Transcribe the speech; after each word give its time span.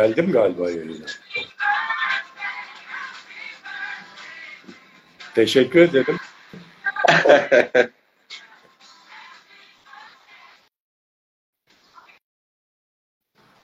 Geldim 0.00 0.32
galiba 0.32 0.70
yayına. 0.70 1.06
Teşekkür 5.34 5.80
ederim. 5.80 6.16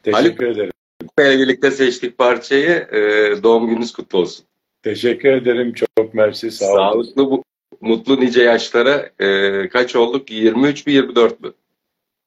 Teşekkür 0.03 0.47
ederim. 0.47 0.73
ile 1.19 1.39
birlikte 1.39 1.71
seçtik 1.71 2.19
parçayı. 2.19 2.89
Ee, 2.93 3.43
doğum 3.43 3.67
gününüz 3.67 3.93
kutlu 3.93 4.19
olsun. 4.19 4.47
Teşekkür 4.83 5.29
ederim. 5.29 5.73
Çok 5.73 6.15
mersi. 6.15 6.51
Sağ 6.51 6.67
olun. 6.67 6.77
Sağlıklı, 6.77 7.31
bu- 7.31 7.45
mutlu 7.81 8.21
nice 8.21 8.43
yaşlara. 8.43 9.11
Ee, 9.21 9.69
kaç 9.69 9.97
olduk? 9.97 10.31
23 10.31 10.87
mi 10.87 10.93
24 10.93 11.41
mü? 11.41 11.53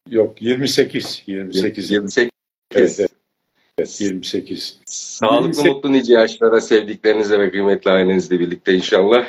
Yok 0.09 0.41
28. 0.41 1.23
28. 1.27 1.91
28. 1.91 2.31
Evet, 2.75 2.95
evet. 2.99 3.18
Evet, 3.79 4.01
28. 4.01 4.79
Sağlıklı 4.85 5.47
28. 5.47 5.65
mutlu 5.65 5.93
nice 5.93 6.13
yaşlara 6.13 6.61
sevdiklerinizle 6.61 7.39
ve 7.39 7.51
kıymetli 7.51 7.91
ailenizle 7.91 8.39
birlikte 8.39 8.73
inşallah. 8.73 9.27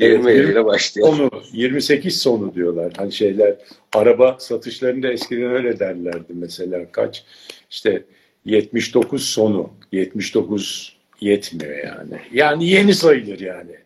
Evet, 0.00 0.24
20 0.24 0.52
ile 0.52 0.64
başlayalım. 0.64 1.16
Sonu 1.16 1.30
28 1.52 2.20
sonu 2.20 2.54
diyorlar. 2.54 2.92
Hani 2.96 3.12
şeyler 3.12 3.56
araba 3.92 4.36
satışlarında 4.38 5.12
eskiden 5.12 5.52
öyle 5.52 5.78
derlerdi 5.78 6.32
mesela 6.34 6.92
kaç 6.92 7.24
işte 7.70 8.04
79 8.44 9.24
sonu 9.24 9.70
79 9.92 10.96
yetmiyor 11.20 11.78
yani. 11.78 12.20
Yani 12.32 12.68
yeni 12.68 12.94
sayılır 12.94 13.40
yani 13.40 13.76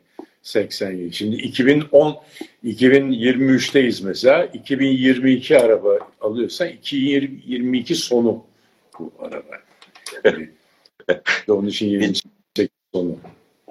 80 0.43 0.93
yıl. 0.93 1.13
Şimdi 1.13 1.37
2010 1.37 2.17
2023'teyiz 2.65 4.05
mesela 4.07 4.45
2022 4.45 5.59
araba 5.59 5.99
alıyorsa 6.21 6.67
2022 6.67 7.95
sonu 7.95 8.45
bu 8.99 9.13
araba. 9.19 9.67
Onun 11.49 11.67
için 11.67 11.87
28 11.87 12.69
sonu. 12.95 13.17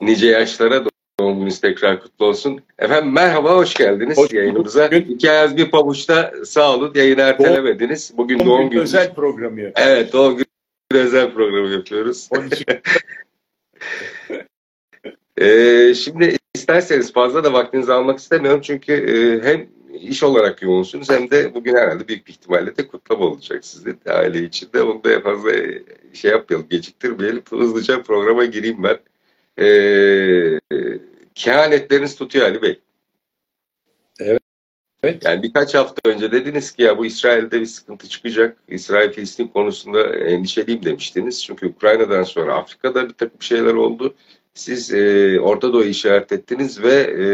Nice 0.02 0.28
yaşlara 0.28 0.86
doğum 1.20 1.36
gününüz 1.38 1.62
tekrar 1.62 2.02
kutlu 2.02 2.26
olsun. 2.26 2.62
Efendim 2.80 3.14
merhaba, 3.14 3.56
hoş 3.56 3.74
geldiniz 3.74 4.18
Hoş 4.18 4.34
yayınımıza. 4.34 4.88
Bugün- 4.88 5.06
İki 5.16 5.32
ayaz 5.32 5.58
bir 5.58 5.72
pabuçta 5.72 6.34
sağ 6.46 6.76
olun, 6.76 6.92
yayını 6.96 7.22
ertelemediniz. 7.22 8.14
Bugün 8.18 8.40
doğum 8.40 8.50
Bugün 8.50 8.70
gününüz. 8.70 8.94
özel 8.94 9.14
programı 9.14 9.62
yapıyoruz. 9.62 9.92
Evet, 9.92 10.14
doğum 10.14 10.36
günü 10.38 10.46
özel 11.04 11.34
programı 11.34 11.70
yapıyoruz. 11.74 12.28
Onun 12.32 12.48
için 12.48 12.66
Ee, 15.42 15.94
şimdi 15.94 16.38
isterseniz 16.56 17.14
fazla 17.14 17.44
da 17.44 17.54
vaktinizi 17.54 17.94
almak 17.94 18.20
istemiyorum 18.20 18.62
çünkü 18.64 18.94
e, 18.94 19.44
hem 19.50 19.68
iş 20.02 20.24
olarak 20.24 20.62
yoğunsunuz 20.62 21.10
hem 21.10 21.32
de 21.32 21.54
bugün 21.54 21.76
herhalde 21.76 22.08
büyük 22.08 22.28
bir 22.28 22.32
ihtimalle 22.32 22.78
de 22.78 22.88
kutlama 22.88 23.26
olacak 23.26 23.66
sizin 23.66 24.00
de 24.06 24.14
aile 24.14 24.44
içinde. 24.44 24.82
Onu 24.82 25.04
da 25.04 25.22
fazla 25.22 25.52
şey 26.14 26.32
yapmayalım, 26.32 26.70
geciktirmeyelim. 26.70 27.44
Hızlıca 27.50 28.04
programa 28.04 28.46
gireyim 28.46 28.84
ben. 28.84 29.00
Ee, 29.60 30.60
kehanetleriniz 31.36 32.16
tutuyor 32.16 32.46
Ali 32.46 32.62
Bey. 32.62 32.80
Evet. 35.06 35.26
Yani 35.26 35.44
birkaç 35.44 35.76
hafta 35.76 36.10
önce 36.10 36.32
dediniz 36.32 36.72
ki 36.72 36.84
ya 36.84 36.98
bu 36.98 37.06
İsrail'de 37.06 37.62
bir 37.62 37.66
sıkıntı 37.66 38.10
çıkacak. 38.10 38.58
İsrail-Filistin 38.68 39.48
konusunda 39.48 40.16
endişeliyim 40.16 40.86
demiştiniz. 40.86 41.44
Çünkü 41.46 41.68
Ukrayna'dan 41.68 42.24
sonra 42.24 42.56
Afrika'da 42.56 43.10
bir 43.10 43.14
takım 43.14 43.42
şeyler 43.42 43.74
oldu. 43.74 44.14
Siz 44.54 44.94
e, 44.94 45.40
Orta 45.40 45.74
Doğu'yu 45.74 45.90
işaret 45.90 46.32
ettiniz 46.32 46.84
ve 46.84 46.94
e, 46.94 47.26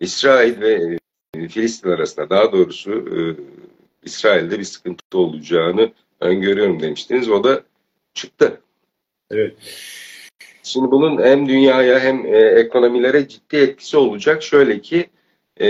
İsrail 0.00 0.60
ve 0.60 0.98
Filistin 1.48 1.90
arasında 1.90 2.30
daha 2.30 2.52
doğrusu 2.52 2.92
e, 2.92 3.18
İsrail'de 4.02 4.58
bir 4.58 4.64
sıkıntı 4.64 5.18
olacağını 5.18 5.92
öngörüyorum 6.20 6.82
demiştiniz. 6.82 7.30
O 7.30 7.44
da 7.44 7.62
çıktı. 8.14 8.60
Evet. 9.30 9.54
Şimdi 10.62 10.90
bunun 10.90 11.22
hem 11.22 11.48
dünyaya 11.48 12.00
hem 12.00 12.26
e, 12.26 12.38
ekonomilere 12.38 13.28
ciddi 13.28 13.56
etkisi 13.56 13.96
olacak. 13.96 14.42
Şöyle 14.42 14.80
ki 14.80 15.06
e, 15.60 15.68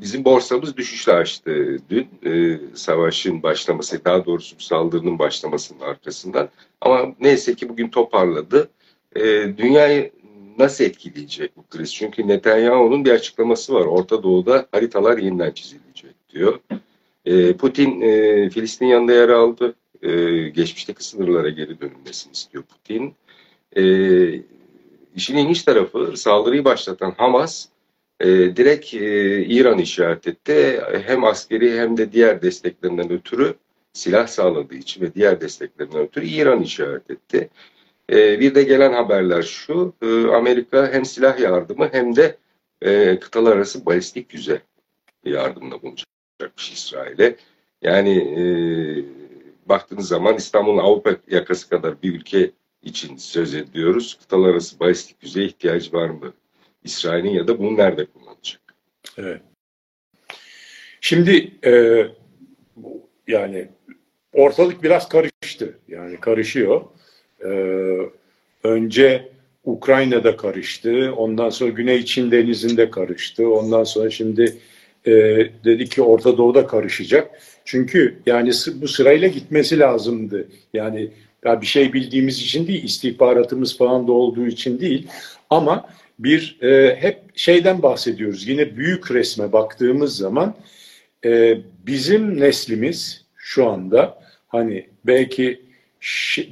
bizim 0.00 0.24
borsamız 0.24 0.76
düşüşle 0.76 1.12
açtı 1.12 1.78
dün 1.90 2.08
e, 2.26 2.60
savaşın 2.74 3.42
başlaması, 3.42 4.04
daha 4.04 4.26
doğrusu 4.26 4.56
saldırının 4.58 5.18
başlamasının 5.18 5.80
arkasından. 5.80 6.48
Ama 6.80 7.14
neyse 7.20 7.54
ki 7.54 7.68
bugün 7.68 7.88
toparladı. 7.88 8.68
E, 9.16 9.22
dünyayı 9.58 10.10
nasıl 10.58 10.84
etkileyecek 10.84 11.56
bu 11.56 11.66
kriz? 11.66 11.94
Çünkü 11.94 12.28
Netanyahu'nun 12.28 13.04
bir 13.04 13.10
açıklaması 13.10 13.74
var. 13.74 13.86
Orta 13.86 14.22
Doğu'da 14.22 14.66
haritalar 14.72 15.18
yeniden 15.18 15.50
çizilecek 15.50 16.14
diyor. 16.28 16.60
E, 17.24 17.52
Putin 17.52 18.00
e, 18.00 18.50
Filistin 18.50 18.86
yanında 18.86 19.12
yer 19.12 19.28
aldı. 19.28 19.74
E, 20.02 20.08
geçmişteki 20.48 21.04
sınırlara 21.04 21.48
geri 21.48 21.80
dönülmesini 21.80 22.32
istiyor 22.32 22.64
Putin. 22.64 23.14
E, 23.76 23.82
işin 25.16 25.36
ilginç 25.36 25.62
tarafı 25.62 26.12
saldırıyı 26.16 26.64
başlatan 26.64 27.14
Hamas 27.16 27.66
e, 28.20 28.26
direkt 28.28 28.94
e, 28.94 29.44
İran 29.44 29.78
işaret 29.78 30.26
etti. 30.26 30.80
Hem 31.06 31.24
askeri 31.24 31.80
hem 31.80 31.96
de 31.96 32.12
diğer 32.12 32.42
desteklerinden 32.42 33.12
ötürü 33.12 33.54
silah 33.92 34.26
sağladığı 34.26 34.74
için 34.74 35.00
ve 35.00 35.14
diğer 35.14 35.40
desteklerinden 35.40 36.00
ötürü 36.00 36.26
İran 36.26 36.62
işaret 36.62 37.10
etti. 37.10 37.48
E, 38.12 38.40
bir 38.40 38.54
de 38.54 38.62
gelen 38.62 38.92
haberler 38.92 39.42
şu, 39.42 39.94
e, 40.02 40.26
Amerika 40.26 40.92
hem 40.92 41.04
silah 41.04 41.40
yardımı 41.40 41.88
hem 41.92 42.16
de 42.16 42.36
e, 42.82 43.20
kıtalar 43.20 43.56
arası 43.56 43.86
balistik 43.86 44.30
füze 44.30 44.62
yardımında 45.24 45.82
bulunacakmış 45.82 46.72
İsrail'e. 46.72 47.36
Yani 47.82 48.18
e, 48.18 48.44
baktığınız 49.68 50.08
zaman 50.08 50.36
İstanbul'un 50.36 50.78
Avrupa 50.78 51.16
yakası 51.28 51.68
kadar 51.68 52.02
bir 52.02 52.14
ülke 52.14 52.50
için 52.82 53.16
söz 53.16 53.54
ediyoruz. 53.54 54.18
Kıtalar 54.20 54.48
arası 54.48 54.80
balistik 54.80 55.20
füzeye 55.20 55.46
ihtiyacı 55.46 55.92
var 55.92 56.08
mı? 56.08 56.32
İsrail'in 56.84 57.30
ya 57.30 57.48
da 57.48 57.58
bunu 57.58 57.76
nerede 57.76 58.06
kullanacak? 58.06 58.60
Evet. 59.18 59.42
Şimdi 61.00 61.52
e, 61.64 62.02
yani 63.28 63.68
ortalık 64.32 64.82
biraz 64.82 65.08
karıştı. 65.08 65.78
Yani 65.88 66.20
karışıyor. 66.20 66.84
E, 67.46 67.50
önce 68.64 69.28
Ukrayna'da 69.64 70.36
karıştı. 70.36 71.12
Ondan 71.16 71.50
sonra 71.50 71.70
Güney 71.70 72.04
Çin 72.04 72.30
Denizi'nde 72.30 72.90
karıştı. 72.90 73.48
Ondan 73.50 73.84
sonra 73.84 74.10
şimdi 74.10 74.56
e, 75.06 75.12
dedi 75.64 75.88
ki 75.88 76.02
Orta 76.02 76.38
Doğu'da 76.38 76.66
karışacak. 76.66 77.30
Çünkü 77.64 78.18
yani 78.26 78.50
bu 78.74 78.88
sırayla 78.88 79.28
gitmesi 79.28 79.78
lazımdı. 79.78 80.48
Yani 80.74 81.08
ya 81.44 81.60
bir 81.60 81.66
şey 81.66 81.92
bildiğimiz 81.92 82.38
için 82.38 82.66
değil, 82.66 82.84
istihbaratımız 82.84 83.78
falan 83.78 84.08
da 84.08 84.12
olduğu 84.12 84.46
için 84.46 84.80
değil. 84.80 85.06
Ama 85.50 85.88
bir 86.18 86.58
e, 86.62 86.96
hep 87.00 87.18
şeyden 87.34 87.82
bahsediyoruz. 87.82 88.48
Yine 88.48 88.76
büyük 88.76 89.10
resme 89.10 89.52
baktığımız 89.52 90.16
zaman 90.16 90.54
e, 91.24 91.58
bizim 91.86 92.40
neslimiz 92.40 93.24
şu 93.36 93.68
anda 93.68 94.18
hani 94.48 94.86
belki 95.04 95.65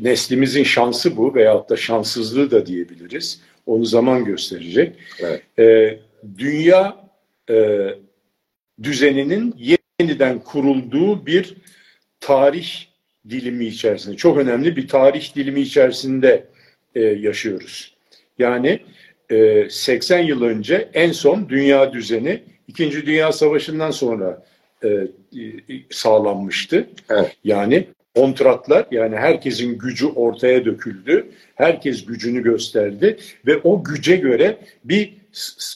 neslimizin 0.00 0.64
şansı 0.64 1.16
bu 1.16 1.34
veyahut 1.34 1.70
da 1.70 1.76
şanssızlığı 1.76 2.50
da 2.50 2.66
diyebiliriz. 2.66 3.40
Onu 3.66 3.84
zaman 3.84 4.24
gösterecek. 4.24 4.96
Evet. 5.20 5.42
E, 5.58 5.98
dünya 6.38 6.96
e, 7.50 7.88
düzeninin 8.82 9.54
yeniden 10.00 10.38
kurulduğu 10.38 11.26
bir 11.26 11.54
tarih 12.20 12.68
dilimi 13.30 13.64
içerisinde, 13.64 14.16
çok 14.16 14.38
önemli 14.38 14.76
bir 14.76 14.88
tarih 14.88 15.34
dilimi 15.36 15.60
içerisinde 15.60 16.46
e, 16.94 17.00
yaşıyoruz. 17.00 17.94
Yani 18.38 18.80
e, 19.30 19.68
80 19.70 20.18
yıl 20.18 20.42
önce 20.42 20.88
en 20.94 21.12
son 21.12 21.48
dünya 21.48 21.92
düzeni 21.92 22.42
İkinci 22.68 23.06
Dünya 23.06 23.32
Savaşı'ndan 23.32 23.90
sonra 23.90 24.44
e, 24.84 24.88
sağlanmıştı. 25.90 26.88
Evet. 27.10 27.36
Yani 27.44 27.86
kontratlar 28.14 28.86
yani 28.90 29.16
herkesin 29.16 29.78
gücü 29.78 30.06
ortaya 30.06 30.64
döküldü. 30.64 31.26
Herkes 31.54 32.04
gücünü 32.04 32.42
gösterdi 32.42 33.16
ve 33.46 33.56
o 33.64 33.84
güce 33.84 34.16
göre 34.16 34.58
bir 34.84 35.14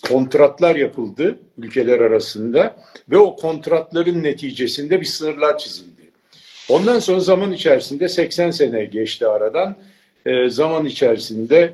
kontratlar 0.08 0.76
yapıldı 0.76 1.38
ülkeler 1.58 2.00
arasında 2.00 2.76
ve 3.10 3.18
o 3.18 3.36
kontratların 3.36 4.22
neticesinde 4.22 5.00
bir 5.00 5.06
sınırlar 5.06 5.58
çizildi. 5.58 6.02
Ondan 6.68 6.98
sonra 6.98 7.20
zaman 7.20 7.52
içerisinde 7.52 8.08
80 8.08 8.50
sene 8.50 8.84
geçti 8.84 9.26
aradan. 9.26 9.76
E, 10.26 10.48
zaman 10.48 10.84
içerisinde 10.84 11.72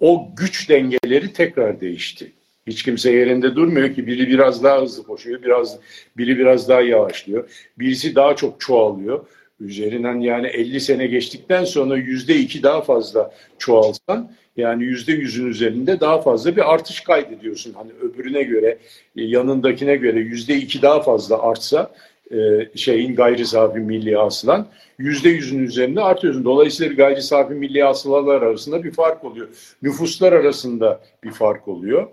o 0.00 0.28
güç 0.36 0.68
dengeleri 0.68 1.32
tekrar 1.32 1.80
değişti. 1.80 2.32
Hiç 2.66 2.82
kimse 2.82 3.12
yerinde 3.12 3.56
durmuyor 3.56 3.94
ki 3.94 4.06
biri 4.06 4.28
biraz 4.28 4.64
daha 4.64 4.82
hızlı 4.82 5.02
koşuyor, 5.02 5.42
biraz 5.42 5.78
biri 6.16 6.38
biraz 6.38 6.68
daha 6.68 6.80
yavaşlıyor. 6.80 7.50
Birisi 7.78 8.14
daha 8.14 8.36
çok 8.36 8.60
çoğalıyor. 8.60 9.26
Üzerinden 9.60 10.20
yani 10.20 10.46
50 10.46 10.80
sene 10.80 11.06
geçtikten 11.06 11.64
sonra 11.64 11.96
yüzde 11.96 12.36
iki 12.36 12.62
daha 12.62 12.80
fazla 12.80 13.34
çoğalsan 13.58 14.32
yani 14.56 14.84
yüzde 14.84 15.12
yüzün 15.12 15.46
üzerinde 15.46 16.00
daha 16.00 16.20
fazla 16.20 16.56
bir 16.56 16.74
artış 16.74 17.00
kaydediyorsun. 17.00 17.72
Hani 17.72 17.90
öbürüne 18.02 18.42
göre 18.42 18.78
yanındakine 19.14 19.96
göre 19.96 20.18
yüzde 20.18 20.54
iki 20.54 20.82
daha 20.82 21.02
fazla 21.02 21.42
artsa 21.42 21.90
e, 22.32 22.68
şeyin 22.74 23.16
gayri 23.16 23.46
safi 23.46 23.78
milli 23.78 24.16
hasılan 24.16 24.66
yüzde 24.98 25.28
yüzün 25.28 25.64
üzerinde 25.64 26.00
artıyorsun. 26.00 26.44
Dolayısıyla 26.44 26.94
gayri 26.94 27.22
safi 27.22 27.54
milli 27.54 27.82
hasılalar 27.82 28.42
arasında 28.42 28.84
bir 28.84 28.92
fark 28.92 29.24
oluyor. 29.24 29.48
Nüfuslar 29.82 30.32
arasında 30.32 31.00
bir 31.24 31.30
fark 31.30 31.68
oluyor. 31.68 32.08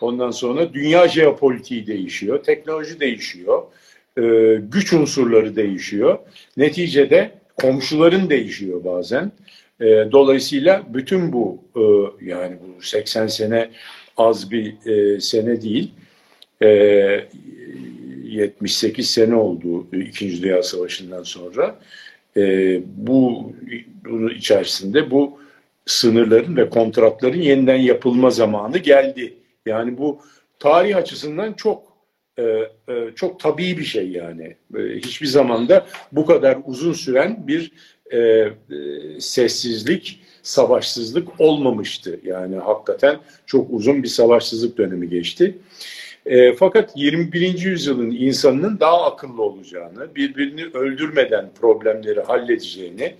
Ondan 0.00 0.30
sonra 0.30 0.74
dünya 0.74 1.08
jeopolitiği 1.08 1.86
değişiyor, 1.86 2.44
teknoloji 2.44 3.00
değişiyor, 3.00 3.62
e, 4.18 4.54
güç 4.72 4.92
unsurları 4.92 5.56
değişiyor. 5.56 6.18
Neticede 6.56 7.30
komşuların 7.56 8.30
değişiyor 8.30 8.84
bazen. 8.84 9.32
E, 9.80 9.86
dolayısıyla 10.12 10.82
bütün 10.94 11.32
bu 11.32 11.58
e, 11.76 11.82
yani 12.26 12.56
bu 12.60 12.82
80 12.82 13.26
sene 13.26 13.70
az 14.16 14.50
bir 14.50 14.86
e, 14.86 15.20
sene 15.20 15.62
değil. 15.62 15.90
E, 16.62 16.68
78 18.24 19.10
sene 19.10 19.34
oldu 19.34 19.86
İkinci 19.92 20.42
Dünya 20.42 20.62
Savaşı'ndan 20.62 21.22
sonra. 21.22 21.78
E, 22.36 22.42
bu 22.96 23.52
bunun 24.04 24.34
içerisinde 24.34 25.10
bu 25.10 25.40
sınırların 25.86 26.56
ve 26.56 26.70
kontratların 26.70 27.40
yeniden 27.40 27.76
yapılma 27.76 28.30
zamanı 28.30 28.78
geldi. 28.78 29.34
Yani 29.66 29.98
bu 29.98 30.20
tarih 30.58 30.96
açısından 30.96 31.52
çok 31.52 31.87
e, 32.38 32.42
e, 32.42 33.10
çok 33.16 33.40
tabii 33.40 33.78
bir 33.78 33.84
şey 33.84 34.08
yani. 34.08 34.56
E, 34.76 34.80
hiçbir 34.96 35.26
zamanda 35.26 35.86
bu 36.12 36.26
kadar 36.26 36.58
uzun 36.66 36.92
süren 36.92 37.46
bir 37.46 37.72
sessizlik, 39.18 40.20
savaşsızlık 40.42 41.40
olmamıştı. 41.40 42.20
Yani 42.24 42.56
hakikaten 42.56 43.16
çok 43.46 43.70
uzun 43.70 44.02
bir 44.02 44.08
savaşsızlık 44.08 44.78
dönemi 44.78 45.08
geçti. 45.08 45.58
Fakat 46.58 46.90
21. 46.96 47.58
yüzyılın 47.58 48.10
insanının 48.10 48.80
daha 48.80 49.04
akıllı 49.04 49.42
olacağını, 49.42 50.14
birbirini 50.16 50.64
öldürmeden 50.64 51.50
problemleri 51.60 52.20
halledeceğini 52.20 53.14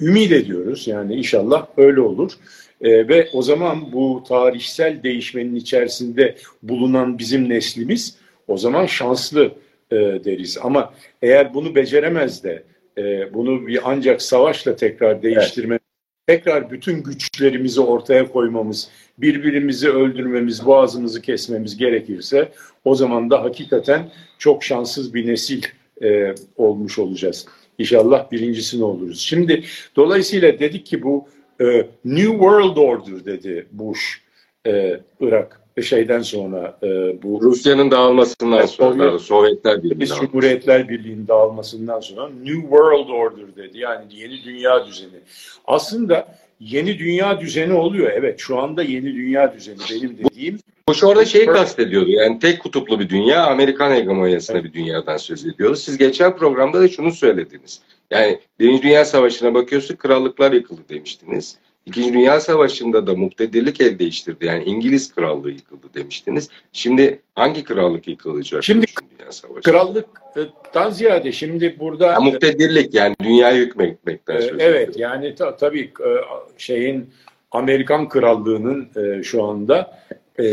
ümit 0.00 0.32
ediyoruz. 0.32 0.86
Yani 0.86 1.14
inşallah 1.14 1.66
öyle 1.76 2.00
olur. 2.00 2.32
E, 2.80 3.08
ve 3.08 3.28
o 3.32 3.42
zaman 3.42 3.92
bu 3.92 4.24
tarihsel 4.28 5.02
değişmenin 5.02 5.54
içerisinde 5.54 6.36
bulunan 6.62 7.18
bizim 7.18 7.48
neslimiz 7.48 8.16
o 8.50 8.56
zaman 8.56 8.86
şanslı 8.86 9.52
e, 9.90 9.96
deriz. 9.96 10.58
Ama 10.62 10.94
eğer 11.22 11.54
bunu 11.54 11.74
beceremez 11.74 12.44
de 12.44 12.62
e, 12.98 13.34
bunu 13.34 13.66
bir 13.66 13.80
ancak 13.84 14.22
savaşla 14.22 14.76
tekrar 14.76 15.22
değiştirme, 15.22 15.74
evet. 15.74 15.82
tekrar 16.26 16.70
bütün 16.70 17.02
güçlerimizi 17.02 17.80
ortaya 17.80 18.28
koymamız, 18.32 18.90
birbirimizi 19.18 19.90
öldürmemiz, 19.90 20.66
boğazımızı 20.66 21.22
kesmemiz 21.22 21.76
gerekirse 21.76 22.52
o 22.84 22.94
zaman 22.94 23.30
da 23.30 23.42
hakikaten 23.42 24.10
çok 24.38 24.64
şanssız 24.64 25.14
bir 25.14 25.26
nesil 25.26 25.62
e, 26.02 26.34
olmuş 26.56 26.98
olacağız. 26.98 27.46
İnşallah 27.78 28.30
birincisini 28.30 28.84
oluruz. 28.84 29.20
Şimdi 29.20 29.64
dolayısıyla 29.96 30.58
dedik 30.58 30.86
ki 30.86 31.02
bu 31.02 31.28
e, 31.60 31.86
New 32.04 32.32
World 32.32 32.76
Order 32.76 33.24
dedi 33.24 33.66
Bush 33.72 34.20
e, 34.66 35.00
Irak 35.20 35.59
şeyden 35.82 36.22
sonra 36.22 36.78
e, 36.82 36.88
bu 37.22 37.40
Rusya'nın 37.42 37.90
dağılmasından 37.90 38.66
sonra 38.66 39.10
Sovyet, 39.10 39.20
Sovyetler 39.20 39.82
Birliği'nin 39.82 40.04
Cumhuriyetler 40.04 40.88
Birliği'nin 40.88 41.28
dağılmasından 41.28 42.00
sonra 42.00 42.28
New 42.28 42.60
World 42.60 43.08
Order 43.08 43.56
dedi. 43.56 43.78
Yani 43.78 44.04
yeni 44.10 44.44
dünya 44.44 44.86
düzeni. 44.86 45.20
Aslında 45.66 46.28
yeni 46.60 46.98
dünya 46.98 47.40
düzeni 47.40 47.72
oluyor. 47.72 48.10
Evet 48.14 48.38
şu 48.38 48.58
anda 48.58 48.82
yeni 48.82 49.14
dünya 49.14 49.54
düzeni 49.54 49.78
benim 49.90 50.18
dediğim. 50.18 50.58
Bush 50.88 51.04
orada 51.04 51.24
şeyi 51.24 51.46
kastediyordu. 51.46 52.10
Yani 52.10 52.38
tek 52.38 52.62
kutuplu 52.62 53.00
bir 53.00 53.08
dünya, 53.08 53.46
Amerikan 53.46 53.90
hegemonyasına 53.90 54.58
evet. 54.58 54.64
bir 54.64 54.72
dünyadan 54.72 55.16
söz 55.16 55.46
ediyordu. 55.46 55.76
Siz 55.76 55.98
geçen 55.98 56.36
programda 56.36 56.80
da 56.80 56.88
şunu 56.88 57.12
söylediniz. 57.12 57.80
Yani 58.10 58.38
Birinci 58.60 58.82
Dünya 58.82 59.04
Savaşı'na 59.04 59.54
bakıyorsun 59.54 59.96
krallıklar 59.96 60.52
yıkıldı 60.52 60.80
demiştiniz. 60.88 61.58
İkinci 61.86 62.12
Dünya 62.12 62.40
Savaşı'nda 62.40 63.06
da 63.06 63.14
muktedirlik 63.14 63.80
el 63.80 63.98
değiştirdi. 63.98 64.46
Yani 64.46 64.64
İngiliz 64.64 65.14
krallığı 65.14 65.50
yıkıldı 65.50 65.86
demiştiniz. 65.94 66.48
Şimdi 66.72 67.22
hangi 67.34 67.64
krallık 67.64 68.08
yıkılacak? 68.08 68.64
Şimdi 68.64 68.86
Dünya 69.18 69.32
Savaşı? 69.32 69.60
krallıktan 69.62 70.90
ziyade 70.90 71.32
şimdi 71.32 71.76
burada... 71.78 72.06
Ya, 72.06 72.20
muktedirlik 72.20 72.94
yani 72.94 73.14
dünyayı 73.22 73.66
hükmetmekten 73.66 74.36
e, 74.36 74.42
söz 74.42 74.60
Evet 74.60 74.98
yani 74.98 75.34
ta, 75.34 75.56
tabii 75.56 75.80
e, 75.80 76.10
şeyin 76.58 77.10
Amerikan 77.50 78.08
krallığının 78.08 78.88
e, 78.96 79.22
şu 79.22 79.44
anda 79.44 79.98
e, 80.38 80.44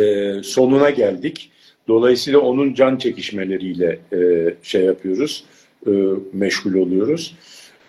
sonuna 0.44 0.90
geldik. 0.90 1.52
Dolayısıyla 1.88 2.40
onun 2.40 2.74
can 2.74 2.98
çekişmeleriyle 2.98 4.00
şey 4.62 4.84
yapıyoruz, 4.84 5.46
meşgul 6.34 6.74
oluyoruz. 6.74 7.36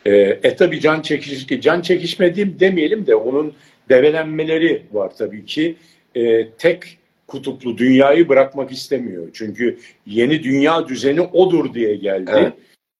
E, 0.06 0.10
e 0.42 0.56
tabi 0.56 0.80
can 0.80 1.00
çekiş 1.02 1.46
can 1.60 1.80
çekişmediğim 1.80 2.60
demeyelim 2.60 3.06
de 3.06 3.14
onun 3.14 3.54
develenmeleri 3.88 4.82
var 4.92 5.12
tabii 5.18 5.44
ki. 5.44 5.76
E, 6.14 6.48
tek 6.50 6.98
kutuplu 7.26 7.78
dünyayı 7.78 8.28
bırakmak 8.28 8.72
istemiyor. 8.72 9.28
Çünkü 9.32 9.78
yeni 10.06 10.42
dünya 10.42 10.88
düzeni 10.88 11.20
odur 11.20 11.74
diye 11.74 11.94
geldi. 11.96 12.30
Evet. 12.34 12.52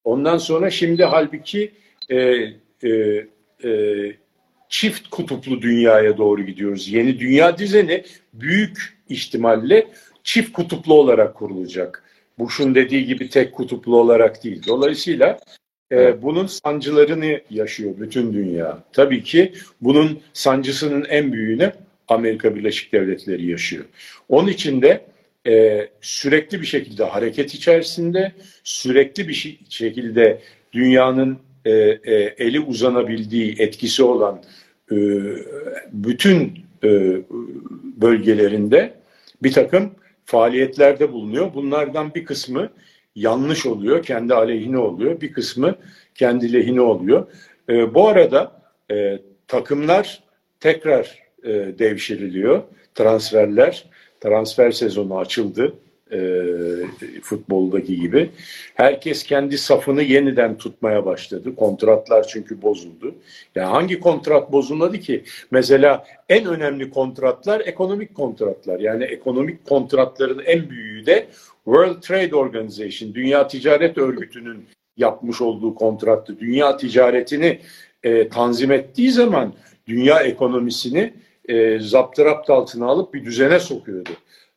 Ondan 0.05 0.39
sonra 0.39 0.71
şimdi 0.71 1.05
halbuki 1.05 1.73
e, 2.11 2.17
e, 2.85 2.91
e, 3.65 3.71
çift 4.69 5.09
kutuplu 5.09 5.62
dünyaya 5.62 6.19
doğru 6.19 6.43
gidiyoruz. 6.43 6.89
Yeni 6.89 7.19
dünya 7.19 7.59
düzeni 7.59 8.05
büyük 8.33 8.99
ihtimalle 9.09 9.87
çift 10.25 10.53
kutuplu 10.53 10.95
olarak 10.95 11.35
kurulacak. 11.35 12.05
Bush'un 12.39 12.75
dediği 12.75 13.06
gibi 13.06 13.29
tek 13.29 13.53
kutuplu 13.53 13.97
olarak 13.97 14.45
değil. 14.45 14.62
Dolayısıyla 14.67 15.39
e, 15.93 16.23
bunun 16.23 16.46
sancılarını 16.46 17.40
yaşıyor 17.50 17.94
bütün 17.99 18.32
dünya. 18.32 18.82
Tabii 18.93 19.23
ki 19.23 19.52
bunun 19.81 20.20
sancısının 20.32 21.05
en 21.05 21.32
büyüğünü 21.32 21.73
Amerika 22.08 22.55
Birleşik 22.56 22.93
Devletleri 22.93 23.50
yaşıyor. 23.50 23.85
Onun 24.29 24.49
için 24.49 24.82
de 24.82 25.05
e, 25.46 25.88
sürekli 26.00 26.61
bir 26.61 26.67
şekilde 26.67 27.05
hareket 27.05 27.55
içerisinde, 27.55 28.32
sürekli 28.64 29.29
bir 29.29 29.35
şey, 29.35 29.58
şekilde 29.69 30.40
dünyanın 30.73 31.38
e, 31.64 31.70
e, 31.70 32.14
eli 32.38 32.61
uzanabildiği 32.61 33.54
etkisi 33.59 34.02
olan 34.02 34.42
e, 34.92 34.97
bütün 35.92 36.52
e, 36.85 37.16
bölgelerinde 38.00 38.95
bir 39.42 39.52
takım 39.52 39.90
faaliyetlerde 40.25 41.12
bulunuyor. 41.12 41.54
Bunlardan 41.54 42.14
bir 42.14 42.25
kısmı 42.25 42.71
yanlış 43.21 43.67
oluyor, 43.67 44.03
kendi 44.03 44.35
aleyhine 44.35 44.79
oluyor. 44.79 45.21
Bir 45.21 45.33
kısmı 45.33 45.75
kendi 46.15 46.53
lehine 46.53 46.81
oluyor. 46.81 47.27
E, 47.69 47.95
bu 47.95 48.09
arada 48.09 48.63
e, 48.91 49.19
takımlar 49.47 50.23
tekrar 50.61 51.19
e, 51.43 51.51
devşiriliyor. 51.79 52.63
Transferler, 52.95 53.85
transfer 54.21 54.71
sezonu 54.71 55.19
açıldı 55.19 55.75
e, 56.12 56.21
futboldaki 57.23 58.00
gibi. 58.00 58.31
Herkes 58.75 59.23
kendi 59.23 59.59
safını 59.59 60.03
yeniden 60.03 60.59
tutmaya 60.59 61.07
başladı. 61.07 61.57
Kontratlar 61.57 62.29
çünkü 62.29 62.62
bozuldu. 62.62 63.15
Yani 63.55 63.67
hangi 63.67 64.00
kontrat 64.00 64.53
bozulmadı 64.53 64.99
ki? 64.99 65.25
Mesela 65.50 66.05
en 66.29 66.47
önemli 66.47 66.91
kontratlar 66.91 67.61
ekonomik 67.61 68.15
kontratlar. 68.15 68.81
Yani 68.81 69.05
ekonomik 69.05 69.67
kontratların 69.67 70.43
en 70.45 70.71
büyüğü 70.71 71.07
de 71.07 71.27
World 71.65 72.00
Trade 72.00 72.37
Organization, 72.37 73.15
Dünya 73.15 73.49
Ticaret 73.49 73.99
Örgütü'nün 73.99 74.67
yapmış 74.97 75.41
olduğu 75.41 75.75
kontrattı. 75.75 76.41
Dünya 76.41 76.77
ticaretini 76.77 77.61
e, 78.03 78.29
tanzim 78.29 78.73
ettiği 78.73 79.11
zaman 79.11 79.53
dünya 79.87 80.21
ekonomisini 80.21 81.12
e, 81.49 81.79
zaptırapt 81.79 82.50
altına 82.50 82.87
alıp 82.87 83.15
bir 83.15 83.25
düzene 83.25 83.61
sokuyordu. 83.61 84.11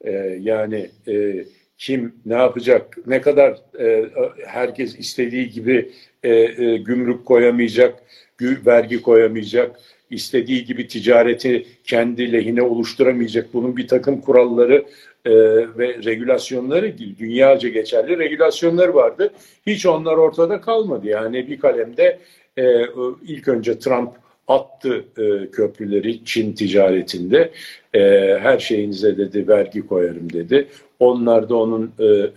E, 0.04 0.12
yani 0.42 0.90
e, 1.08 1.46
kim 1.78 2.16
ne 2.26 2.34
yapacak, 2.34 2.98
ne 3.08 3.22
kadar 3.22 3.58
e, 3.80 4.06
herkes 4.46 5.00
istediği 5.00 5.50
gibi 5.50 5.92
e, 6.24 6.30
e, 6.30 6.78
gümrük 6.78 7.26
koyamayacak, 7.26 8.04
vergi 8.42 9.02
koyamayacak, 9.02 9.80
istediği 10.10 10.66
gibi 10.66 10.88
ticareti 10.88 11.66
kendi 11.84 12.34
lehine 12.34 12.62
oluşturamayacak. 12.62 13.54
Bunun 13.54 13.78
bir 13.78 13.88
takım 13.88 14.22
kuralları 14.22 14.86
e, 15.26 15.32
ve 15.78 16.04
regülasyonları 16.06 16.98
dünyaca 17.20 17.70
geçerli 17.70 18.20
regülasyonlar 18.20 18.88
vardı. 18.88 19.34
Hiç 19.68 19.86
onlar 19.86 20.14
ortada 20.14 20.62
kalmadı. 20.62 21.08
Yani 21.08 21.48
bir 21.48 21.60
kalemde 21.60 22.20
e, 22.58 22.86
ilk 23.28 23.48
önce 23.48 23.80
Trump 23.80 24.10
attı 24.52 25.06
e, 25.18 25.52
köprüleri 25.52 26.26
Çin 26.26 26.54
ticaretinde. 26.54 27.52
E, 27.94 28.00
her 28.42 28.60
şeyinize 28.60 29.18
dedi 29.18 29.48
vergi 29.48 29.88
koyarım 29.88 30.34
dedi. 30.34 30.68
Onlar 31.00 31.50
da 31.50 31.56
onun 31.56 31.92
e, 32.00 32.06
e, 32.06 32.30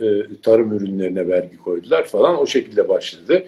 tarım 0.42 0.72
ürünlerine 0.72 1.28
vergi 1.28 1.56
koydular 1.56 2.04
falan. 2.04 2.38
O 2.40 2.46
şekilde 2.46 2.88
başladı. 2.88 3.44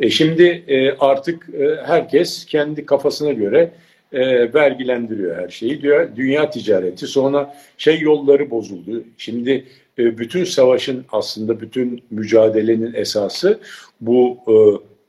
E, 0.00 0.10
şimdi 0.10 0.64
e, 0.68 0.92
artık 0.92 1.48
e, 1.54 1.76
herkes 1.84 2.44
kendi 2.44 2.86
kafasına 2.86 3.32
göre 3.32 3.70
e, 4.12 4.54
vergilendiriyor 4.54 5.36
her 5.36 5.48
şeyi. 5.48 5.82
Diyor, 5.82 6.08
dünya 6.16 6.50
ticareti 6.50 7.06
sonra 7.06 7.54
şey 7.78 8.00
yolları 8.00 8.50
bozuldu. 8.50 9.04
Şimdi 9.18 9.64
e, 9.98 10.18
bütün 10.18 10.44
savaşın 10.44 11.04
aslında 11.12 11.60
bütün 11.60 12.02
mücadelenin 12.10 12.94
esası 12.94 13.58
bu 14.00 14.38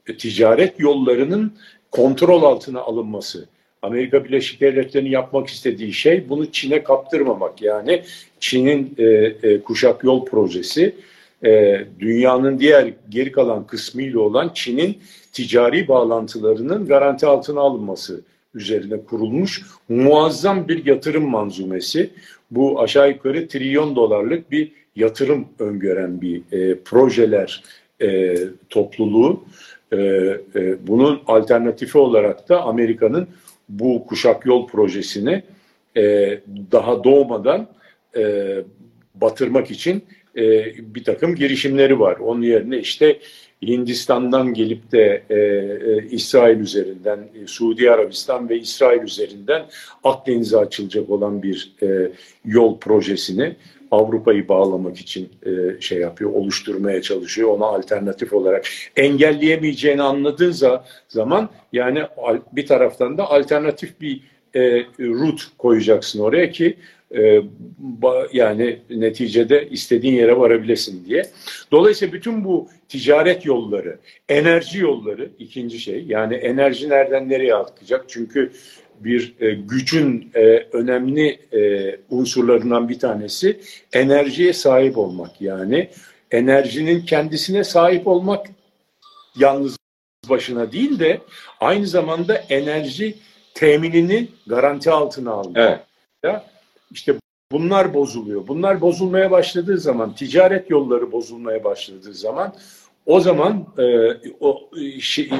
e, 0.07 0.17
ticaret 0.17 0.79
yollarının 0.79 1.53
kontrol 1.93 2.43
altına 2.43 2.79
alınması. 2.79 3.45
Amerika 3.81 4.25
Birleşik 4.25 4.62
Devletleri'nin 4.62 5.09
yapmak 5.09 5.47
istediği 5.47 5.93
şey 5.93 6.29
bunu 6.29 6.51
Çin'e 6.51 6.83
kaptırmamak. 6.83 7.62
Yani 7.62 8.03
Çin'in 8.39 8.95
e, 8.97 9.03
e, 9.03 9.62
kuşak 9.62 10.03
yol 10.03 10.25
projesi 10.25 10.95
e, 11.45 11.81
dünyanın 12.00 12.59
diğer 12.59 12.93
geri 13.09 13.31
kalan 13.31 13.67
kısmıyla 13.67 14.19
olan 14.19 14.51
Çin'in 14.53 14.97
ticari 15.31 15.88
bağlantılarının 15.88 16.88
garanti 16.88 17.25
altına 17.25 17.59
alınması 17.59 18.21
üzerine 18.55 19.03
kurulmuş 19.03 19.62
muazzam 19.89 20.67
bir 20.67 20.85
yatırım 20.85 21.29
manzumesi. 21.29 22.09
Bu 22.51 22.81
aşağı 22.81 23.09
yukarı 23.09 23.47
trilyon 23.47 23.95
dolarlık 23.95 24.51
bir 24.51 24.71
yatırım 24.95 25.47
öngören 25.59 26.21
bir 26.21 26.41
e, 26.51 26.79
projeler 26.79 27.63
e, 28.01 28.35
topluluğu. 28.69 29.43
E, 29.93 29.97
e, 30.55 30.88
bunun 30.88 31.21
alternatifi 31.27 31.97
olarak 31.97 32.50
da 32.50 32.62
Amerika'nın 32.62 33.27
bu 33.69 34.05
kuşak 34.07 34.45
yol 34.45 34.67
projesini 34.67 35.43
e, 35.97 36.39
daha 36.71 37.03
doğmadan 37.03 37.67
e, 38.17 38.55
batırmak 39.15 39.71
için 39.71 40.03
bir 40.79 41.03
takım 41.03 41.35
girişimleri 41.35 42.00
var. 42.00 42.17
Onun 42.17 42.41
yerine 42.41 42.77
işte 42.77 43.19
Hindistan'dan 43.67 44.53
gelip 44.53 44.91
de 44.91 45.23
e, 45.29 45.35
e, 45.35 46.07
İsrail 46.12 46.59
üzerinden, 46.59 47.19
e, 47.19 47.47
Suudi 47.47 47.91
Arabistan 47.91 48.50
ve 48.50 48.59
İsrail 48.59 49.01
üzerinden 49.01 49.65
Akdeniz'e 50.03 50.57
açılacak 50.57 51.09
olan 51.09 51.43
bir 51.43 51.71
e, 51.83 52.12
yol 52.45 52.79
projesini 52.79 53.55
Avrupa'yı 53.93 54.47
bağlamak 54.47 54.97
için 54.97 55.29
e, 55.45 55.81
şey 55.81 56.00
yapıyor, 56.00 56.31
oluşturmaya 56.33 57.01
çalışıyor. 57.01 57.50
Ona 57.50 57.65
alternatif 57.65 58.33
olarak 58.33 58.65
engelleyemeyeceğini 58.95 60.01
anladığı 60.01 60.53
zaman 61.07 61.50
yani 61.73 62.03
bir 62.51 62.65
taraftan 62.65 63.17
da 63.17 63.31
alternatif 63.31 64.01
bir 64.01 64.21
e, 64.55 64.85
route 65.00 65.43
koyacaksın 65.57 66.19
oraya 66.19 66.51
ki 66.51 66.77
e, 67.15 67.41
ba, 67.77 68.27
yani 68.33 68.79
neticede 68.89 69.69
istediğin 69.69 70.13
yere 70.13 70.38
varabilesin 70.38 71.05
diye. 71.05 71.25
Dolayısıyla 71.71 72.13
bütün 72.13 72.43
bu 72.45 72.67
ticaret 72.89 73.45
yolları, 73.45 73.97
enerji 74.29 74.79
yolları 74.79 75.29
ikinci 75.39 75.79
şey. 75.79 76.03
Yani 76.07 76.35
enerji 76.35 76.89
nereden 76.89 77.29
nereye 77.29 77.55
akacak? 77.55 78.05
Çünkü 78.07 78.51
bir 79.00 79.35
e, 79.39 79.53
gücün 79.53 80.31
e, 80.35 80.39
önemli 80.57 81.39
e, 81.53 81.95
unsurlarından 82.09 82.89
bir 82.89 83.00
tanesi 83.00 83.59
enerjiye 83.93 84.53
sahip 84.53 84.97
olmak. 84.97 85.41
Yani 85.41 85.89
enerjinin 86.31 87.05
kendisine 87.05 87.63
sahip 87.63 88.07
olmak 88.07 88.47
yalnız 89.35 89.77
başına 90.29 90.71
değil 90.71 91.00
de 91.00 91.21
aynı 91.59 91.88
zamanda 91.88 92.35
enerji 92.35 93.15
teminini 93.53 94.27
garanti 94.47 94.91
altına 94.91 95.31
almak. 95.31 95.57
Evet. 95.57 95.79
Ya, 96.23 96.45
işte 96.91 97.15
bunlar 97.51 97.93
bozuluyor. 97.93 98.47
Bunlar 98.47 98.81
bozulmaya 98.81 99.31
başladığı 99.31 99.77
zaman, 99.77 100.15
ticaret 100.15 100.69
yolları 100.69 101.12
bozulmaya 101.12 101.63
başladığı 101.63 102.13
zaman 102.13 102.55
o 103.05 103.19
zaman 103.19 103.65
e, 103.77 103.83
o 104.39 104.69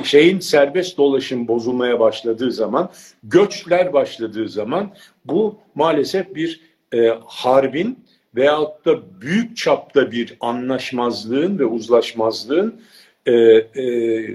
şeyin 0.03 0.39
serbest 0.39 0.98
dolaşım 0.98 1.48
bozulmaya 1.48 2.00
başladığı 2.00 2.51
zaman, 2.51 2.91
göçler 3.24 3.93
başladığı 3.93 4.50
zaman 4.50 4.93
bu 5.25 5.55
maalesef 5.75 6.36
bir 6.36 6.62
e, 6.93 7.17
harbin 7.25 8.00
veyahut 8.36 8.86
da 8.86 9.22
büyük 9.22 9.58
çapta 9.58 10.12
bir 10.12 10.38
anlaşmazlığın 10.39 11.60
ve 11.60 11.65
uzlaşmazlığın 11.65 12.82
e, 13.25 13.34
e, 13.34 13.65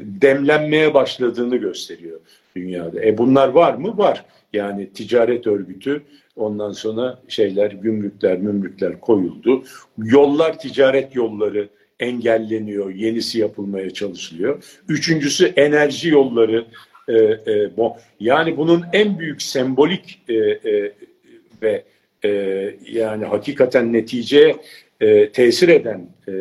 demlenmeye 0.05 0.95
başladığını 0.95 1.57
gösteriyor 1.57 2.21
dünyada. 2.57 3.05
E 3.05 3.19
bunlar 3.19 3.49
var 3.49 3.75
mı? 3.75 3.99
Var. 3.99 4.25
Yani 4.53 4.93
ticaret 4.93 5.47
örgütü 5.47 6.03
ondan 6.37 6.73
sonra 6.73 7.19
şeyler, 7.29 7.71
gümrükler, 7.71 8.39
mümrükler 8.39 9.01
koyuldu. 9.01 9.63
Yollar, 9.99 10.59
ticaret 10.59 11.15
yolları 11.15 11.69
engelleniyor, 12.01 12.91
yenisi 12.95 13.39
yapılmaya 13.39 13.91
çalışılıyor. 13.91 14.65
Üçüncüsü 14.89 15.53
enerji 15.57 16.09
yolları. 16.09 16.67
E, 17.09 17.15
e, 17.15 17.71
yani 18.21 18.57
bunun 18.57 18.85
en 18.93 19.19
büyük 19.19 19.43
sembolik 19.43 20.23
e, 20.29 20.35
e, 20.35 20.93
ve 21.63 21.85
e, 22.25 22.31
yani 22.91 23.25
hakikaten 23.25 23.93
neticeye 23.93 24.57
e, 25.01 25.33
tesir 25.33 25.69
eden 25.69 26.09
e, 26.29 26.33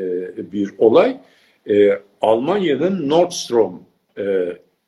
bir 0.51 0.69
olay 0.77 1.17
e, 1.69 1.89
Almanya'nın 2.21 3.09
Nord 3.09 3.31
Stream 3.31 3.83
e, 4.17 4.23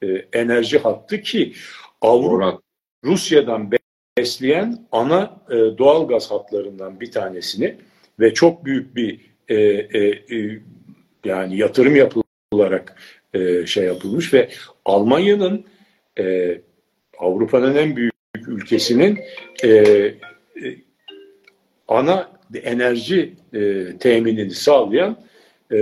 e, 0.03 0.25
enerji 0.33 0.77
hattı 0.77 1.21
ki 1.21 1.53
Avrupa 2.01 2.59
Rusya'dan 3.05 3.71
besleyen 4.17 4.87
ana 4.91 5.41
e, 5.49 5.55
doğal 5.55 6.07
gaz 6.07 6.31
hatlarından 6.31 6.99
bir 6.99 7.11
tanesini 7.11 7.75
ve 8.19 8.33
çok 8.33 8.65
büyük 8.65 8.95
bir 8.95 9.28
e, 9.49 9.55
e, 9.55 9.99
e, 10.35 10.59
yani 11.25 11.57
yatırım 11.57 11.95
yapılarak 11.95 12.95
e, 13.33 13.65
şey 13.65 13.85
yapılmış 13.85 14.33
ve 14.33 14.49
Almanya'nın 14.85 15.65
e, 16.19 16.57
Avrupa'nın 17.17 17.75
en 17.75 17.95
büyük 17.95 18.13
ülkesinin 18.47 19.19
e, 19.63 19.69
e, 19.69 20.15
ana 21.87 22.31
enerji 22.63 23.33
e, 23.53 23.85
teminini 23.97 24.51
sağlayan 24.51 25.19
e, 25.73 25.79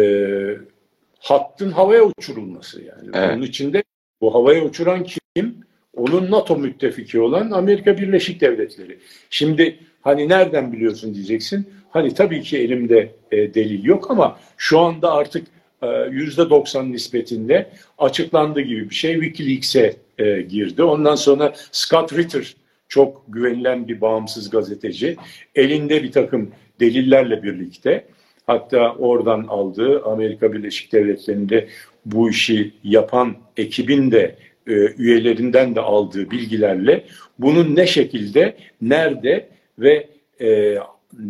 hattın 1.20 1.72
havaya 1.72 2.04
uçurulması 2.04 2.84
yani. 2.84 3.10
Evet. 3.14 3.30
Bunun 3.32 3.42
içinde 3.42 3.84
bu 4.22 4.34
havaya 4.34 4.64
uçuran 4.64 5.04
kim? 5.04 5.58
Onun 5.96 6.32
NATO 6.32 6.58
müttefiki 6.58 7.20
olan 7.20 7.52
Amerika 7.52 7.98
Birleşik 7.98 8.42
Devletleri. 8.42 9.00
Şimdi 9.30 9.80
hani 10.02 10.30
nereden 10.30 10.74
biliyorsun 10.74 11.14
diyeceksin. 11.14 11.68
Hani 11.90 12.14
tabii 12.14 12.42
ki 12.42 12.58
elimde 12.58 13.12
e, 13.32 13.54
delil 13.54 13.84
yok 13.84 14.12
ama 14.12 14.40
şu 14.58 14.80
anda 14.80 15.12
artık 15.12 15.48
e, 15.82 15.88
yüzde 16.12 16.50
90 16.50 16.92
nispetinde 16.92 17.70
açıklandığı 17.98 18.62
gibi 18.62 18.90
bir 18.90 18.96
şey 18.96 19.14
Wikileaks'e 19.14 19.96
e, 20.18 20.42
girdi. 20.42 20.84
Ondan 20.84 21.16
sonra 21.16 21.54
Scott 21.72 22.14
Ritter 22.14 22.56
çok 22.90 23.24
güvenilen 23.28 23.88
bir 23.88 24.02
bağımsız 24.02 24.50
gazeteci 24.50 25.16
elinde 25.56 26.04
bir 26.04 26.12
takım 26.12 26.52
delillerle 26.80 27.44
birlikte 27.44 28.06
hatta 28.48 28.94
oradan 28.94 29.46
aldığı 29.48 30.04
Amerika 30.04 30.54
Birleşik 30.54 30.94
Devletleri'nde 30.94 31.68
bu 32.06 32.30
işi 32.30 32.74
yapan 32.84 33.36
ekibin 33.58 34.12
de 34.12 34.36
e, 34.68 34.72
üyelerinden 34.98 35.76
de 35.76 35.82
aldığı 35.82 36.32
bilgilerle 36.32 37.04
bunun 37.40 37.76
ne 37.76 37.88
şekilde, 37.88 38.58
nerede 38.82 39.50
ve 39.80 40.08
e, 40.42 40.78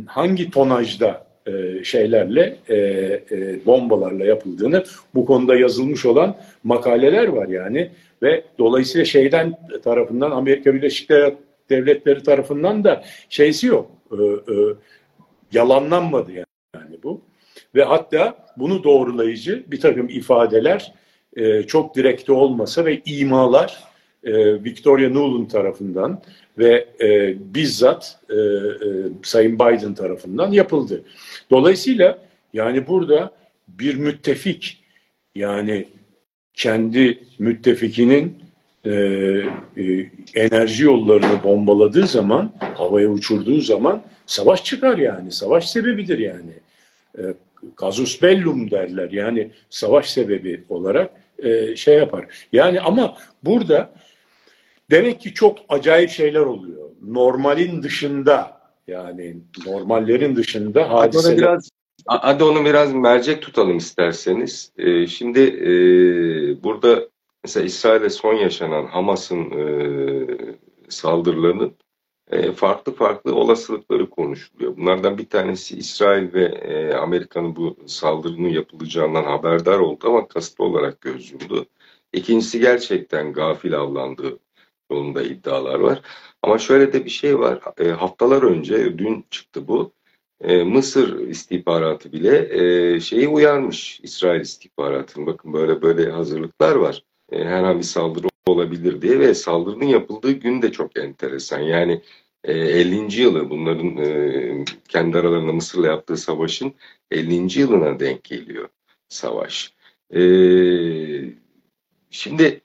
hangi 0.06 0.51
tonajda 0.51 1.27
e, 1.48 1.84
şeylerle, 1.84 2.58
e, 2.70 2.75
e, 2.75 3.66
bombalarla 3.66 4.25
yapıldığını 4.25 4.84
bu 5.16 5.25
konuda 5.25 5.56
yazılmış 5.56 6.06
olan 6.06 6.38
makaleler 6.63 7.27
var 7.27 7.48
yani. 7.48 7.92
Ve 8.24 8.44
dolayısıyla 8.60 9.06
şeyden 9.06 9.60
tarafından 9.84 10.32
Amerika 10.32 10.74
Birleşik 10.74 11.10
Devletleri 11.70 12.24
tarafından 12.24 12.84
da 12.84 13.04
şeysi 13.30 13.68
yok, 13.68 13.92
e, 14.12 14.24
e, 14.24 14.56
yalanlanmadı 15.51 16.32
yani, 16.32 16.46
yani 16.75 16.98
bu. 17.04 17.22
Ve 17.75 17.84
hatta 17.84 18.46
bunu 18.58 18.84
doğrulayıcı 18.84 19.63
bir 19.68 19.80
takım 19.80 20.10
ifadeler 20.10 20.94
e, 21.36 21.63
çok 21.63 21.96
direkte 21.96 22.32
olmasa 22.32 22.86
ve 22.86 23.01
imalar 23.06 23.84
e, 24.27 24.63
Victoria 24.63 25.10
Nuland 25.10 25.50
tarafından 25.50 26.22
ve 26.57 26.88
e, 27.01 27.36
bizzat 27.53 28.19
e, 28.29 28.34
e, 28.34 28.39
Sayın 29.24 29.55
Biden 29.55 29.93
tarafından 29.93 30.51
yapıldı. 30.51 31.03
Dolayısıyla 31.51 32.19
yani 32.53 32.88
burada 32.88 33.31
bir 33.67 33.96
müttefik 33.96 34.84
yani 35.36 35.88
kendi 36.53 37.24
müttefikinin 37.39 38.38
e, 38.86 38.91
e, 39.77 40.10
enerji 40.36 40.84
yollarını 40.84 41.43
bombaladığı 41.43 42.07
zaman, 42.07 42.51
havaya 42.75 43.10
uçurduğu 43.10 43.62
zaman 43.62 44.03
savaş 44.25 44.63
çıkar 44.63 44.98
yani. 44.98 45.31
Savaş 45.31 45.69
sebebidir 45.69 46.19
yani. 46.19 46.53
E, 47.17 47.22
casus 47.81 48.22
bellum 48.22 48.72
derler 48.72 49.12
yani 49.12 49.51
savaş 49.69 50.10
sebebi 50.10 50.63
olarak 50.69 51.12
e, 51.39 51.75
şey 51.75 51.98
yapar. 51.98 52.25
Yani 52.53 52.81
ama 52.81 53.17
burada 53.43 53.89
demek 54.91 55.22
ki 55.22 55.34
çok 55.34 55.58
acayip 55.70 56.10
şeyler 56.10 56.39
oluyor. 56.41 56.89
Normalin 57.01 57.84
dışında 57.84 58.62
yani 58.88 59.38
normallerin 59.65 60.36
dışında 60.36 60.89
hadiseler. 60.89 61.32
Hadi, 61.32 61.41
biraz, 61.41 61.70
hadi 62.08 62.44
onu 62.44 62.65
biraz 62.65 62.94
mercek 62.94 63.41
tutalım 63.41 63.77
isterseniz. 63.77 64.72
E, 64.77 65.08
şimdi 65.08 65.39
e, 65.39 65.70
burada 66.63 67.10
mesela 67.44 67.65
İsrail'e 67.65 68.10
son 68.10 68.34
yaşanan 68.34 68.86
Hamas'ın 68.86 69.51
e, 69.51 69.67
saldırılarının 70.89 71.74
e, 72.32 72.51
farklı 72.51 72.96
farklı 72.96 73.36
olasılıkları 73.36 74.10
konuşuluyor. 74.10 74.77
Bunlardan 74.77 75.17
bir 75.17 75.29
tanesi 75.29 75.77
İsrail 75.77 76.34
ve 76.34 76.46
e, 76.46 76.94
Amerika'nın 76.94 77.56
bu 77.56 77.77
saldırının 77.86 78.50
yapılacağından 78.50 79.24
haberdar 79.24 79.79
oldu 79.79 80.08
ama 80.08 80.27
kasıtlı 80.27 80.65
olarak 80.65 81.01
göz 81.01 81.32
yumdu. 81.32 81.65
İkincisi 82.13 82.60
gerçekten 82.60 83.34
gafil 83.34 83.77
avlandığı 83.77 84.39
yolunda 84.91 85.24
iddialar 85.24 85.79
var. 85.79 86.01
Ama 86.41 86.58
şöyle 86.58 86.94
de 86.94 87.06
bir 87.06 87.10
şey 87.10 87.39
var. 87.39 87.60
E, 87.79 87.88
haftalar 87.88 88.44
önce, 88.44 88.98
dün 88.98 89.25
çıktı 89.32 89.67
bu. 89.67 89.94
E, 90.41 90.63
Mısır 90.63 91.20
istihbaratı 91.27 92.12
bile 92.12 92.48
e, 92.96 93.00
şeyi 93.00 93.27
uyarmış. 93.27 94.00
İsrail 94.03 94.41
istihbaratının 94.41 95.27
bakın 95.27 95.53
böyle 95.53 95.82
böyle 95.82 96.12
hazırlıklar 96.12 96.75
var. 96.75 97.03
E, 97.32 97.44
herhangi 97.44 97.77
bir 97.77 97.84
saldırı 97.84 98.27
olabilir 98.46 99.01
diye 99.01 99.20
ve 99.20 99.34
saldırının 99.34 99.86
yapıldığı 99.86 100.32
gün 100.32 100.62
de 100.62 100.72
çok 100.72 101.00
enteresan. 101.00 101.60
Yani 101.60 102.01
e, 102.44 102.53
50. 102.53 103.22
yılı 103.22 103.50
bunların 103.50 103.98
e, 103.98 104.65
kendi 104.89 105.17
aralarında 105.17 105.53
Mısır'la 105.53 105.88
yaptığı 105.88 106.17
savaşın 106.17 106.74
50. 107.12 107.60
yılına 107.60 108.00
denk 108.00 108.24
geliyor 108.24 108.70
savaş. 109.10 109.74
E, 110.15 110.22
şimdi 112.10 112.62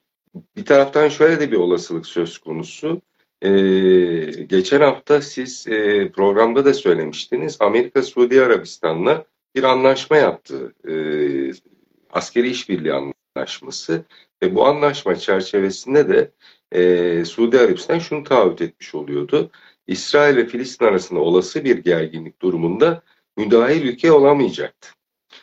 bir 0.57 0.65
taraftan 0.65 1.09
şöyle 1.09 1.41
de 1.41 1.51
bir 1.53 1.57
olasılık 1.57 2.07
söz 2.07 2.39
konusu. 2.39 3.03
Ee, 3.43 3.51
geçen 4.49 4.81
hafta 4.81 5.23
siz 5.23 5.67
e, 5.69 6.11
programda 6.12 6.65
da 6.65 6.75
söylemiştiniz. 6.75 7.57
Amerika 7.61 8.03
Suudi 8.03 8.43
Arabistan'la 8.43 9.25
bir 9.55 9.62
anlaşma 9.62 10.17
yaptı. 10.17 10.75
E, 10.89 10.95
askeri 12.11 12.51
işbirliği 12.51 12.93
anlaşması. 13.37 14.05
Ve 14.43 14.55
bu 14.55 14.67
anlaşma 14.67 15.17
çerçevesinde 15.17 16.09
de 16.09 16.31
e, 16.73 17.25
Suudi 17.25 17.59
Arabistan 17.59 17.99
şunu 17.99 18.25
taahhüt 18.25 18.62
etmiş 18.62 18.95
oluyordu. 18.95 19.51
İsrail 19.87 20.37
ve 20.37 20.47
Filistin 20.47 20.85
arasında 20.85 21.21
olası 21.21 21.65
bir 21.65 21.79
gerginlik 21.79 22.43
durumunda 22.43 23.03
müdahil 23.37 23.83
ülke 23.83 24.12
olamayacaktı. 24.12 24.89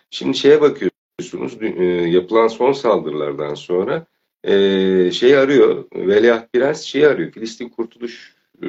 Şimdi 0.09 0.37
şeye 0.37 0.61
bakıyorsunuz 0.61 1.57
e, 1.61 1.83
yapılan 2.09 2.47
son 2.47 2.71
saldırılardan 2.71 3.53
sonra 3.53 4.05
e, 4.43 5.11
şey 5.11 5.37
arıyor, 5.37 5.85
Veliaht 5.95 6.53
Prens 6.53 6.81
şey 6.81 7.05
arıyor, 7.05 7.31
Filistin 7.31 7.69
Kurtuluş 7.69 8.35
e, 8.63 8.67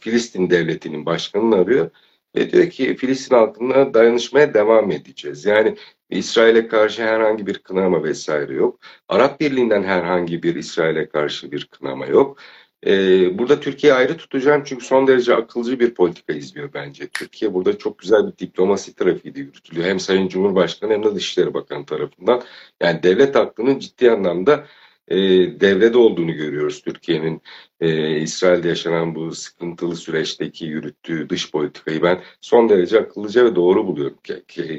Filistin 0.00 0.50
Devleti'nin 0.50 1.06
başkanını 1.06 1.56
arıyor 1.56 1.90
ve 2.36 2.52
diyor 2.52 2.70
ki 2.70 2.96
Filistin 2.96 3.36
halkına 3.36 3.94
dayanışmaya 3.94 4.54
devam 4.54 4.90
edeceğiz. 4.90 5.44
Yani 5.44 5.76
İsrail'e 6.10 6.68
karşı 6.68 7.02
herhangi 7.02 7.46
bir 7.46 7.58
kınama 7.58 8.04
vesaire 8.04 8.54
yok. 8.54 8.80
Arap 9.08 9.40
Birliği'nden 9.40 9.82
herhangi 9.82 10.42
bir 10.42 10.54
İsrail'e 10.54 11.08
karşı 11.08 11.52
bir 11.52 11.64
kınama 11.64 12.06
yok. 12.06 12.38
Ee, 12.86 13.38
burada 13.38 13.60
Türkiye 13.60 13.92
ayrı 13.94 14.16
tutacağım 14.16 14.62
çünkü 14.64 14.84
son 14.84 15.06
derece 15.06 15.34
akılcı 15.34 15.80
bir 15.80 15.94
politika 15.94 16.32
izliyor 16.32 16.70
bence. 16.74 17.08
Türkiye 17.08 17.54
burada 17.54 17.78
çok 17.78 17.98
güzel 17.98 18.26
bir 18.26 18.38
diplomasi 18.38 18.94
trafiği 18.94 19.34
de 19.34 19.40
yürütülüyor. 19.40 19.86
Hem 19.86 20.00
Sayın 20.00 20.28
Cumhurbaşkanı 20.28 20.92
hem 20.92 21.04
de 21.04 21.14
Dışişleri 21.14 21.54
Bakanı 21.54 21.86
tarafından. 21.86 22.42
Yani 22.80 23.02
devlet 23.02 23.36
aklının 23.36 23.78
ciddi 23.78 24.10
anlamda 24.10 24.66
e, 25.12 25.16
devrede 25.60 25.98
olduğunu 25.98 26.32
görüyoruz. 26.32 26.82
Türkiye'nin 26.82 27.42
e, 27.80 28.16
İsrail'de 28.20 28.68
yaşanan 28.68 29.14
bu 29.14 29.34
sıkıntılı 29.34 29.96
süreçteki 29.96 30.64
yürüttüğü 30.66 31.28
dış 31.28 31.50
politikayı 31.50 32.02
ben 32.02 32.22
son 32.40 32.68
derece 32.68 33.00
akıllıca 33.00 33.44
ve 33.44 33.56
doğru 33.56 33.86
buluyorum 33.86 34.18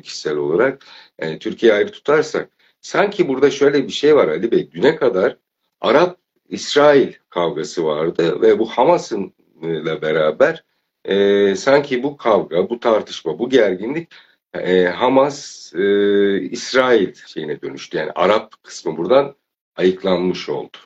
kişisel 0.04 0.38
olarak. 0.38 0.86
Yani 1.22 1.40
Türkiye 1.40 1.74
ayrı 1.74 1.92
tutarsak 1.92 2.50
sanki 2.82 3.28
burada 3.28 3.52
şöyle 3.52 3.88
bir 3.88 3.94
şey 3.94 4.16
var 4.16 4.28
Ali 4.28 4.52
Bey. 4.52 4.72
Düne 4.72 4.96
kadar 4.96 5.38
Arap-İsrail 5.82 7.14
kavgası 7.30 7.86
vardı 7.86 8.42
ve 8.42 8.60
bu 8.60 8.66
Hamas'ın 8.70 9.34
ile 9.64 10.02
beraber 10.02 10.64
e, 11.06 11.56
sanki 11.56 12.04
bu 12.04 12.18
kavga, 12.18 12.70
bu 12.70 12.80
tartışma, 12.80 13.40
bu 13.40 13.50
gerginlik 13.50 14.14
e, 14.54 14.86
Hamas, 14.86 15.74
e, 15.76 16.42
İsrail 16.42 17.14
şeyine 17.28 17.62
dönüştü. 17.62 17.98
Yani 17.98 18.12
Arap 18.16 18.64
kısmı 18.64 18.98
buradan 18.98 19.36
ayıklanmış 19.76 20.50
oldu. 20.50 20.78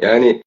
Yani 0.00 0.42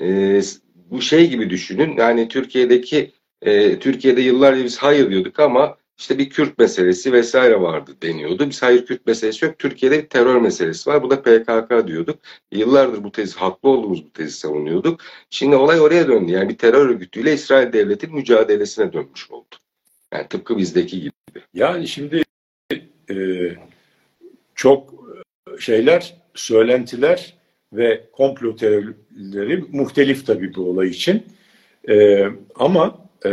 e, 0.00 0.40
bu 0.74 1.02
şey 1.02 1.30
gibi 1.30 1.50
düşünün. 1.50 1.96
Yani 1.96 2.28
Türkiye'deki 2.28 3.12
e, 3.42 3.78
Türkiye'de 3.78 4.20
yıllarca 4.20 4.64
biz 4.64 4.78
hayır 4.78 5.10
diyorduk 5.10 5.40
ama 5.40 5.76
işte 5.98 6.18
bir 6.18 6.30
Kürt 6.30 6.58
meselesi 6.58 7.12
vesaire 7.12 7.60
vardı 7.60 7.96
deniyordu. 8.02 8.48
Biz 8.50 8.62
hayır 8.62 8.86
Kürt 8.86 9.06
meselesi 9.06 9.44
yok. 9.44 9.58
Türkiye'de 9.58 10.02
bir 10.02 10.08
terör 10.08 10.40
meselesi 10.40 10.90
var. 10.90 11.02
Bu 11.02 11.10
da 11.10 11.22
PKK 11.22 11.88
diyorduk. 11.88 12.18
Yıllardır 12.52 13.04
bu 13.04 13.12
tezi 13.12 13.38
haklı 13.38 13.68
olduğumuz 13.68 14.04
bu 14.04 14.12
tezi 14.12 14.36
savunuyorduk. 14.36 15.00
Şimdi 15.30 15.56
olay 15.56 15.80
oraya 15.80 16.08
döndü. 16.08 16.32
Yani 16.32 16.48
bir 16.48 16.58
terör 16.58 16.88
örgütüyle 16.88 17.34
İsrail 17.34 17.72
devletinin 17.72 18.14
mücadelesine 18.14 18.92
dönmüş 18.92 19.30
oldu. 19.30 19.56
Yani 20.12 20.28
tıpkı 20.28 20.58
bizdeki 20.58 21.00
gibi. 21.00 21.12
Yani 21.54 21.88
şimdi 21.88 22.22
e, 23.10 23.16
çok 24.54 24.94
şeyler 25.58 26.16
söylentiler 26.36 27.34
ve 27.72 28.04
komplo 28.12 28.56
teorileri 28.56 29.64
muhtelif 29.72 30.26
tabii 30.26 30.54
bu 30.54 30.70
olay 30.70 30.88
için. 30.88 31.26
E, 31.88 32.26
ama 32.54 32.98
e, 33.26 33.30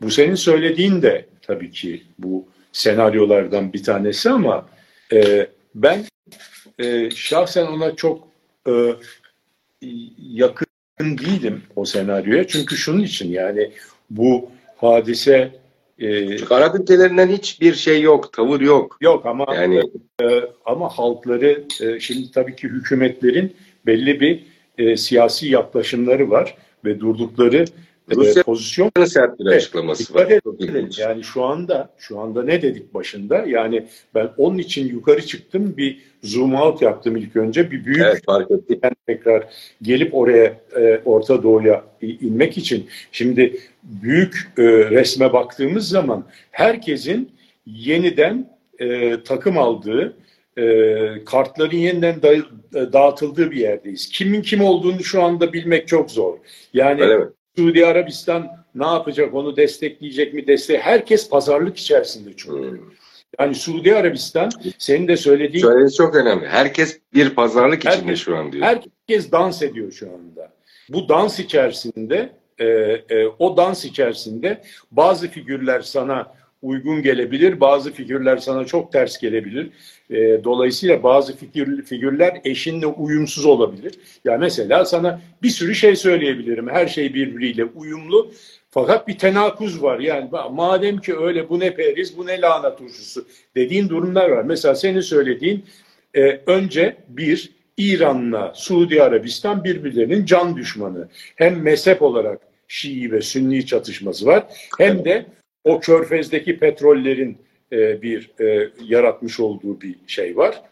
bu 0.00 0.10
senin 0.10 0.34
söylediğin 0.34 1.02
de 1.02 1.26
tabii 1.42 1.70
ki 1.70 2.02
bu 2.18 2.46
senaryolardan 2.72 3.72
bir 3.72 3.82
tanesi 3.82 4.30
ama 4.30 4.68
e, 5.12 5.46
ben 5.74 6.04
e, 6.78 7.10
şahsen 7.10 7.66
ona 7.66 7.96
çok 7.96 8.28
e, 8.68 8.72
yakın 10.18 10.66
değilim 10.98 11.62
o 11.76 11.84
senaryoya. 11.84 12.46
Çünkü 12.46 12.76
şunun 12.76 13.02
için 13.02 13.30
yani 13.30 13.70
bu 14.10 14.50
hadise 14.76 15.50
ee, 15.98 16.38
Çünkü 16.38 16.54
Arap 16.54 16.80
ülkelerinden 16.80 17.28
hiçbir 17.28 17.74
şey 17.74 18.02
yok, 18.02 18.32
tavır 18.32 18.60
yok. 18.60 18.96
Yok 19.00 19.26
ama 19.26 19.54
yani 19.54 19.82
e, 20.22 20.26
ama 20.64 20.88
halkları 20.88 21.64
e, 21.82 22.00
şimdi 22.00 22.30
tabii 22.32 22.56
ki 22.56 22.68
hükümetlerin 22.68 23.56
belli 23.86 24.20
bir 24.20 24.44
e, 24.78 24.96
siyasi 24.96 25.48
yaklaşımları 25.48 26.30
var 26.30 26.54
ve 26.84 27.00
durdukları 27.00 27.64
Rusya 28.16 28.42
pozisyon 28.42 28.90
sert 29.06 29.38
bir 29.38 29.46
açıklaması 29.46 30.14
var. 30.14 30.26
Edelim. 30.26 30.90
Yani 30.98 31.24
şu 31.24 31.44
anda 31.44 31.90
şu 31.98 32.20
anda 32.20 32.42
ne 32.42 32.62
dedik 32.62 32.94
başında? 32.94 33.44
Yani 33.46 33.86
ben 34.14 34.30
onun 34.36 34.58
için 34.58 34.88
yukarı 34.88 35.26
çıktım 35.26 35.74
bir 35.76 35.98
zoom 36.22 36.54
out 36.54 36.82
yaptım 36.82 37.16
ilk 37.16 37.36
önce 37.36 37.70
bir 37.70 37.84
büyük 37.84 38.00
evet, 38.00 38.24
fark 38.26 38.50
ettim. 38.50 38.80
Yani 38.82 38.94
tekrar 39.06 39.44
gelip 39.82 40.14
oraya 40.14 40.60
e, 40.76 41.00
Orta 41.04 41.42
Doğu'ya 41.42 41.84
inmek 42.00 42.58
için 42.58 42.86
şimdi 43.12 43.60
büyük 43.82 44.52
e, 44.58 44.62
resme 44.62 45.32
baktığımız 45.32 45.88
zaman 45.88 46.24
herkesin 46.50 47.30
yeniden 47.66 48.58
e, 48.78 49.16
takım 49.22 49.58
aldığı 49.58 50.16
e, 50.58 51.24
kartların 51.24 51.76
yeniden 51.76 52.22
da, 52.22 52.32
e, 52.34 52.42
dağıtıldığı 52.92 53.50
bir 53.50 53.56
yerdeyiz. 53.56 54.08
Kimin 54.08 54.42
kim 54.42 54.62
olduğunu 54.62 55.04
şu 55.04 55.22
anda 55.22 55.52
bilmek 55.52 55.88
çok 55.88 56.10
zor. 56.10 56.38
Yani 56.74 57.02
Öyle 57.02 57.37
Suudi 57.58 57.86
Arabistan 57.86 58.64
ne 58.74 58.86
yapacak 58.86 59.34
onu 59.34 59.56
destekleyecek 59.56 60.34
mi 60.34 60.46
destek 60.46 60.80
herkes 60.80 61.28
pazarlık 61.28 61.76
içerisinde 61.76 62.30
çünkü. 62.36 62.70
Hmm. 62.70 62.78
Yani 63.38 63.54
Suudi 63.54 63.94
Arabistan 63.94 64.50
senin 64.78 65.08
de 65.08 65.16
söylediğin 65.16 65.62
Söylediğiniz 65.62 65.96
çok 65.96 66.14
önemli. 66.14 66.48
Herkes 66.48 67.00
bir 67.14 67.30
pazarlık 67.30 67.84
herkes, 67.84 68.00
içinde 68.00 68.16
şu 68.16 68.36
an 68.36 68.52
diyor. 68.52 68.64
Herkes 68.64 69.32
dans 69.32 69.62
ediyor 69.62 69.92
şu 69.92 70.06
anda. 70.06 70.52
Bu 70.88 71.08
dans 71.08 71.38
içerisinde 71.38 72.32
e, 72.58 72.66
e, 72.66 73.26
o 73.38 73.56
dans 73.56 73.84
içerisinde 73.84 74.62
bazı 74.90 75.28
figürler 75.28 75.80
sana 75.80 76.34
uygun 76.62 77.02
gelebilir, 77.02 77.60
bazı 77.60 77.92
figürler 77.92 78.36
sana 78.36 78.64
çok 78.64 78.92
ters 78.92 79.18
gelebilir. 79.18 79.70
E, 80.10 80.44
dolayısıyla 80.44 81.02
bazı 81.02 81.36
figür, 81.36 81.82
figürler 81.82 82.40
eşinle 82.44 82.86
uyumsuz 82.86 83.46
olabilir. 83.46 83.94
Ya 84.24 84.38
mesela 84.38 84.84
sana 84.84 85.20
bir 85.42 85.50
sürü 85.50 85.74
şey 85.74 85.96
söyleyebilirim. 85.96 86.68
Her 86.68 86.86
şey 86.86 87.14
birbiriyle 87.14 87.64
uyumlu. 87.64 88.32
Fakat 88.70 89.08
bir 89.08 89.18
tenakuz 89.18 89.82
var. 89.82 89.98
Yani 89.98 90.30
madem 90.50 90.98
ki 90.98 91.16
öyle 91.16 91.48
bu 91.48 91.60
ne 91.60 91.74
periz, 91.74 92.18
bu 92.18 92.26
ne 92.26 92.40
lahana 92.40 92.76
turşusu 92.76 93.26
dediğin 93.56 93.88
durumlar 93.88 94.28
var. 94.30 94.42
Mesela 94.42 94.74
senin 94.74 95.00
söylediğin 95.00 95.64
e, 96.14 96.40
önce 96.46 96.96
bir 97.08 97.50
İran'la 97.76 98.52
Suudi 98.54 99.02
Arabistan 99.02 99.64
birbirlerinin 99.64 100.24
can 100.24 100.56
düşmanı. 100.56 101.08
Hem 101.36 101.62
mezhep 101.62 102.02
olarak 102.02 102.40
Şii 102.68 103.12
ve 103.12 103.20
Sünni 103.20 103.66
çatışması 103.66 104.26
var. 104.26 104.46
Hem 104.78 105.04
de 105.04 105.26
o 105.64 105.80
körfezdeki 105.80 106.58
petrollerin 106.58 107.38
e, 107.72 108.02
bir 108.02 108.30
e, 108.40 108.70
yaratmış 108.84 109.40
olduğu 109.40 109.80
bir 109.80 109.94
şey 110.06 110.36
var. 110.36 110.62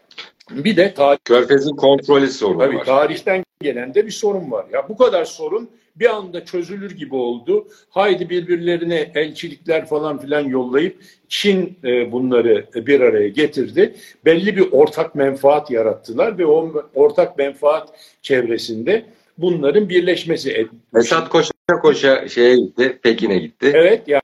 Bir 0.51 0.77
de 0.77 0.93
tarih... 0.93 1.19
Körfez'in 1.25 1.75
kontrolü 1.75 2.27
sorunu 2.27 2.59
tabii, 2.59 2.77
var. 2.77 2.85
Tarihten 2.85 3.43
gelen 3.61 3.93
de 3.93 4.05
bir 4.05 4.11
sorun 4.11 4.51
var. 4.51 4.65
Ya 4.73 4.89
bu 4.89 4.97
kadar 4.97 5.25
sorun 5.25 5.69
bir 5.95 6.15
anda 6.15 6.45
çözülür 6.45 6.91
gibi 6.91 7.15
oldu. 7.15 7.67
Haydi 7.89 8.29
birbirlerine 8.29 9.11
elçilikler 9.15 9.85
falan 9.85 10.19
filan 10.19 10.41
yollayıp 10.41 10.97
Çin 11.29 11.77
e, 11.83 12.11
bunları 12.11 12.65
bir 12.75 13.01
araya 13.01 13.27
getirdi. 13.27 13.95
Belli 14.25 14.57
bir 14.57 14.71
ortak 14.71 15.15
menfaat 15.15 15.71
yarattılar 15.71 16.37
ve 16.37 16.45
o 16.45 16.73
ortak 16.95 17.37
menfaat 17.37 17.89
çevresinde 18.21 19.05
bunların 19.37 19.89
birleşmesi. 19.89 20.67
Esat 20.95 21.29
Koç 21.29 21.51
koşa 21.81 22.27
şeye 22.27 22.55
gitti, 22.55 22.99
Pekin'e 23.03 23.39
gitti. 23.39 23.71
Evet 23.73 24.07
yani 24.07 24.21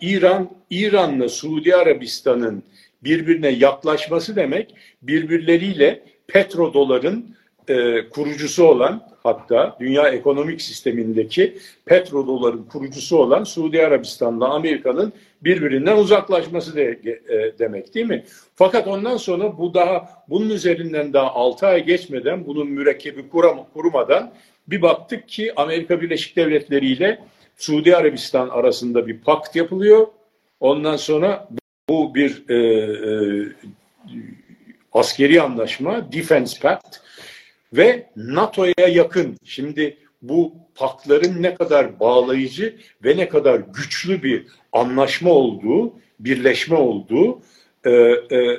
İran 0.00 0.50
İran'la 0.70 1.28
Suudi 1.28 1.76
Arabistan'ın 1.76 2.62
birbirine 3.04 3.48
yaklaşması 3.48 4.36
demek 4.36 4.74
birbirleriyle 5.02 6.02
petrodoların 6.26 7.36
e, 7.68 8.08
kurucusu 8.08 8.64
olan 8.64 9.02
hatta 9.22 9.76
dünya 9.80 10.08
ekonomik 10.08 10.62
sistemindeki 10.62 11.58
petrodoların 11.84 12.64
kurucusu 12.64 13.18
olan 13.18 13.44
Suudi 13.44 13.86
Arabistan'la 13.86 14.48
Amerika'nın 14.48 15.12
birbirinden 15.44 15.96
uzaklaşması 15.96 16.76
de, 16.76 17.00
e, 17.28 17.58
demek 17.58 17.94
değil 17.94 18.06
mi? 18.06 18.24
Fakat 18.54 18.88
ondan 18.88 19.16
sonra 19.16 19.58
bu 19.58 19.74
daha 19.74 20.08
bunun 20.28 20.50
üzerinden 20.50 21.12
daha 21.12 21.30
6 21.30 21.66
ay 21.66 21.84
geçmeden 21.84 22.46
bunun 22.46 22.68
mürekkebi 22.68 23.28
kuram, 23.28 23.66
kurumadan 23.74 24.32
bir 24.68 24.82
baktık 24.82 25.28
ki 25.28 25.52
Amerika 25.56 26.00
Birleşik 26.00 26.36
Devletleri 26.36 26.86
ile 26.86 27.18
Suudi 27.56 27.96
Arabistan 27.96 28.48
arasında 28.48 29.06
bir 29.06 29.20
pakt 29.20 29.56
yapılıyor. 29.56 30.06
Ondan 30.60 30.96
sonra 30.96 31.48
bu 31.88 32.14
bir 32.14 32.44
e, 32.48 32.54
e, 32.54 33.48
askeri 34.92 35.42
anlaşma, 35.42 36.12
Defense 36.12 36.60
Pact 36.60 36.96
ve 37.72 38.06
NATO'ya 38.16 38.88
yakın. 38.88 39.36
Şimdi 39.44 39.96
bu 40.22 40.54
paktların 40.74 41.42
ne 41.42 41.54
kadar 41.54 42.00
bağlayıcı 42.00 42.76
ve 43.04 43.16
ne 43.16 43.28
kadar 43.28 43.60
güçlü 43.74 44.22
bir 44.22 44.46
anlaşma 44.72 45.30
olduğu, 45.30 45.92
birleşme 46.20 46.76
olduğu 46.76 47.40
e, 47.84 47.90
e, 47.90 48.58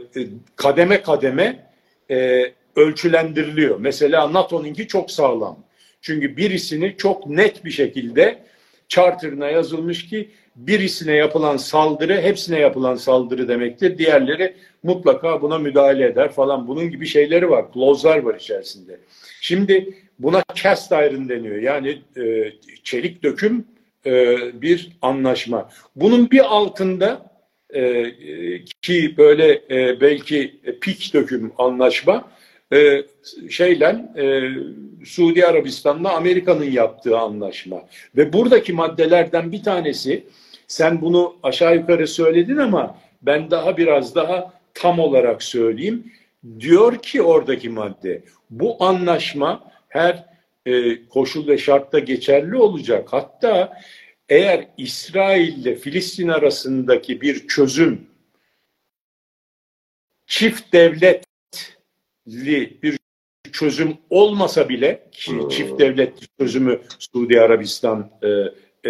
kademe 0.55 1.01
kademe 1.01 1.69
e, 2.11 2.43
ölçülendiriliyor. 2.75 3.79
Mesela 3.79 4.33
NATO'nunki 4.33 4.87
çok 4.87 5.11
sağlam. 5.11 5.59
Çünkü 6.01 6.37
birisini 6.37 6.95
çok 6.97 7.27
net 7.27 7.65
bir 7.65 7.71
şekilde 7.71 8.43
charter'ına 8.89 9.49
yazılmış 9.49 10.09
ki 10.09 10.29
birisine 10.55 11.15
yapılan 11.15 11.57
saldırı 11.57 12.21
hepsine 12.21 12.59
yapılan 12.59 12.95
saldırı 12.95 13.47
demektir. 13.47 13.97
Diğerleri 13.97 14.53
mutlaka 14.83 15.41
buna 15.41 15.57
müdahale 15.57 16.05
eder 16.05 16.31
falan. 16.31 16.67
Bunun 16.67 16.89
gibi 16.89 17.05
şeyleri 17.05 17.49
var. 17.49 17.65
Clause'lar 17.73 18.17
var 18.17 18.35
içerisinde. 18.35 18.99
Şimdi 19.41 19.93
buna 20.19 20.43
cast 20.55 20.91
iron 20.91 21.29
deniyor. 21.29 21.55
Yani 21.55 22.01
e, 22.17 22.53
çelik 22.83 23.23
döküm 23.23 23.65
e, 24.05 24.37
bir 24.61 24.89
anlaşma. 25.01 25.69
Bunun 25.95 26.31
bir 26.31 26.55
altında 26.55 27.31
e, 27.73 28.05
ki 28.81 29.13
böyle 29.17 29.61
e, 29.69 30.01
belki 30.01 30.55
pik 30.81 31.13
döküm 31.13 31.53
anlaşma 31.57 32.31
e, 32.73 33.03
şeyle 33.49 34.05
e, 34.17 34.25
Suudi 35.05 35.45
Arabistan'la 35.45 36.13
Amerika'nın 36.15 36.71
yaptığı 36.71 37.17
anlaşma. 37.17 37.85
Ve 38.17 38.33
buradaki 38.33 38.73
maddelerden 38.73 39.51
bir 39.51 39.63
tanesi 39.63 40.23
sen 40.67 41.01
bunu 41.01 41.35
aşağı 41.43 41.75
yukarı 41.75 42.07
söyledin 42.07 42.57
ama 42.57 42.97
ben 43.21 43.51
daha 43.51 43.77
biraz 43.77 44.15
daha 44.15 44.53
tam 44.73 44.99
olarak 44.99 45.43
söyleyeyim. 45.43 46.13
Diyor 46.59 47.01
ki 47.01 47.21
oradaki 47.21 47.69
madde 47.69 48.21
bu 48.49 48.83
anlaşma 48.83 49.71
her 49.89 50.25
e, 50.65 51.05
koşul 51.05 51.47
ve 51.47 51.57
şartta 51.57 51.99
geçerli 51.99 52.57
olacak. 52.57 53.07
Hatta 53.11 53.81
eğer 54.29 54.67
İsrail 54.77 55.57
ile 55.57 55.75
Filistin 55.75 56.27
arasındaki 56.27 57.21
bir 57.21 57.47
çözüm 57.47 58.07
çift 60.25 60.73
devletli 60.73 61.26
bir 62.27 62.97
çözüm 63.51 63.97
olmasa 64.09 64.69
bile 64.69 65.07
ki 65.11 65.31
çift 65.51 65.79
devlet 65.79 66.13
çözümü 66.39 66.79
Suudi 66.99 67.41
Arabistan 67.41 68.11
e, 68.23 68.27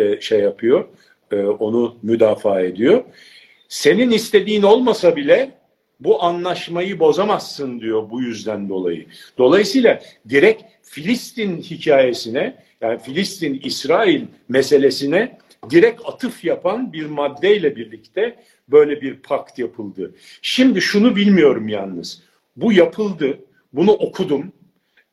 e, 0.02 0.22
şey 0.22 0.40
yapıyor 0.40 0.86
e, 1.32 1.36
onu 1.42 1.98
müdafaa 2.02 2.62
ediyor. 2.62 3.04
Senin 3.70 4.12
istediğin 4.12 4.64
olmasa 4.64 5.16
bile 5.16 5.52
bu 6.00 6.24
anlaşmayı 6.24 7.00
bozamazsın 7.00 7.80
diyor 7.80 8.10
bu 8.10 8.22
yüzden 8.22 8.70
dolayı. 8.70 9.06
Dolayısıyla 9.38 10.00
direkt 10.30 10.64
Filistin 10.82 11.62
hikayesine 11.62 12.64
yani 12.82 13.00
Filistin-İsrail 13.00 14.22
meselesine 14.50 15.38
direkt 15.70 16.02
atıf 16.06 16.46
yapan 16.46 16.94
bir 16.94 17.06
maddeyle 17.06 17.76
birlikte 17.76 18.36
böyle 18.70 19.02
bir 19.02 19.16
pakt 19.16 19.60
yapıldı. 19.60 20.16
Şimdi 20.42 20.82
şunu 20.82 21.16
bilmiyorum 21.16 21.68
yalnız. 21.68 22.22
Bu 22.58 22.74
yapıldı. 22.74 23.40
Bunu 23.74 23.92
okudum. 23.92 24.52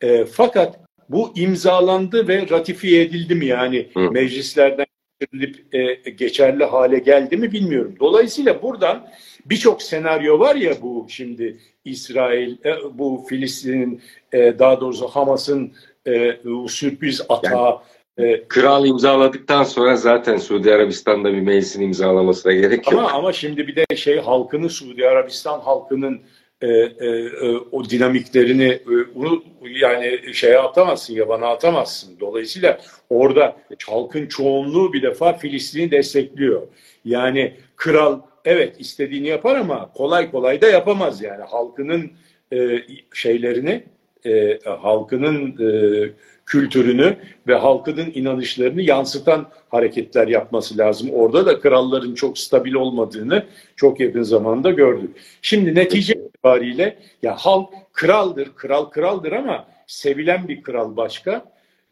E, 0.00 0.24
fakat 0.24 0.80
bu 1.08 1.32
imzalandı 1.34 2.28
ve 2.28 2.48
ratifiye 2.50 3.02
edildi 3.02 3.34
mi 3.34 3.46
yani 3.46 3.88
Hı. 3.94 4.10
meclislerden 4.10 4.86
geçirilip 5.20 5.74
e, 5.74 6.10
geçerli 6.10 6.64
hale 6.64 6.98
geldi 6.98 7.36
mi 7.36 7.52
bilmiyorum. 7.52 7.94
Dolayısıyla 8.00 8.62
buradan 8.62 9.08
birçok 9.46 9.82
senaryo 9.82 10.38
var 10.38 10.54
ya 10.54 10.82
bu 10.82 11.06
şimdi 11.08 11.58
İsrail, 11.84 12.56
e, 12.64 12.98
bu 12.98 13.26
Filistin'in 13.28 14.00
e, 14.32 14.58
daha 14.58 14.80
doğrusu 14.80 15.08
Hamas'ın 15.08 15.72
e, 16.06 16.36
sürpriz 16.68 17.22
atağı 17.28 17.78
yani, 18.18 18.32
e, 18.32 18.48
Kral 18.48 18.86
imzaladıktan 18.86 19.64
sonra 19.64 19.96
zaten 19.96 20.36
Suudi 20.36 20.74
Arabistan'da 20.74 21.32
bir 21.32 21.40
meclisin 21.40 21.82
imzalamasına 21.82 22.52
gerek 22.52 22.92
yok. 22.92 23.00
Ama, 23.00 23.12
ama 23.12 23.32
şimdi 23.32 23.66
bir 23.66 23.76
de 23.76 23.96
şey 23.96 24.18
halkını 24.18 24.70
Suudi 24.70 25.08
Arabistan 25.08 25.60
halkının 25.60 26.20
e, 26.60 26.66
e, 26.66 27.06
e, 27.06 27.56
o 27.72 27.84
dinamiklerini 27.90 28.64
e, 28.64 28.92
onu 29.14 29.44
yani 29.62 30.34
şeye 30.34 30.58
atamazsın, 30.58 31.14
yabana 31.14 31.46
atamazsın. 31.46 32.20
Dolayısıyla 32.20 32.80
orada 33.10 33.56
halkın 33.86 34.26
çoğunluğu 34.26 34.92
bir 34.92 35.02
defa 35.02 35.32
Filistin'i 35.32 35.90
destekliyor. 35.90 36.62
Yani 37.04 37.54
kral 37.76 38.20
evet 38.44 38.80
istediğini 38.80 39.28
yapar 39.28 39.56
ama 39.56 39.92
kolay 39.92 40.30
kolay 40.30 40.60
da 40.60 40.68
yapamaz 40.68 41.22
yani 41.22 41.42
halkının 41.42 42.10
e, 42.52 42.78
şeylerini 43.14 43.84
e, 44.26 44.58
halkının 44.64 45.56
e, 45.60 46.10
kültürünü 46.46 47.16
ve 47.48 47.54
halkının 47.54 48.10
inanışlarını 48.14 48.82
yansıtan 48.82 49.46
hareketler 49.68 50.28
yapması 50.28 50.78
lazım. 50.78 51.10
Orada 51.10 51.46
da 51.46 51.60
kralların 51.60 52.14
çok 52.14 52.38
stabil 52.38 52.74
olmadığını 52.74 53.44
çok 53.76 54.00
yakın 54.00 54.22
zamanda 54.22 54.70
gördük. 54.70 55.10
Şimdi 55.42 55.74
netice 55.74 56.14
itibariyle 56.14 56.98
ya 57.22 57.34
halk 57.36 57.70
kraldır, 57.92 58.48
kral 58.56 58.84
kraldır 58.84 59.32
ama 59.32 59.66
sevilen 59.86 60.48
bir 60.48 60.62
kral 60.62 60.96
başka, 60.96 61.44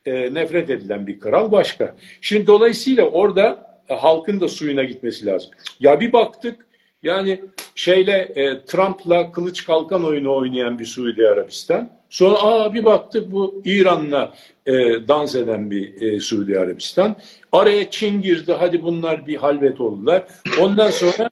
e, 0.06 0.34
nefret 0.34 0.70
edilen 0.70 1.06
bir 1.06 1.20
kral 1.20 1.52
başka. 1.52 1.94
Şimdi 2.20 2.46
dolayısıyla 2.46 3.04
orada 3.04 3.76
e, 3.88 3.94
halkın 3.94 4.40
da 4.40 4.48
suyuna 4.48 4.84
gitmesi 4.84 5.26
lazım. 5.26 5.50
Ya 5.80 6.00
bir 6.00 6.12
baktık 6.12 6.66
yani 7.02 7.40
şeyle 7.74 8.32
e, 8.34 8.64
Trump'la 8.64 9.32
kılıç 9.32 9.64
kalkan 9.64 10.04
oyunu 10.04 10.34
oynayan 10.34 10.78
bir 10.78 10.86
Suudi 10.86 11.28
Arabistan. 11.28 11.90
Sonra 12.10 12.34
aa 12.34 12.74
bir 12.74 12.84
baktık 12.84 13.32
bu 13.32 13.62
İran'la 13.64 14.34
e, 14.66 14.72
dans 15.08 15.34
eden 15.34 15.70
bir 15.70 16.02
e, 16.02 16.20
Suudi 16.20 16.58
Arabistan. 16.58 17.16
Araya 17.52 17.90
Çin 17.90 18.22
girdi. 18.22 18.52
Hadi 18.52 18.82
bunlar 18.82 19.26
bir 19.26 19.36
halvet 19.36 19.80
oldular. 19.80 20.26
Ondan 20.60 20.90
sonra 20.90 21.30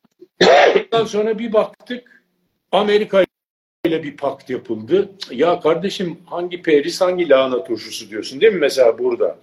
ondan 0.76 1.04
sonra 1.04 1.38
bir 1.38 1.52
baktık 1.52 2.24
Amerika 2.72 3.24
ile 3.84 4.02
bir 4.02 4.16
pakt 4.16 4.50
yapıldı. 4.50 5.10
Ya 5.30 5.60
kardeşim 5.60 6.18
hangi 6.26 6.62
peris 6.62 7.00
hangi 7.00 7.28
lahana 7.28 7.64
turşusu 7.64 8.10
diyorsun 8.10 8.40
değil 8.40 8.52
mi 8.52 8.58
mesela 8.58 8.98
burada? 8.98 9.38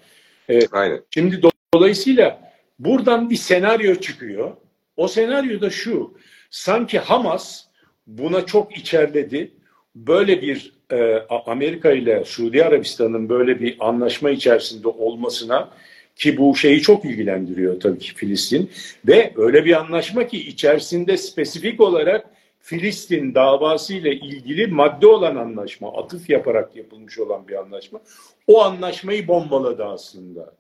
Ee, 0.49 0.67
Aynen. 0.71 1.01
Şimdi 1.11 1.41
do 1.41 1.49
dolayısıyla 1.73 2.51
buradan 2.79 3.29
bir 3.29 3.35
senaryo 3.35 3.95
çıkıyor. 3.95 4.51
O 4.97 5.07
senaryo 5.07 5.61
da 5.61 5.69
şu. 5.69 6.13
Sanki 6.49 6.99
Hamas 6.99 7.63
buna 8.07 8.45
çok 8.45 8.77
içerledi. 8.77 9.51
Böyle 9.95 10.41
bir 10.41 10.73
e, 10.91 11.19
Amerika 11.45 11.91
ile 11.91 12.23
Suudi 12.25 12.63
Arabistan'ın 12.63 13.29
böyle 13.29 13.61
bir 13.61 13.77
anlaşma 13.79 14.29
içerisinde 14.29 14.87
olmasına 14.87 15.69
ki 16.15 16.37
bu 16.37 16.55
şeyi 16.55 16.81
çok 16.81 17.05
ilgilendiriyor 17.05 17.79
tabii 17.79 17.99
ki 17.99 18.13
Filistin 18.13 18.71
ve 19.07 19.33
öyle 19.37 19.65
bir 19.65 19.79
anlaşma 19.79 20.27
ki 20.27 20.47
içerisinde 20.47 21.17
spesifik 21.17 21.81
olarak 21.81 22.29
Filistin 22.59 23.35
davası 23.35 23.93
ile 23.93 24.15
ilgili 24.15 24.67
madde 24.67 25.07
olan 25.07 25.35
anlaşma, 25.35 25.97
atıf 25.97 26.29
yaparak 26.29 26.75
yapılmış 26.75 27.19
olan 27.19 27.47
bir 27.47 27.55
anlaşma. 27.55 28.01
O 28.47 28.63
anlaşmayı 28.63 29.27
bombaladı 29.27 29.85
aslında. 29.85 30.53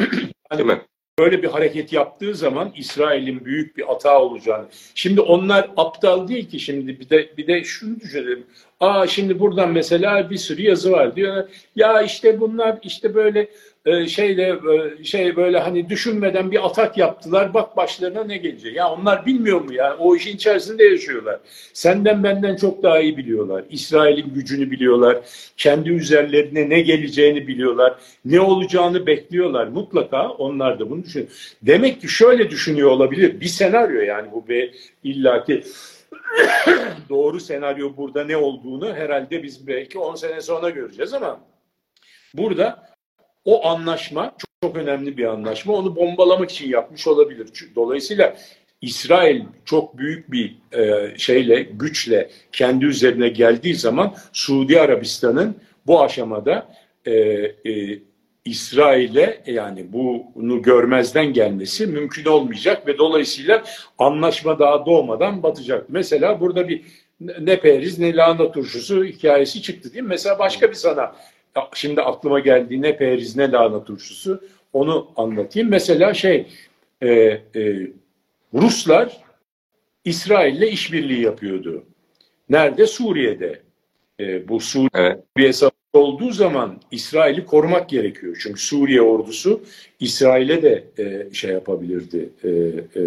Mi? 0.64 0.80
Böyle 1.18 1.42
bir 1.42 1.48
hareket 1.48 1.92
yaptığı 1.92 2.34
zaman 2.34 2.72
İsrail'in 2.76 3.44
büyük 3.44 3.76
bir 3.76 3.82
hata 3.82 4.22
olacağını. 4.22 4.66
Şimdi 4.94 5.20
onlar 5.20 5.70
aptal 5.76 6.28
değil 6.28 6.48
ki 6.48 6.60
şimdi 6.60 7.00
bir 7.00 7.10
de 7.10 7.36
bir 7.36 7.46
de 7.46 7.64
şunu 7.64 8.00
düşünelim. 8.00 8.46
Aa 8.80 9.06
şimdi 9.06 9.40
buradan 9.40 9.72
mesela 9.72 10.30
bir 10.30 10.36
sürü 10.36 10.62
yazı 10.62 10.92
var 10.92 11.16
diyor. 11.16 11.48
Ya 11.76 12.02
işte 12.02 12.40
bunlar 12.40 12.78
işte 12.82 13.14
böyle 13.14 13.48
e, 13.86 14.08
şeyle 14.08 14.58
e, 14.98 15.04
şey 15.04 15.36
böyle 15.36 15.58
hani 15.58 15.88
düşünmeden 15.88 16.50
bir 16.50 16.66
atak 16.66 16.98
yaptılar. 16.98 17.54
Bak 17.54 17.76
başlarına 17.76 18.24
ne 18.24 18.36
gelecek. 18.36 18.76
Ya 18.76 18.90
onlar 18.90 19.26
bilmiyor 19.26 19.60
mu 19.60 19.72
ya? 19.72 19.96
O 19.98 20.16
işin 20.16 20.36
içerisinde 20.36 20.84
yaşıyorlar. 20.84 21.40
Senden 21.72 22.24
benden 22.24 22.56
çok 22.56 22.82
daha 22.82 23.00
iyi 23.00 23.16
biliyorlar. 23.16 23.64
İsrail'in 23.70 24.34
gücünü 24.34 24.70
biliyorlar. 24.70 25.18
Kendi 25.56 25.90
üzerlerine 25.90 26.68
ne 26.68 26.80
geleceğini 26.80 27.46
biliyorlar. 27.46 27.94
Ne 28.24 28.40
olacağını 28.40 29.06
bekliyorlar. 29.06 29.66
Mutlaka 29.66 30.28
onlar 30.28 30.80
da 30.80 30.90
bunu 30.90 31.04
düşünüyor. 31.04 31.30
Demek 31.62 32.00
ki 32.00 32.08
şöyle 32.08 32.50
düşünüyor 32.50 32.90
olabilir. 32.90 33.40
Bir 33.40 33.46
senaryo 33.46 34.00
yani 34.00 34.32
bu 34.32 34.48
bir 34.48 34.74
illaki 35.04 35.64
doğru 37.08 37.40
senaryo 37.40 37.96
burada 37.96 38.24
ne 38.24 38.36
olduğunu 38.36 38.94
herhalde 38.94 39.42
biz 39.42 39.66
belki 39.66 39.98
10 39.98 40.14
sene 40.14 40.40
sonra 40.40 40.70
göreceğiz 40.70 41.14
ama 41.14 41.40
burada 42.34 42.93
o 43.44 43.66
anlaşma 43.66 44.34
çok, 44.38 44.50
çok 44.62 44.76
önemli 44.76 45.16
bir 45.16 45.24
anlaşma. 45.24 45.72
Onu 45.72 45.96
bombalamak 45.96 46.50
için 46.50 46.68
yapmış 46.68 47.06
olabilir. 47.06 47.48
Dolayısıyla 47.76 48.36
İsrail 48.80 49.42
çok 49.64 49.98
büyük 49.98 50.32
bir 50.32 50.56
e, 50.72 51.14
şeyle, 51.18 51.62
güçle 51.62 52.30
kendi 52.52 52.84
üzerine 52.84 53.28
geldiği 53.28 53.74
zaman 53.74 54.14
Suudi 54.32 54.80
Arabistan'ın 54.80 55.56
bu 55.86 56.02
aşamada 56.02 56.68
e, 57.04 57.12
e, 57.12 57.98
İsrail'e 58.44 59.42
yani 59.46 59.92
bunu 59.92 60.62
görmezden 60.62 61.32
gelmesi 61.32 61.86
mümkün 61.86 62.24
olmayacak 62.24 62.86
ve 62.86 62.98
dolayısıyla 62.98 63.62
anlaşma 63.98 64.58
daha 64.58 64.86
doğmadan 64.86 65.42
batacak. 65.42 65.86
Mesela 65.88 66.40
burada 66.40 66.68
bir 66.68 66.82
ne 67.20 67.60
periz 67.60 67.98
ne 67.98 68.16
lahana 68.16 68.52
turşusu 68.52 69.04
hikayesi 69.04 69.62
çıktı 69.62 69.92
değil 69.92 70.04
mi? 70.04 70.08
Mesela 70.08 70.38
başka 70.38 70.68
bir 70.68 70.74
sana 70.74 71.16
şimdi 71.74 72.00
aklıma 72.00 72.40
geldi 72.40 72.82
ne 72.82 72.96
periz 72.96 73.36
ne 73.36 73.50
lahana 73.50 73.84
turşusu 73.84 74.40
onu 74.72 75.10
anlatayım. 75.16 75.70
Mesela 75.70 76.14
şey 76.14 76.46
e, 77.02 77.08
e, 77.10 77.90
Ruslar 78.54 79.24
İsrail'le 80.04 80.72
işbirliği 80.72 81.20
yapıyordu. 81.20 81.84
Nerede? 82.48 82.86
Suriye'de. 82.86 83.60
E, 84.20 84.48
bu 84.48 84.60
Suriye 84.60 85.18
evet. 85.36 85.56
savaşı 85.56 85.74
olduğu 85.92 86.30
zaman 86.30 86.80
İsrail'i 86.90 87.46
korumak 87.46 87.88
gerekiyor. 87.88 88.38
Çünkü 88.42 88.60
Suriye 88.60 89.02
ordusu 89.02 89.60
İsrail'e 90.00 90.62
de 90.62 90.84
e, 90.98 91.34
şey 91.34 91.50
yapabilirdi, 91.50 92.28
e, 92.44 92.48
e, 93.00 93.02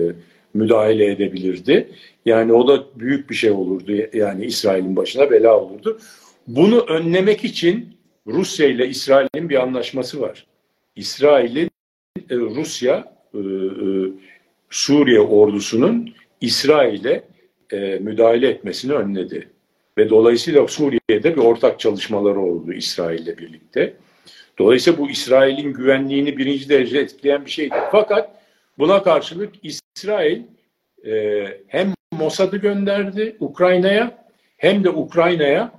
müdahale 0.53 1.11
edebilirdi. 1.11 1.89
Yani 2.25 2.53
o 2.53 2.67
da 2.67 2.83
büyük 2.99 3.29
bir 3.29 3.35
şey 3.35 3.51
olurdu. 3.51 3.91
Yani 4.13 4.45
İsrail'in 4.45 4.95
başına 4.95 5.31
bela 5.31 5.59
olurdu. 5.59 5.99
Bunu 6.47 6.79
önlemek 6.79 7.43
için 7.43 7.96
Rusya 8.27 8.67
ile 8.67 8.87
İsrail'in 8.87 9.49
bir 9.49 9.61
anlaşması 9.61 10.21
var. 10.21 10.45
İsrail'in 10.95 11.69
e, 12.29 12.35
Rusya 12.35 13.13
e, 13.33 13.37
e, 13.37 13.43
Suriye 14.69 15.19
ordusunun 15.19 16.13
İsrail'e 16.41 17.23
müdahale 17.99 18.49
etmesini 18.49 18.93
önledi. 18.93 19.49
Ve 19.97 20.09
dolayısıyla 20.09 20.67
Suriye'de 20.67 21.35
bir 21.35 21.41
ortak 21.41 21.79
çalışmaları 21.79 22.39
oldu 22.39 22.73
İsrail'le 22.73 23.37
birlikte. 23.37 23.93
Dolayısıyla 24.59 24.99
bu 24.99 25.09
İsrail'in 25.09 25.73
güvenliğini 25.73 26.37
birinci 26.37 26.69
derece 26.69 26.97
etkileyen 26.99 27.45
bir 27.45 27.51
şeydi. 27.51 27.75
Fakat 27.91 28.41
buna 28.77 29.03
karşılık 29.03 29.55
İsrail 29.63 30.41
hem 31.67 31.93
Mossad'ı 32.11 32.57
gönderdi 32.57 33.35
Ukrayna'ya 33.39 34.25
hem 34.57 34.83
de 34.83 34.89
Ukrayna'ya 34.89 35.71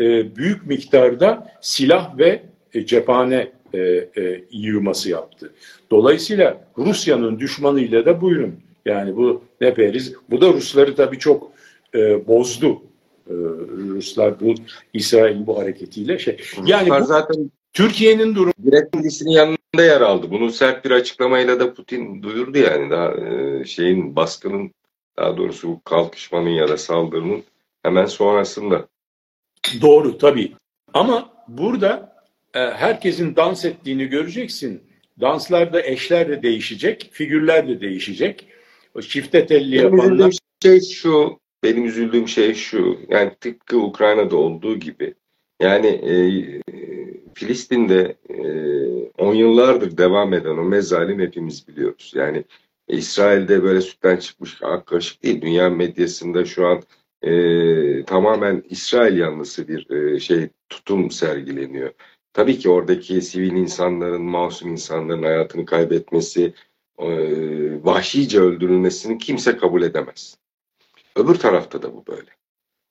e, 0.00 0.36
büyük 0.36 0.66
miktarda 0.66 1.52
silah 1.60 2.18
ve 2.18 2.42
e, 2.74 2.86
cephane 2.86 3.52
e, 3.74 3.80
e, 4.16 4.44
yığması 4.50 5.10
yaptı. 5.10 5.52
Dolayısıyla 5.90 6.64
Rusya'nın 6.78 7.38
düşmanıyla 7.38 8.06
da 8.06 8.20
buyurun. 8.20 8.54
Yani 8.86 9.16
bu 9.16 9.42
ne 9.60 9.74
periz? 9.74 10.14
Bu 10.30 10.40
da 10.40 10.52
Rusları 10.52 10.94
tabii 10.94 11.18
çok 11.18 11.52
e, 11.94 12.26
bozdu. 12.26 12.82
E, 13.26 13.34
Ruslar 13.88 14.40
bu 14.40 14.54
İsrail'in 14.92 15.46
bu 15.46 15.58
hareketiyle 15.58 16.18
şey. 16.18 16.40
Yani 16.66 16.90
bu, 16.90 17.04
zaten 17.04 17.50
Türkiye'nin 17.72 18.34
durumu 18.34 18.52
direkt 18.66 18.96
milisinin 18.96 19.30
yanında 19.30 19.82
yer 19.82 20.00
aldı. 20.00 20.30
Bunu 20.30 20.50
sert 20.50 20.84
bir 20.84 20.90
açıklamayla 20.90 21.60
da 21.60 21.74
Putin 21.74 22.22
duyurdu 22.22 22.58
yani 22.58 22.90
daha 22.90 23.12
e, 23.12 23.64
şeyin 23.64 24.16
baskının 24.16 24.70
daha 25.16 25.36
doğrusu 25.36 25.68
bu 25.68 25.82
kalkışmanın 25.84 26.48
ya 26.48 26.68
da 26.68 26.76
saldırının 26.76 27.42
hemen 27.82 28.06
sonrasında. 28.06 28.88
Doğru 29.80 30.18
tabii. 30.18 30.52
Ama 30.94 31.32
burada 31.48 32.16
e, 32.54 32.58
herkesin 32.58 33.36
dans 33.36 33.64
ettiğini 33.64 34.06
göreceksin. 34.06 34.82
Danslarda 35.20 35.82
eşler 35.82 36.28
de 36.28 36.42
değişecek, 36.42 37.10
figürler 37.12 37.68
de 37.68 37.80
değişecek. 37.80 38.48
O 38.94 39.00
çifte 39.00 39.46
telli 39.46 39.76
yapanlar. 39.76 40.32
Şey 40.62 40.80
şu, 40.80 41.38
benim 41.64 41.84
üzüldüğüm 41.84 42.28
şey 42.28 42.54
şu, 42.54 42.98
yani 43.08 43.32
tıpkı 43.40 43.78
Ukrayna'da 43.78 44.36
olduğu 44.36 44.78
gibi, 44.78 45.14
yani 45.62 45.86
e, 45.86 46.14
Filistin'de 47.34 48.16
e, 48.28 48.38
on 49.18 49.34
yıllardır 49.34 49.96
devam 49.96 50.34
eden 50.34 50.58
o 50.58 50.64
mezalim 50.64 51.20
hepimiz 51.20 51.68
biliyoruz. 51.68 52.12
Yani 52.14 52.44
İsrail'de 52.88 53.62
böyle 53.62 53.80
sütten 53.80 54.16
çıkmış 54.16 54.62
ak 54.62 54.86
kaşık 54.86 55.22
değil, 55.22 55.42
dünya 55.42 55.70
medyasında 55.70 56.44
şu 56.44 56.66
an 56.66 56.82
e, 57.24 58.04
tamamen 58.04 58.62
İsrail 58.68 59.18
yanlısı 59.18 59.68
bir 59.68 59.90
e, 59.90 60.20
şey 60.20 60.48
tutum 60.68 61.10
sergileniyor. 61.10 61.92
Tabii 62.32 62.58
ki 62.58 62.70
oradaki 62.70 63.22
sivil 63.22 63.52
insanların, 63.52 64.22
masum 64.22 64.70
insanların 64.70 65.22
hayatını 65.22 65.66
kaybetmesi, 65.66 66.54
e, 66.98 67.08
vahşice 67.84 68.40
öldürülmesini 68.40 69.18
kimse 69.18 69.56
kabul 69.56 69.82
edemez. 69.82 70.38
Öbür 71.16 71.34
tarafta 71.34 71.82
da 71.82 71.94
bu 71.94 72.06
böyle. 72.06 72.30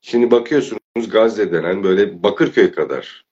Şimdi 0.00 0.30
bakıyorsunuz 0.30 1.10
Gazze 1.10 1.52
denen 1.52 1.84
böyle 1.84 2.22
Bakırköy 2.22 2.72
kadar 2.72 3.24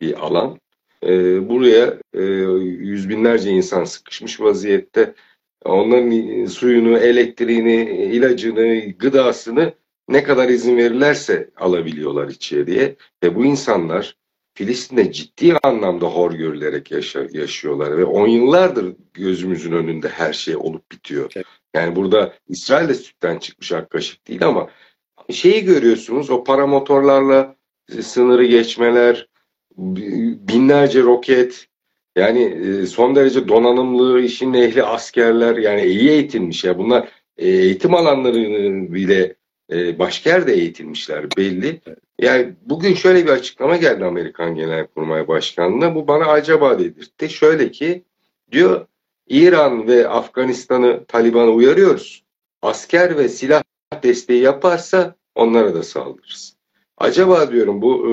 bir 0.00 0.26
alan. 0.26 0.60
E, 1.02 1.08
buraya 1.48 1.98
e, 2.14 2.22
yüz 2.62 3.08
binlerce 3.08 3.50
insan 3.50 3.84
sıkışmış 3.84 4.40
vaziyette. 4.40 5.14
Onların 5.64 6.46
suyunu, 6.46 6.98
elektriğini, 6.98 7.90
ilacını, 7.90 8.92
gıdasını 8.98 9.74
ne 10.08 10.22
kadar 10.22 10.48
izin 10.48 10.76
verirlerse 10.76 11.50
alabiliyorlar 11.56 12.28
içeriye. 12.28 12.96
Ve 13.22 13.34
bu 13.34 13.44
insanlar 13.44 14.16
Filistin'de 14.54 15.12
ciddi 15.12 15.56
anlamda 15.62 16.06
hor 16.06 16.32
görülerek 16.32 16.90
yaşa, 16.90 17.26
yaşıyorlar 17.32 17.98
ve 17.98 18.04
on 18.04 18.28
yıllardır 18.28 18.96
gözümüzün 19.14 19.72
önünde 19.72 20.08
her 20.08 20.32
şey 20.32 20.56
olup 20.56 20.92
bitiyor. 20.92 21.32
Yani 21.74 21.96
burada 21.96 22.34
İsrail 22.48 22.88
de 22.88 22.94
sütten 22.94 23.38
çıkmış 23.38 23.72
ak 23.72 23.90
kaşık 23.90 24.28
değil 24.28 24.46
ama 24.46 24.68
şeyi 25.30 25.64
görüyorsunuz 25.64 26.30
o 26.30 26.44
paramotorlarla 26.44 27.56
sınırı 28.00 28.44
geçmeler, 28.44 29.28
binlerce 30.48 31.02
roket, 31.02 31.66
yani 32.16 32.42
e, 32.42 32.86
son 32.86 33.16
derece 33.16 33.48
donanımlı, 33.48 34.20
işin 34.20 34.54
ehli 34.54 34.82
askerler 34.82 35.56
yani 35.56 35.82
iyi 35.82 36.10
eğitilmiş 36.10 36.64
ya 36.64 36.78
bunlar 36.78 37.08
e, 37.38 37.48
eğitim 37.48 37.94
alanları 37.94 38.34
bile 38.92 39.34
e, 39.72 39.98
başka 39.98 40.30
yerde 40.30 40.52
eğitilmişler 40.52 41.26
belli. 41.36 41.80
Yani 42.18 42.54
bugün 42.62 42.94
şöyle 42.94 43.24
bir 43.26 43.30
açıklama 43.30 43.76
geldi 43.76 44.04
Amerikan 44.04 44.54
Genelkurmay 44.54 45.28
Başkanı'na. 45.28 45.94
Bu 45.94 46.08
bana 46.08 46.24
acaba 46.26 46.78
dedirtti. 46.78 47.28
Şöyle 47.28 47.70
ki 47.70 48.04
diyor 48.52 48.86
İran 49.28 49.88
ve 49.88 50.08
Afganistan'ı 50.08 51.04
Taliban'a 51.04 51.50
uyarıyoruz. 51.50 52.24
Asker 52.62 53.16
ve 53.16 53.28
silah 53.28 53.62
desteği 54.02 54.42
yaparsa 54.42 55.14
onlara 55.34 55.74
da 55.74 55.82
saldırırız. 55.82 56.56
Acaba 56.96 57.52
diyorum 57.52 57.82
bu 57.82 58.06
e, 58.06 58.10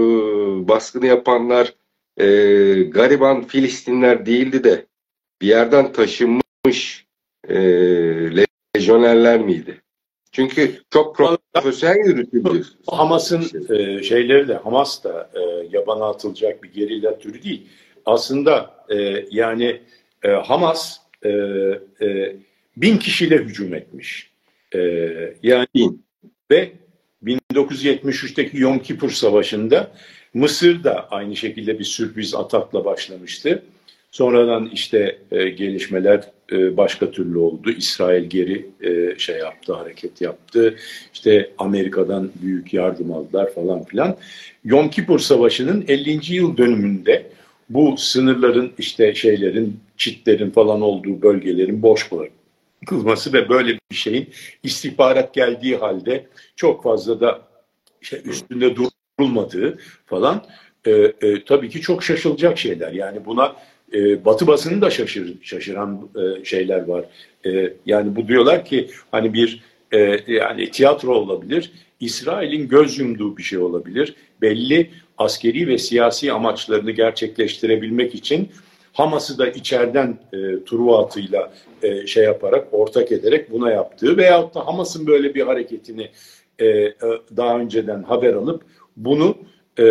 baskını 0.67 1.05
yapanlar 1.05 1.73
e, 2.17 2.25
gariban 2.83 3.43
Filistinler 3.43 4.25
değildi 4.25 4.63
de 4.63 4.85
bir 5.41 5.47
yerden 5.47 5.91
taşınmış 5.91 7.05
e, 7.47 7.55
lejyonerler 8.75 9.41
miydi? 9.41 9.81
Çünkü 10.35 10.81
çok 10.93 11.15
profesyonel 11.53 12.05
yürütüldü. 12.05 12.65
Hamas'ın 12.87 13.73
e, 13.75 14.03
şeyleri 14.03 14.47
de 14.47 14.53
Hamas 14.55 15.03
da 15.03 15.29
e, 15.33 15.39
yabana 15.71 16.05
atılacak 16.05 16.63
bir 16.63 16.73
gerilla 16.73 17.19
türü 17.19 17.43
değil. 17.43 17.67
Aslında 18.05 18.75
e, 18.89 19.25
yani 19.31 19.81
e, 20.23 20.29
Hamas 20.29 20.97
e, 21.23 21.29
e, 22.01 22.35
bin 22.77 22.97
kişiyle 22.97 23.37
hücum 23.37 23.73
etmiş. 23.73 24.31
E, 24.75 24.79
yani 25.43 25.67
ve 26.51 26.71
1973'teki 27.23 28.57
Yom 28.59 28.79
Kippur 28.79 29.09
Savaşı'nda 29.09 29.91
Mısır 30.33 30.83
da 30.83 31.09
aynı 31.09 31.35
şekilde 31.35 31.79
bir 31.79 31.83
sürpriz 31.83 32.35
atakla 32.35 32.85
başlamıştı. 32.85 33.63
Sonradan 34.15 34.69
işte 34.73 35.17
e, 35.31 35.49
gelişmeler 35.49 36.23
e, 36.51 36.77
başka 36.77 37.11
türlü 37.11 37.37
oldu. 37.37 37.71
İsrail 37.71 38.23
geri 38.23 38.65
e, 38.81 39.19
şey 39.19 39.37
yaptı, 39.37 39.73
hareket 39.73 40.21
yaptı. 40.21 40.75
İşte 41.13 41.51
Amerika'dan 41.57 42.31
büyük 42.41 42.73
yardım 42.73 43.13
aldılar 43.13 43.53
falan 43.53 43.83
filan. 43.83 44.17
Yom 44.63 44.89
Kippur 44.89 45.19
Savaşı'nın 45.19 45.85
50. 45.87 46.33
yıl 46.33 46.57
dönümünde 46.57 47.25
bu 47.69 47.97
sınırların 47.97 48.73
işte 48.77 49.15
şeylerin, 49.15 49.79
çitlerin 49.97 50.51
falan 50.51 50.81
olduğu 50.81 51.21
bölgelerin 51.21 51.81
boş 51.81 52.09
bırakılması 52.11 53.33
ve 53.33 53.49
böyle 53.49 53.79
bir 53.91 53.95
şeyin 53.95 54.29
istihbarat 54.63 55.33
geldiği 55.33 55.75
halde 55.75 56.25
çok 56.55 56.83
fazla 56.83 57.19
da 57.19 57.41
şey 58.01 58.21
üstünde 58.25 58.75
durulmadığı 58.75 59.79
falan 60.05 60.45
e, 60.85 60.91
e, 60.91 61.43
tabii 61.45 61.69
ki 61.69 61.81
çok 61.81 62.03
şaşılacak 62.03 62.57
şeyler. 62.57 62.91
Yani 62.91 63.25
buna 63.25 63.55
e, 63.95 64.25
Batı 64.25 64.47
basını 64.47 64.81
da 64.81 64.89
şaşır, 64.89 65.33
şaşıran 65.41 66.09
e, 66.15 66.45
şeyler 66.45 66.87
var. 66.87 67.05
E, 67.45 67.73
yani 67.85 68.15
bu 68.15 68.27
diyorlar 68.27 68.65
ki 68.65 68.89
hani 69.11 69.33
bir 69.33 69.63
e, 69.91 70.19
yani 70.27 70.71
tiyatro 70.71 71.13
olabilir. 71.13 71.71
İsrail'in 71.99 72.67
göz 72.67 72.99
yumduğu 72.99 73.37
bir 73.37 73.43
şey 73.43 73.59
olabilir. 73.59 74.15
Belli 74.41 74.89
askeri 75.17 75.67
ve 75.67 75.77
siyasi 75.77 76.31
amaçlarını 76.31 76.91
gerçekleştirebilmek 76.91 78.15
için 78.15 78.49
Hamas'ı 78.93 79.37
da 79.37 79.47
içeriden 79.47 80.17
e, 80.33 80.37
Truva 80.65 81.05
atıyla 81.05 81.53
e, 81.83 82.07
şey 82.07 82.23
yaparak, 82.23 82.67
ortak 82.71 83.11
ederek 83.11 83.51
buna 83.51 83.71
yaptığı 83.71 84.17
veyahut 84.17 84.55
da 84.55 84.67
Hamas'ın 84.67 85.07
böyle 85.07 85.35
bir 85.35 85.41
hareketini 85.41 86.09
e, 86.59 86.65
e, 86.67 86.93
daha 87.37 87.59
önceden 87.59 88.03
haber 88.03 88.33
alıp 88.33 88.63
bunu 88.97 89.37
e, 89.79 89.85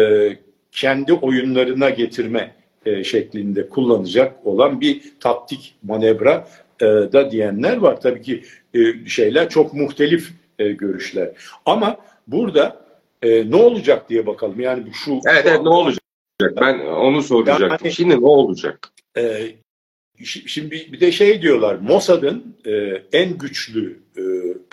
kendi 0.72 1.12
oyunlarına 1.12 1.90
getirme 1.90 2.54
e, 2.86 3.04
şeklinde 3.04 3.68
kullanacak 3.68 4.46
olan 4.46 4.80
bir 4.80 5.02
taktik 5.20 5.74
manevra 5.82 6.48
e, 6.80 6.86
da 6.86 7.30
diyenler 7.30 7.76
var. 7.76 8.00
Tabii 8.00 8.22
ki 8.22 8.42
e, 8.74 9.08
şeyler 9.08 9.48
çok 9.48 9.74
muhtelif 9.74 10.30
e, 10.58 10.68
görüşler. 10.68 11.30
Ama 11.66 11.96
burada 12.26 12.84
e, 13.22 13.50
ne 13.50 13.56
olacak 13.56 14.10
diye 14.10 14.26
bakalım. 14.26 14.60
Yani 14.60 14.84
şu 14.92 15.20
Evet, 15.30 15.46
evet 15.46 15.62
ne 15.62 15.68
olacak? 15.68 16.04
Ben 16.60 16.78
onu 16.78 17.22
soracaktım. 17.22 17.78
Yani, 17.82 17.94
Şimdi 17.94 18.20
ne 18.20 18.26
olacak? 18.26 18.90
E, 19.16 19.46
şimdi 20.24 20.70
bir 20.92 21.00
de 21.00 21.12
şey 21.12 21.42
diyorlar. 21.42 21.74
Mossad'ın 21.74 22.56
e, 22.66 23.02
en 23.12 23.38
güçlü 23.38 23.98
e, 24.16 24.22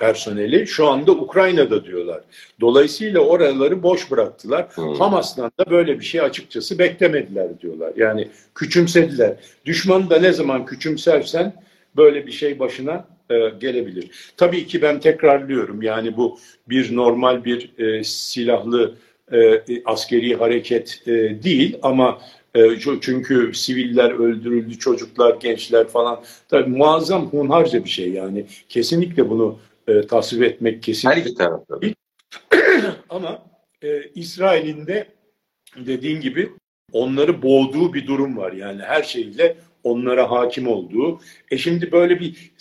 personeli 0.02 0.68
şu 0.68 0.88
anda 0.88 1.12
Ukrayna'da 1.12 1.86
diyorlar. 1.86 2.22
Dolayısıyla 2.62 3.20
oraları 3.20 3.84
boş 3.84 4.12
bıraktılar. 4.12 4.68
Hmm. 4.76 4.94
Hamas'tan 4.94 5.52
da 5.60 5.70
böyle 5.70 6.00
bir 6.00 6.06
şey 6.06 6.22
açıkçası 6.22 6.80
beklemediler 6.80 7.60
diyorlar. 7.62 7.94
Yani 7.98 8.28
küçümsediler. 8.56 9.36
Düşmanı 9.66 10.10
da 10.10 10.20
ne 10.20 10.34
zaman 10.34 10.66
küçümsersen 10.66 11.54
böyle 11.96 12.28
bir 12.28 12.32
şey 12.32 12.60
başına 12.60 13.08
e, 13.30 13.50
gelebilir. 13.60 14.34
Tabii 14.38 14.68
ki 14.68 14.82
ben 14.82 15.00
tekrarlıyorum. 15.00 15.82
Yani 15.82 16.18
bu 16.18 16.40
bir 16.70 16.96
normal 16.96 17.46
bir 17.46 17.80
e, 17.80 18.04
silahlı 18.04 18.96
e, 19.34 19.62
askeri 19.86 20.36
hareket 20.36 21.02
e, 21.08 21.12
değil 21.44 21.78
ama 21.82 22.22
e, 22.56 22.62
çünkü 23.02 23.52
siviller 23.54 24.12
öldürüldü, 24.12 24.80
çocuklar, 24.80 25.36
gençler 25.40 25.88
falan. 25.88 26.20
Tabii 26.50 26.70
muazzam 26.70 27.26
hunharca 27.26 27.84
bir 27.84 27.90
şey 27.90 28.12
yani. 28.12 28.46
Kesinlikle 28.70 29.30
bunu 29.30 29.60
e, 29.88 30.02
tasvip 30.02 30.44
etmek 30.44 30.84
kesinlikle. 30.84 31.22
Her 31.22 31.26
iki 31.26 31.36
tarafta. 31.36 31.80
Ama 33.10 33.44
e, 33.82 34.04
İsrail'in 34.16 34.88
de 34.88 35.08
dediğin 35.78 36.22
gibi 36.22 36.50
onları 36.92 37.42
boğduğu 37.42 37.94
bir 37.94 38.08
durum 38.08 38.38
var. 38.38 38.52
Yani 38.52 38.82
her 38.82 39.04
şeyle 39.04 39.58
onlara 39.84 40.32
hakim 40.32 40.68
olduğu. 40.68 41.20
E 41.52 41.58
şimdi 41.58 41.92
böyle 41.92 42.20
bir 42.20 42.52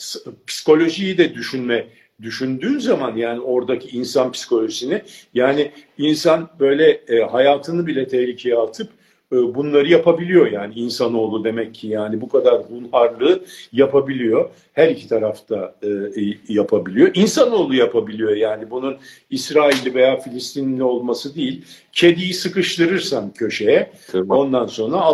psikolojiyi 0.46 1.18
de 1.18 1.34
düşünme 1.34 1.86
düşündüğün 2.22 2.78
zaman 2.78 3.16
yani 3.16 3.40
oradaki 3.40 3.96
insan 3.96 4.32
psikolojisini 4.32 5.02
yani 5.34 5.72
insan 5.98 6.50
böyle 6.60 6.90
e, 6.90 7.20
hayatını 7.20 7.86
bile 7.86 8.08
tehlikeye 8.08 8.56
atıp 8.56 8.90
bunları 9.30 9.88
yapabiliyor 9.88 10.52
yani 10.52 10.74
insanoğlu 10.74 11.44
demek 11.44 11.74
ki 11.74 11.88
yani 11.88 12.20
bu 12.20 12.28
kadar 12.28 12.62
hunharlığı 12.62 13.44
yapabiliyor. 13.72 14.50
Her 14.72 14.88
iki 14.88 15.08
tarafta 15.08 15.74
e, 15.82 15.88
e, 15.88 16.38
yapabiliyor. 16.48 17.10
İnsanoğlu 17.14 17.74
yapabiliyor 17.74 18.36
yani 18.36 18.70
bunun 18.70 18.96
İsrailli 19.30 19.94
veya 19.94 20.20
Filistinli 20.20 20.82
olması 20.82 21.34
değil. 21.34 21.64
Kediyi 21.92 22.34
sıkıştırırsan 22.34 23.30
köşeye 23.30 23.90
Tırman. 24.06 24.38
ondan 24.38 24.66
sonra 24.66 25.12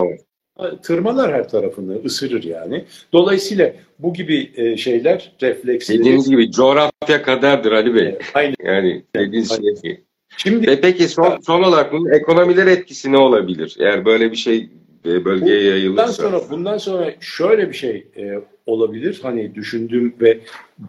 evet. 0.61 0.83
tırmalar 0.83 1.33
her 1.33 1.49
tarafını 1.49 2.05
ısırır 2.05 2.45
yani. 2.45 2.85
Dolayısıyla 3.13 3.73
bu 3.99 4.15
gibi 4.15 4.51
e, 4.57 4.77
şeyler 4.77 5.33
refleksleri. 5.43 5.99
Dediğiniz 5.99 6.31
gibi 6.31 6.51
coğrafya 6.51 7.23
kadardır 7.23 7.73
Ali 7.73 7.95
Bey. 7.95 8.19
Aynen. 8.35 8.57
Yani 8.65 9.03
dediğiniz 9.17 9.59
şey. 9.83 10.06
Şimdi 10.37 10.67
Ve 10.67 10.81
peki 10.81 11.09
son, 11.09 11.41
son 11.47 11.63
olarak 11.63 11.93
bunun 11.93 12.11
ekonomiler 12.11 12.67
etkisi 12.67 13.13
ne 13.13 13.19
olabilir? 13.19 13.77
Eğer 13.81 14.05
böyle 14.05 14.31
bir 14.31 14.37
şey 14.37 14.69
e, 15.07 15.25
bölgeye 15.25 15.63
yayılırsa. 15.63 16.03
Bundan 16.03 16.13
sonra, 16.13 16.51
bundan 16.51 16.79
sonra 16.79 17.15
şöyle 17.21 17.69
bir 17.69 17.75
şey 17.75 18.07
e, 18.17 18.35
olabilir. 18.67 19.21
Hani 19.23 19.55
düşündüğüm 19.55 20.15
ve 20.21 20.39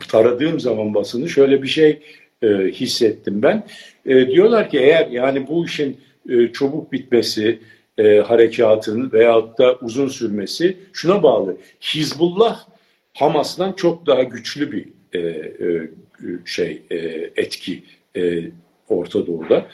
taradığım 0.08 0.60
zaman 0.60 0.94
basını 0.94 1.30
şöyle 1.30 1.64
bir 1.64 1.68
şey 1.68 2.00
e, 2.42 2.48
hissettim 2.48 3.42
ben. 3.42 3.64
E, 4.06 4.28
diyorlar 4.28 4.70
ki 4.70 4.78
eğer 4.80 5.08
yani 5.08 5.48
bu 5.48 5.66
işin 5.66 5.98
e, 6.30 6.52
çabuk 6.54 6.92
bitmesi, 6.92 7.60
e, 7.98 8.18
harekatın 8.18 9.12
veyahut 9.12 9.60
da 9.60 9.76
uzun 9.82 10.08
sürmesi 10.08 10.78
şuna 10.94 11.24
bağlı. 11.24 11.58
Hizbullah 11.82 12.60
Hamas'tan 13.14 13.72
çok 13.72 14.06
daha 14.06 14.24
güçlü 14.24 14.72
bir 14.72 14.86
e, 15.14 15.20
e, 15.20 15.90
şey 16.46 16.82
e, 16.92 16.98
etki 17.36 17.84
e, 18.18 18.42
Orta 18.90 19.28
Doğu'da. 19.28 19.66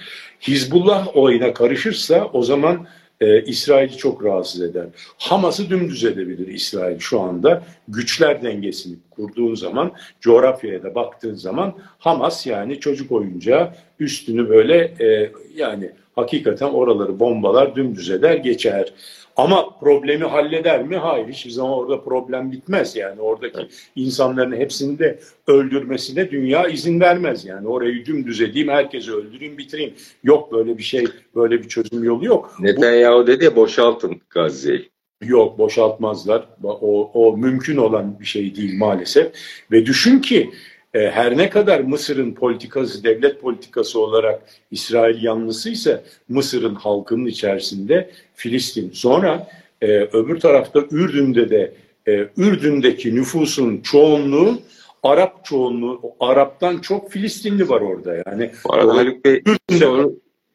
Hizbullah 0.41 1.17
oyuna 1.17 1.54
karışırsa 1.54 2.30
o 2.34 2.43
zaman 2.43 2.88
e, 3.21 3.43
İsrail'i 3.43 3.97
çok 3.97 4.23
rahatsız 4.23 4.62
eder. 4.62 4.86
Hamas'ı 5.17 5.69
dümdüz 5.69 6.06
edebilir 6.06 6.47
İsrail 6.47 6.99
şu 6.99 7.21
anda. 7.21 7.63
Güçler 7.88 8.43
dengesini 8.43 8.95
kurduğun 9.12 9.56
zaman, 9.56 9.91
coğrafyaya 10.21 10.84
da 10.84 10.95
baktığın 10.95 11.36
zaman 11.36 11.73
Hamas 11.99 12.47
yani 12.47 12.80
çocuk 12.80 13.12
oyuncağı 13.12 13.73
üstünü 13.99 14.49
böyle 14.49 14.78
e, 14.99 15.32
yani 15.56 15.91
hakikaten 16.15 16.69
oraları 16.69 17.19
bombalar 17.19 17.76
dümdüz 17.76 18.10
eder 18.10 18.36
geçer. 18.36 18.93
Ama 19.36 19.78
problemi 19.80 20.23
halleder 20.23 20.84
mi? 20.84 20.97
Hayır. 20.97 21.28
Hiçbir 21.28 21.52
zaman 21.52 21.71
orada 21.71 22.02
problem 22.02 22.52
bitmez. 22.52 22.95
Yani 22.95 23.21
oradaki 23.21 23.60
evet. 23.60 23.89
insanların 23.95 24.56
hepsini 24.56 24.99
de 24.99 25.19
öldürmesine 25.47 26.32
dünya 26.32 26.67
izin 26.67 26.99
vermez. 26.99 27.45
Yani 27.45 27.67
orayı 27.67 28.06
dümdüz 28.06 28.41
edeyim, 28.41 28.69
herkesi 28.69 29.13
öldüreyim, 29.13 29.58
bitireyim. 29.58 29.93
Yok 30.23 30.52
böyle 30.52 30.78
bir 30.78 30.84
şey, 30.84 31.06
böyle 31.36 31.63
bir 31.63 31.67
çözüm 31.67 32.04
yolu 32.04 32.26
yok. 32.26 32.56
Netanyahu 32.60 33.23
Bu, 33.23 33.28
dedi 33.28 33.43
ya 33.43 33.56
boşaltın 33.56 34.21
Gazze'yi. 34.30 34.89
Yok 35.21 35.58
boşaltmazlar. 35.58 36.47
O, 36.63 37.12
o 37.13 37.38
mümkün 37.38 37.78
olan 37.78 38.19
bir 38.19 38.26
şey 38.26 38.56
değil 38.56 38.78
maalesef. 38.78 39.32
Ve 39.71 39.86
düşün 39.86 40.19
ki 40.19 40.52
her 40.99 41.38
ne 41.38 41.49
kadar 41.49 41.79
Mısır'ın 41.79 42.34
politikası, 42.34 43.03
devlet 43.03 43.41
politikası 43.41 43.99
olarak 43.99 44.41
İsrail 44.71 45.23
yanlısıysa 45.23 46.03
Mısır'ın 46.29 46.75
halkının 46.75 47.25
içerisinde 47.25 48.10
Filistin. 48.36 48.91
Sonra 48.93 49.47
e, 49.82 49.88
öbür 49.88 50.39
tarafta 50.39 50.79
Ürdün'de 50.91 51.49
de 51.49 51.73
e, 52.08 52.27
Ürdün'deki 52.38 53.15
nüfusun 53.15 53.82
çoğunluğu 53.82 54.60
Arap 55.03 55.45
çoğunluğu, 55.45 56.01
Arap'tan 56.19 56.77
çok 56.77 57.12
Filistinli 57.12 57.69
var 57.69 57.82
orada 57.82 58.15
yani. 58.25 58.51
Bu 58.65 58.73
arada 58.73 58.95
Haluk 58.95 59.25
Bey 59.25 59.41
Ürdün'de 59.45 59.88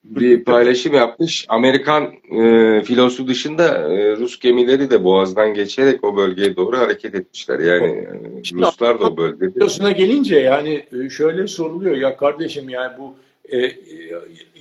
bir 0.04 0.44
paylaşım 0.44 0.94
yapmış. 0.94 1.46
Amerikan 1.48 2.04
e, 2.30 2.82
filosu 2.82 3.28
dışında 3.28 3.92
e, 3.92 4.16
Rus 4.16 4.38
gemileri 4.38 4.90
de 4.90 5.04
Boğaz'dan 5.04 5.54
geçerek 5.54 6.04
o 6.04 6.16
bölgeye 6.16 6.56
doğru 6.56 6.78
hareket 6.78 7.14
etmişler. 7.14 7.58
Yani 7.58 7.86
e, 7.86 8.44
Şimdi 8.44 8.62
Ruslar 8.62 9.00
da 9.00 9.04
o 9.04 9.16
bölgede. 9.16 9.52
Filosuna 9.52 9.90
gelince 9.90 10.38
yani 10.38 10.84
e, 11.04 11.10
şöyle 11.10 11.46
soruluyor 11.46 11.96
ya 11.96 12.16
kardeşim 12.16 12.68
yani 12.68 12.92
bu 12.98 13.14
e, 13.56 13.72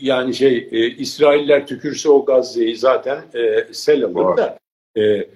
yani 0.02 0.34
şey 0.34 0.68
e, 0.72 0.88
İsrailler 0.88 1.68
tükürse 1.68 2.10
o 2.10 2.26
Gazze'yi 2.26 2.76
zaten 2.76 3.22
e, 3.36 3.74
sel 3.74 4.04
alır 4.04 4.38
da 4.38 4.60
e, 4.98 5.28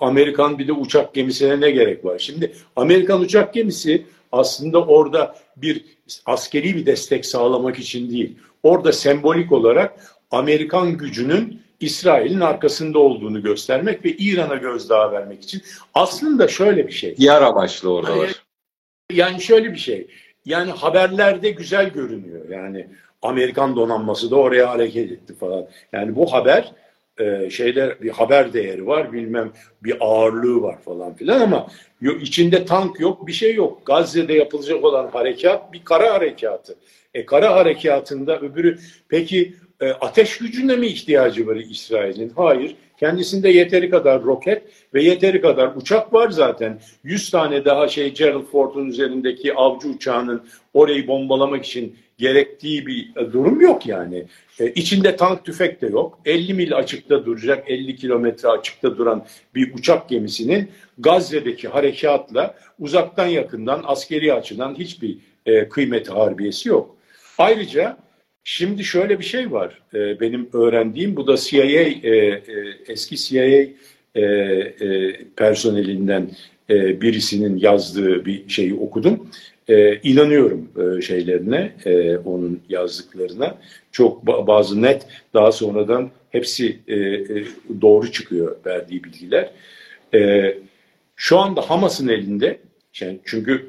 Amerikan 0.00 0.58
bir 0.58 0.68
de 0.68 0.72
uçak 0.72 1.14
gemisine 1.14 1.60
ne 1.60 1.70
gerek 1.70 2.04
var? 2.04 2.18
Şimdi 2.18 2.52
Amerikan 2.76 3.20
uçak 3.20 3.54
gemisi 3.54 4.02
aslında 4.32 4.84
orada 4.84 5.36
bir 5.56 5.84
askeri 6.26 6.76
bir 6.76 6.86
destek 6.86 7.26
sağlamak 7.26 7.78
için 7.78 8.10
değil. 8.10 8.36
Orada 8.66 8.92
sembolik 8.92 9.52
olarak 9.52 9.92
Amerikan 10.30 10.98
gücünün 10.98 11.62
İsrail'in 11.80 12.40
arkasında 12.40 12.98
olduğunu 12.98 13.42
göstermek 13.42 14.04
ve 14.04 14.12
İran'a 14.12 14.54
gözdağı 14.54 15.12
vermek 15.12 15.42
için. 15.42 15.62
Aslında 15.94 16.48
şöyle 16.48 16.86
bir 16.86 16.92
şey. 16.92 17.14
Yar 17.18 17.42
amaçlı 17.42 17.92
orada 17.92 18.18
var. 18.18 18.42
Yani 19.12 19.40
şöyle 19.40 19.72
bir 19.72 19.78
şey. 19.78 20.06
Yani 20.44 20.70
haberlerde 20.70 21.50
güzel 21.50 21.90
görünüyor. 21.90 22.48
Yani 22.48 22.86
Amerikan 23.22 23.76
donanması 23.76 24.30
da 24.30 24.36
oraya 24.36 24.70
hareket 24.70 25.12
etti 25.12 25.34
falan. 25.34 25.66
Yani 25.92 26.16
bu 26.16 26.32
haber 26.32 26.72
e, 27.20 27.50
şeyler 27.50 28.00
bir 28.00 28.10
haber 28.10 28.52
değeri 28.52 28.86
var 28.86 29.12
bilmem 29.12 29.52
bir 29.84 29.96
ağırlığı 30.00 30.62
var 30.62 30.78
falan 30.80 31.14
filan 31.14 31.40
ama 31.40 31.66
içinde 32.20 32.64
tank 32.64 33.00
yok 33.00 33.26
bir 33.26 33.32
şey 33.32 33.54
yok. 33.54 33.86
Gazze'de 33.86 34.34
yapılacak 34.34 34.84
olan 34.84 35.10
harekat 35.12 35.72
bir 35.72 35.84
kara 35.84 36.14
harekatı. 36.14 36.76
E 37.16 37.26
kara 37.26 37.54
harekatında 37.54 38.40
öbürü 38.40 38.78
peki 39.08 39.54
e, 39.80 39.88
ateş 39.90 40.38
gücüne 40.38 40.76
mi 40.76 40.86
ihtiyacı 40.86 41.46
var 41.46 41.56
İsrail'in? 41.56 42.32
Hayır. 42.36 42.76
Kendisinde 43.00 43.48
yeteri 43.48 43.90
kadar 43.90 44.22
roket 44.22 44.62
ve 44.94 45.02
yeteri 45.02 45.40
kadar 45.40 45.76
uçak 45.76 46.12
var 46.12 46.30
zaten. 46.30 46.80
100 47.04 47.30
tane 47.30 47.64
daha 47.64 47.88
şey 47.88 48.14
Gerald 48.14 48.44
Ford'un 48.44 48.86
üzerindeki 48.86 49.54
avcı 49.54 49.88
uçağının 49.88 50.42
orayı 50.74 51.08
bombalamak 51.08 51.64
için 51.64 51.96
gerektiği 52.18 52.86
bir 52.86 53.10
e, 53.16 53.32
durum 53.32 53.60
yok 53.60 53.86
yani. 53.86 54.24
E, 54.60 54.70
içinde 54.70 55.16
tank 55.16 55.44
tüfek 55.44 55.82
de 55.82 55.86
yok. 55.86 56.18
50 56.24 56.54
mil 56.54 56.76
açıkta 56.76 57.26
duracak, 57.26 57.70
50 57.70 57.96
kilometre 57.96 58.48
açıkta 58.48 58.98
duran 58.98 59.26
bir 59.54 59.74
uçak 59.74 60.08
gemisinin 60.08 60.70
Gazze'deki 60.98 61.68
harekatla 61.68 62.54
uzaktan 62.78 63.26
yakından 63.26 63.82
askeri 63.86 64.34
açıdan 64.34 64.74
hiçbir 64.74 65.18
e, 65.46 65.68
kıymeti 65.68 66.12
harbiyesi 66.12 66.68
yok. 66.68 66.95
Ayrıca 67.38 67.96
şimdi 68.44 68.84
şöyle 68.84 69.18
bir 69.18 69.24
şey 69.24 69.52
var 69.52 69.82
e, 69.94 70.20
benim 70.20 70.48
öğrendiğim 70.52 71.16
bu 71.16 71.26
da 71.26 71.36
CIA 71.36 71.62
e, 71.62 72.10
e, 72.10 72.42
eski 72.88 73.16
CIA 73.16 73.66
e, 74.14 74.22
e, 74.22 75.16
personelinden 75.36 76.30
e, 76.70 77.00
birisinin 77.00 77.56
yazdığı 77.56 78.24
bir 78.24 78.48
şeyi 78.48 78.74
okudum. 78.74 79.28
E, 79.68 79.96
inanıyorum 79.96 80.70
e, 80.76 81.00
şeylerine, 81.00 81.72
e, 81.84 82.16
onun 82.16 82.60
yazdıklarına. 82.68 83.58
Çok 83.92 84.24
ba- 84.24 84.46
bazı 84.46 84.82
net 84.82 85.06
daha 85.34 85.52
sonradan 85.52 86.10
hepsi 86.30 86.78
e, 86.88 86.94
e, 86.96 87.44
doğru 87.80 88.12
çıkıyor 88.12 88.56
verdiği 88.66 89.04
bilgiler. 89.04 89.50
E, 90.14 90.54
şu 91.16 91.38
anda 91.38 91.70
Hamas'ın 91.70 92.08
elinde, 92.08 92.58
yani 93.00 93.18
çünkü 93.24 93.66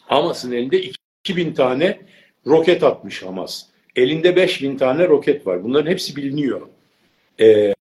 Hamas'ın 0.00 0.52
elinde 0.52 0.82
2000 1.24 1.54
tane 1.54 1.98
roket 2.46 2.82
atmış 2.82 3.22
Hamas. 3.22 3.66
Elinde 3.96 4.36
5000 4.36 4.76
tane 4.76 5.08
roket 5.08 5.46
var. 5.46 5.64
Bunların 5.64 5.90
hepsi 5.90 6.16
biliniyor. 6.16 6.60
E, 7.38 7.46
e, 7.46 7.74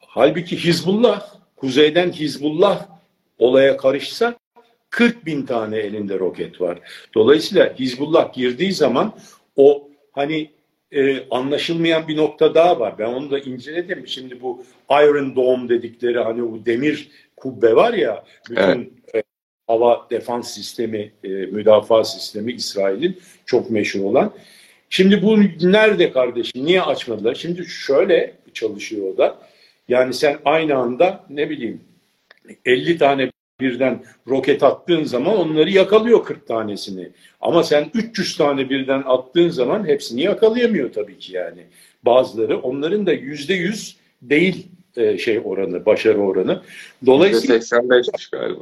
halbuki 0.00 0.56
Hizbullah, 0.64 1.34
kuzeyden 1.56 2.12
Hizbullah 2.12 2.86
olaya 3.38 3.76
karışsa 3.76 4.34
40 4.90 5.26
bin 5.26 5.46
tane 5.46 5.78
elinde 5.78 6.18
roket 6.18 6.60
var. 6.60 6.78
Dolayısıyla 7.14 7.74
Hizbullah 7.78 8.32
girdiği 8.32 8.72
zaman 8.72 9.12
o 9.56 9.88
hani 10.12 10.50
e, 10.92 11.28
anlaşılmayan 11.30 12.08
bir 12.08 12.16
nokta 12.16 12.54
daha 12.54 12.80
var. 12.80 12.98
Ben 12.98 13.06
onu 13.06 13.30
da 13.30 13.38
inceledim. 13.38 14.08
Şimdi 14.08 14.42
bu 14.42 14.64
Iron 14.90 15.36
Dome 15.36 15.68
dedikleri 15.68 16.18
hani 16.18 16.42
bu 16.42 16.66
demir 16.66 17.10
kubbe 17.36 17.76
var 17.76 17.92
ya 17.92 18.24
bütün 18.50 18.62
Evet. 18.62 18.88
e, 19.14 19.22
hava 19.66 20.06
defans 20.10 20.54
sistemi, 20.54 21.12
e, 21.24 21.28
müdafaa 21.28 22.04
sistemi 22.04 22.52
İsrail'in 22.52 23.18
çok 23.46 23.70
meşhur 23.70 24.04
olan. 24.04 24.32
Şimdi 24.90 25.22
bu 25.22 25.40
nerede 25.62 26.12
kardeşim? 26.12 26.66
Niye 26.66 26.82
açmadılar? 26.82 27.34
Şimdi 27.34 27.66
şöyle 27.66 28.34
çalışıyor 28.54 29.14
o 29.14 29.18
da. 29.18 29.38
Yani 29.88 30.14
sen 30.14 30.38
aynı 30.44 30.76
anda 30.76 31.24
ne 31.30 31.50
bileyim 31.50 31.80
50 32.64 32.98
tane 32.98 33.30
birden 33.60 34.04
roket 34.28 34.62
attığın 34.62 35.04
zaman 35.04 35.36
onları 35.36 35.70
yakalıyor 35.70 36.24
40 36.24 36.46
tanesini. 36.46 37.08
Ama 37.40 37.62
sen 37.62 37.90
300 37.94 38.36
tane 38.36 38.70
birden 38.70 39.02
attığın 39.06 39.48
zaman 39.48 39.86
hepsini 39.86 40.22
yakalayamıyor 40.22 40.92
tabii 40.92 41.18
ki 41.18 41.32
yani. 41.32 41.66
Bazıları 42.02 42.58
onların 42.58 43.06
da 43.06 43.12
yüzde 43.12 43.54
yüz 43.54 43.96
değil 44.22 44.66
e, 44.96 45.18
şey 45.18 45.40
oranı, 45.44 45.86
başarı 45.86 46.18
oranı. 46.18 46.62
Dolayısıyla 47.06 47.56
%85'miş 47.56 48.30
galiba. 48.32 48.60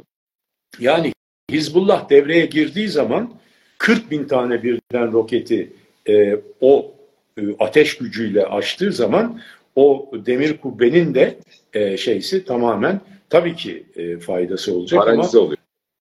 yani 0.79 1.13
Hizbullah 1.51 2.09
devreye 2.09 2.45
girdiği 2.45 2.87
zaman 2.87 3.33
40 3.77 4.11
bin 4.11 4.23
tane 4.23 4.63
birden 4.63 5.13
roketi 5.13 5.73
e, 6.09 6.39
o 6.61 6.93
e, 7.37 7.41
ateş 7.59 7.97
gücüyle 7.97 8.45
açtığı 8.45 8.91
zaman 8.91 9.41
o 9.75 10.11
demir 10.25 10.57
kubbenin 10.57 11.13
de 11.13 11.37
e, 11.73 11.97
şeysi 11.97 12.45
tamamen 12.45 13.01
tabii 13.29 13.55
ki 13.55 13.83
e, 13.95 14.17
faydası 14.17 14.75
olacak 14.75 15.01
ama 15.01 15.15
Paralize 15.15 15.37
oluyor. 15.37 15.57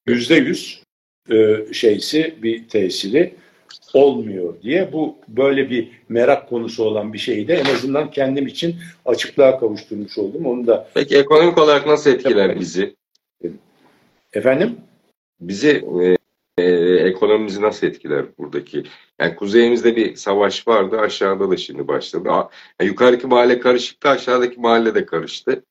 yüzde 0.07 0.35
yüz 0.35 0.83
e, 1.31 1.67
şeysi 1.73 2.35
bir 2.43 2.69
tesiri 2.69 3.35
olmuyor 3.95 4.55
diye 4.63 4.93
bu 4.93 5.17
böyle 5.29 5.71
bir 5.71 5.89
merak 6.09 6.49
konusu 6.49 6.85
olan 6.85 7.13
bir 7.13 7.19
şeyi 7.19 7.49
de 7.49 7.55
en 7.55 7.65
azından 7.65 8.11
kendim 8.11 8.47
için 8.47 8.77
açıklığa 9.05 9.61
kavuşturmuş 9.61 10.19
oldum. 10.19 10.47
Onu 10.47 10.67
da 10.67 10.89
Peki 10.95 11.19
ekonomik 11.19 11.59
olarak 11.59 11.87
nasıl 11.87 12.11
etkiler 12.11 12.61
bizi? 12.61 12.95
efendim 14.33 14.77
Bizi 15.41 15.85
e, 16.03 16.17
e, 16.59 16.65
ekonomimizi 17.09 17.63
nasıl 17.63 17.87
etkiler 17.87 18.27
buradaki? 18.39 18.83
Yani 19.21 19.37
kuzeyimizde 19.37 19.97
bir 19.97 20.17
savaş 20.17 20.69
vardı, 20.69 20.99
aşağıda 21.01 21.51
da 21.51 21.57
şimdi 21.57 21.89
başladı. 21.89 22.29
Yani 22.29 22.89
yukarıdaki 22.89 23.27
mahalle 23.27 23.61
karışıktı, 23.61 24.09
aşağıdaki 24.09 24.61
mahalle 24.61 24.95
de 24.95 25.07
karıştı. 25.07 25.65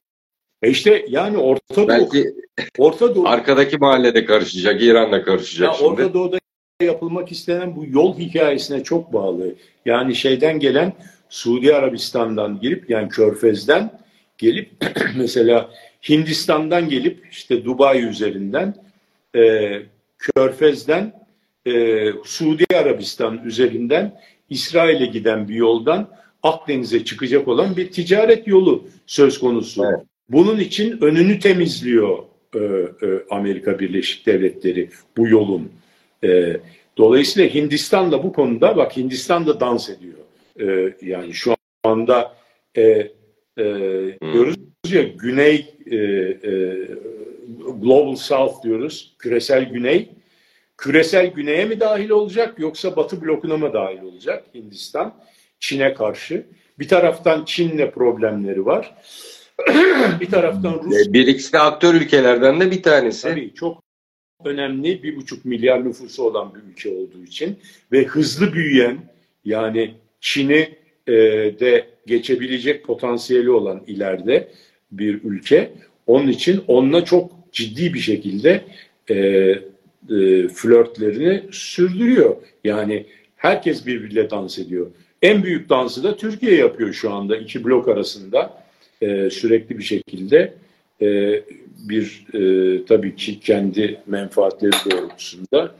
e 0.61 0.69
işte 0.69 1.05
yani 1.09 1.37
Orta 1.37 1.75
Doğu, 1.75 1.87
Belki 1.87 2.33
Orta 2.77 3.15
Doğu 3.15 3.27
arkadaki 3.27 3.77
mahalle 3.77 4.13
de 4.13 4.25
karışacak, 4.25 4.81
İran'da 4.81 5.23
karışacak 5.23 5.67
Ya 5.67 5.73
şimdi. 5.73 5.89
Orta 5.89 6.13
Doğu'da 6.13 6.39
yapılmak 6.81 7.31
istenen 7.31 7.75
bu 7.75 7.85
yol 7.87 8.17
hikayesine 8.17 8.83
çok 8.83 9.13
bağlı. 9.13 9.55
Yani 9.85 10.15
şeyden 10.15 10.59
gelen 10.59 10.93
Suudi 11.29 11.75
Arabistan'dan 11.75 12.59
girip 12.59 12.89
yani 12.89 13.09
Körfez'den 13.09 13.99
gelip 14.37 14.69
mesela 15.17 15.69
Hindistan'dan 16.09 16.89
gelip 16.89 17.27
işte 17.31 17.65
Dubai 17.65 18.01
üzerinden 18.01 18.75
e, 19.35 19.41
Körfez'den 20.23 21.13
e, 21.65 22.05
Suudi 22.23 22.65
Arabistan 22.75 23.41
üzerinden 23.45 24.19
İsrail'e 24.49 25.05
giden 25.05 25.47
bir 25.47 25.55
yoldan 25.55 26.09
Akdeniz'e 26.43 27.05
çıkacak 27.05 27.47
olan 27.47 27.77
bir 27.77 27.91
ticaret 27.91 28.47
yolu 28.47 28.87
söz 29.05 29.39
konusu. 29.39 29.85
Evet. 29.85 30.05
Bunun 30.29 30.59
için 30.59 31.01
önünü 31.01 31.39
temizliyor 31.39 32.17
e, 32.55 32.59
e, 32.59 32.89
Amerika 33.29 33.79
Birleşik 33.79 34.25
Devletleri 34.25 34.89
bu 35.17 35.27
yolun. 35.27 35.71
E, 36.23 36.57
dolayısıyla 36.97 37.49
Hindistan 37.53 38.11
da 38.11 38.23
bu 38.23 38.33
konuda 38.33 38.77
bak 38.77 38.97
Hindistan 38.97 39.47
da 39.47 39.59
dans 39.59 39.89
ediyor. 39.89 40.17
E, 40.59 40.95
yani 41.01 41.33
şu 41.33 41.55
anda 41.83 42.35
e, 42.77 42.81
e, 43.57 43.65
diyoruz 44.33 44.55
ya 44.87 45.03
Güney 45.03 45.75
e, 45.91 45.95
e, 45.95 46.51
Global 47.81 48.15
South 48.15 48.63
diyoruz. 48.63 49.15
Küresel 49.19 49.63
Güney. 49.63 50.09
Küresel 50.77 51.27
Güney'e 51.27 51.65
mi 51.65 51.79
dahil 51.79 52.09
olacak 52.09 52.59
yoksa 52.59 52.95
Batı 52.95 53.21
blokuna 53.21 53.57
mı 53.57 53.73
dahil 53.73 54.01
olacak 54.01 54.43
Hindistan? 54.55 55.13
Çin'e 55.59 55.93
karşı. 55.93 56.45
Bir 56.79 56.87
taraftan 56.87 57.45
Çin'le 57.45 57.91
problemleri 57.91 58.65
var. 58.65 58.95
bir 60.19 60.29
taraftan 60.29 60.81
Rusya 60.83 61.01
E, 61.09 61.13
Bir 61.13 61.27
ikisi 61.27 61.53
de 61.53 61.59
aktör 61.59 61.93
ülkelerden 61.93 62.59
de 62.59 62.71
bir 62.71 62.83
tanesi. 62.83 63.21
Tabii 63.21 63.53
çok 63.53 63.83
önemli 64.45 65.03
bir 65.03 65.15
buçuk 65.15 65.45
milyar 65.45 65.85
nüfusu 65.85 66.23
olan 66.23 66.55
bir 66.55 66.71
ülke 66.71 66.89
olduğu 66.89 67.23
için 67.23 67.59
ve 67.91 68.03
hızlı 68.03 68.53
büyüyen 68.53 68.97
yani 69.45 69.93
Çin'i 70.21 70.75
e, 71.07 71.13
de 71.59 71.87
geçebilecek 72.05 72.85
potansiyeli 72.85 73.51
olan 73.51 73.83
ileride 73.87 74.51
bir 74.91 75.23
ülke. 75.23 75.73
Onun 76.07 76.27
için 76.27 76.63
onunla 76.67 77.05
çok 77.05 77.31
ciddi 77.53 77.93
bir 77.93 77.99
şekilde 77.99 78.63
e, 79.09 79.15
e, 79.15 80.47
flörtlerini 80.47 81.43
sürdürüyor. 81.51 82.35
Yani 82.63 83.05
herkes 83.35 83.85
birbiriyle 83.85 84.29
dans 84.29 84.59
ediyor. 84.59 84.87
En 85.21 85.43
büyük 85.43 85.69
dansı 85.69 86.03
da 86.03 86.17
Türkiye 86.17 86.55
yapıyor 86.55 86.93
şu 86.93 87.13
anda 87.13 87.37
iki 87.37 87.63
blok 87.63 87.87
arasında 87.87 88.63
e, 89.01 89.29
sürekli 89.29 89.77
bir 89.77 89.83
şekilde 89.83 90.53
e, 91.01 91.41
bir 91.89 92.25
e, 92.33 92.85
tabii 92.85 93.15
ki 93.15 93.39
kendi 93.39 93.99
menfaatleri 94.07 94.71
doğrultusunda 94.91 95.75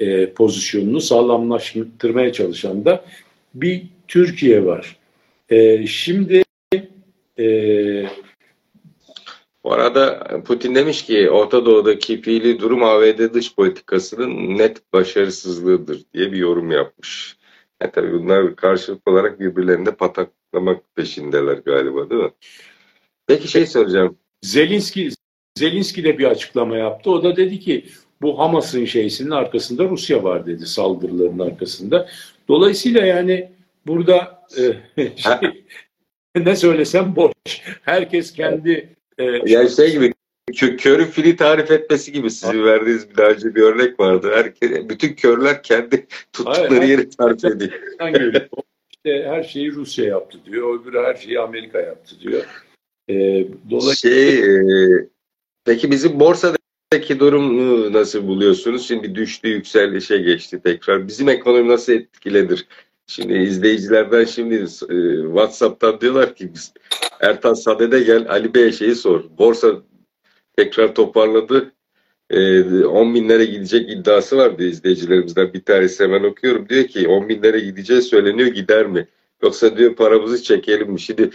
e, 0.00 0.30
pozisyonunu 0.30 1.00
sağlamlaştırmaya 1.00 2.32
çalışan 2.32 2.84
da 2.84 3.04
bir 3.54 3.82
Türkiye 4.08 4.64
var. 4.64 4.96
E, 5.50 5.86
şimdi 5.86 6.42
e, 7.38 7.46
Bu 9.68 9.72
arada 9.72 10.26
Putin 10.44 10.74
demiş 10.74 11.04
ki 11.04 11.30
Orta 11.30 11.66
Doğu'daki 11.66 12.20
fiili 12.22 12.60
durum 12.60 12.82
ABD 12.82 13.34
dış 13.34 13.54
politikasının 13.54 14.58
net 14.58 14.92
başarısızlığıdır 14.92 16.02
diye 16.14 16.32
bir 16.32 16.36
yorum 16.36 16.70
yapmış. 16.70 17.36
Yani 17.82 17.92
tabii 17.92 18.12
bunlar 18.12 18.56
karşılıklı 18.56 19.12
olarak 19.12 19.40
birbirlerini 19.40 19.86
de 19.86 19.94
pataklamak 19.94 20.96
peşindeler 20.96 21.54
galiba 21.54 22.10
değil 22.10 22.22
mi? 22.22 22.30
Peki 23.26 23.48
şey 23.48 23.66
soracağım. 23.66 24.18
Zelinski 24.42 25.10
Zelinski 25.58 26.04
de 26.04 26.18
bir 26.18 26.24
açıklama 26.24 26.76
yaptı. 26.76 27.10
O 27.10 27.22
da 27.22 27.36
dedi 27.36 27.60
ki 27.60 27.86
bu 28.22 28.38
Hamas'ın 28.38 28.84
şeysinin 28.84 29.30
arkasında 29.30 29.84
Rusya 29.84 30.24
var 30.24 30.46
dedi 30.46 30.66
saldırıların 30.66 31.38
arkasında. 31.38 32.08
Dolayısıyla 32.48 33.06
yani 33.06 33.52
burada 33.86 34.44
e, 34.96 35.12
şey, 35.16 35.64
ne 36.36 36.56
söylesem 36.56 37.16
boş. 37.16 37.32
Herkes 37.82 38.32
kendi 38.32 38.97
e, 39.18 39.24
yani 39.46 39.70
şey 39.70 39.92
gibi 39.92 40.12
kö 40.56 40.76
körü 40.76 41.04
fili 41.04 41.36
tarif 41.36 41.70
etmesi 41.70 42.12
gibi 42.12 42.30
sizin 42.30 42.64
verdiğiniz 42.64 43.10
bir 43.10 43.16
daha 43.16 43.26
önce 43.26 43.54
bir 43.54 43.62
örnek 43.62 44.00
vardı. 44.00 44.30
Herkes, 44.34 44.88
bütün 44.88 45.14
körler 45.14 45.62
kendi 45.62 46.06
tuttukları 46.32 46.68
Hayır, 46.68 46.82
yeri 46.82 47.10
tarif 47.10 47.44
ediyor. 47.44 47.72
İşte 48.90 49.24
her 49.28 49.42
şeyi 49.42 49.72
Rusya 49.72 50.04
yaptı 50.04 50.38
diyor. 50.46 50.80
Öbürü 50.80 50.98
her 50.98 51.14
şeyi 51.14 51.40
Amerika 51.40 51.80
yaptı 51.80 52.20
diyor. 52.20 52.44
Ee, 53.08 53.46
dolayısıyla... 53.70 54.16
Şey, 54.16 54.94
e, 54.94 55.08
peki 55.64 55.90
bizim 55.90 56.20
borsadaki 56.20 57.20
durum 57.20 57.92
nasıl 57.92 58.26
buluyorsunuz? 58.26 58.88
Şimdi 58.88 59.14
düştü, 59.14 59.48
yükselişe 59.48 60.18
geçti 60.18 60.60
tekrar. 60.64 61.08
Bizim 61.08 61.28
ekonomi 61.28 61.68
nasıl 61.68 61.92
etkilenir? 61.92 62.66
Şimdi 63.10 63.34
izleyicilerden 63.34 64.24
şimdi 64.24 64.54
e, 64.54 64.66
WhatsApp'tan 65.26 66.00
diyorlar 66.00 66.34
ki 66.34 66.54
biz 66.54 66.72
Ertan 67.20 67.54
Sade'de 67.54 68.00
gel 68.00 68.30
Ali 68.30 68.54
Bey'e 68.54 68.72
şeyi 68.72 68.94
sor. 68.94 69.24
Borsa 69.38 69.82
tekrar 70.56 70.94
toparladı. 70.94 71.72
E, 72.30 72.62
10 72.84 73.14
binlere 73.14 73.44
gidecek 73.44 73.90
iddiası 73.90 74.36
vardı 74.36 74.64
izleyicilerimizden. 74.64 75.52
Bir 75.52 75.64
tanesi 75.64 76.04
hemen 76.04 76.24
okuyorum. 76.24 76.68
Diyor 76.68 76.84
ki 76.84 77.08
10 77.08 77.28
binlere 77.28 77.60
gideceği 77.60 78.02
söyleniyor 78.02 78.48
gider 78.48 78.86
mi? 78.86 79.08
Yoksa 79.42 79.76
diyor 79.76 79.96
paramızı 79.96 80.42
çekelim 80.42 80.90
mi? 80.90 81.00
Şimdi 81.00 81.30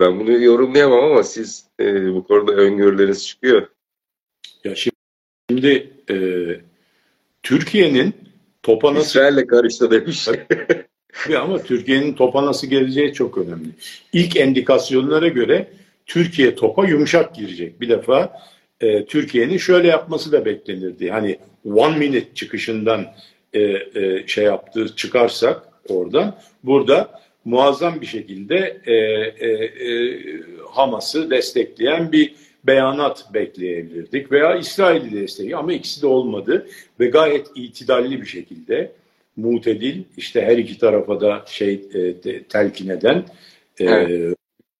ben 0.00 0.20
bunu 0.20 0.42
yorumlayamam 0.42 1.04
ama 1.04 1.22
siz 1.22 1.66
e, 1.80 2.14
bu 2.14 2.24
konuda 2.24 2.52
öngörüleriniz 2.52 3.26
çıkıyor. 3.26 3.66
Ya 4.64 4.74
şimdi 5.50 5.92
e, 6.10 6.16
Türkiye'nin 7.42 8.14
topa 8.62 8.94
nasıl... 8.94 9.06
İsrail'le 9.06 9.46
karıştı 9.46 9.90
demiş. 9.90 10.28
Ama 11.38 11.62
Türkiye'nin 11.62 12.12
topa 12.12 12.46
nasıl 12.46 12.66
geleceği 12.66 13.12
çok 13.12 13.38
önemli. 13.38 13.68
İlk 14.12 14.36
endikasyonlara 14.36 15.28
göre 15.28 15.68
Türkiye 16.06 16.54
topa 16.54 16.86
yumuşak 16.86 17.34
girecek. 17.34 17.80
Bir 17.80 17.88
defa 17.88 18.32
e, 18.80 19.04
Türkiye'nin 19.04 19.56
şöyle 19.56 19.88
yapması 19.88 20.32
da 20.32 20.44
beklenirdi. 20.44 21.10
Hani 21.10 21.38
one 21.64 21.98
minute 21.98 22.34
çıkışından 22.34 23.06
e, 23.52 23.60
e, 23.60 24.26
şey 24.26 24.44
yaptığı 24.44 24.96
çıkarsak 24.96 25.62
oradan 25.88 26.36
burada 26.64 27.20
muazzam 27.44 28.00
bir 28.00 28.06
şekilde 28.06 28.80
e, 28.86 28.94
e, 28.94 29.48
e, 29.88 30.20
Hamas'ı 30.70 31.30
destekleyen 31.30 32.12
bir 32.12 32.34
beyanat 32.64 33.34
bekleyebilirdik 33.34 34.32
veya 34.32 34.56
İsrail'i 34.56 35.12
destekleyen 35.12 35.58
ama 35.58 35.72
ikisi 35.72 36.02
de 36.02 36.06
olmadı 36.06 36.66
ve 37.00 37.06
gayet 37.06 37.46
itidalli 37.54 38.20
bir 38.20 38.26
şekilde 38.26 38.92
mutedil 39.36 40.02
işte 40.16 40.42
her 40.42 40.58
iki 40.58 40.78
tarafa 40.78 41.20
da 41.20 41.44
şey 41.46 41.82
e, 41.94 42.42
telkin 42.42 42.88
eden 42.88 43.24
e, 43.78 43.84
evet. 43.84 44.36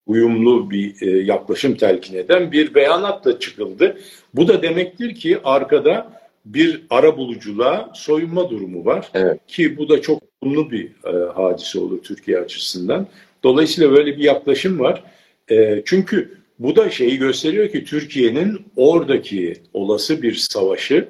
uyumlu 0.07 0.71
bir 0.71 1.03
e, 1.03 1.23
yaklaşım 1.23 1.75
telkin 1.75 2.17
eden 2.17 2.53
bir 2.53 2.75
beyanatla 2.75 3.39
çıkıldı. 3.39 3.99
Bu 4.35 4.49
da 4.49 4.63
demektir 4.63 5.15
ki 5.15 5.39
arkada 5.45 6.25
bir 6.45 6.83
ara 6.91 7.17
buluculuğa 7.17 7.93
soyunma 7.95 8.51
durumu 8.51 8.85
var 8.85 9.09
evet. 9.15 9.41
ki 9.47 9.79
bu 9.79 9.89
da 9.89 10.03
çok 10.03 10.23
olumlu 10.43 10.71
bir 10.71 10.87
e, 10.87 11.33
hadise 11.35 11.79
olur 11.79 12.03
Türkiye 12.03 12.39
açısından. 12.39 13.07
Dolayısıyla 13.43 13.91
böyle 13.91 14.17
bir 14.17 14.25
yaklaşım 14.25 14.81
var. 14.81 15.05
E, 15.51 15.83
çünkü 15.85 16.39
bu 16.59 16.77
da 16.77 16.91
şeyi 16.91 17.19
gösteriyor 17.19 17.69
ki 17.69 17.85
Türkiye'nin 17.85 18.63
oradaki 18.77 19.57
olası 19.73 20.23
bir 20.23 20.35
savaşı 20.35 21.09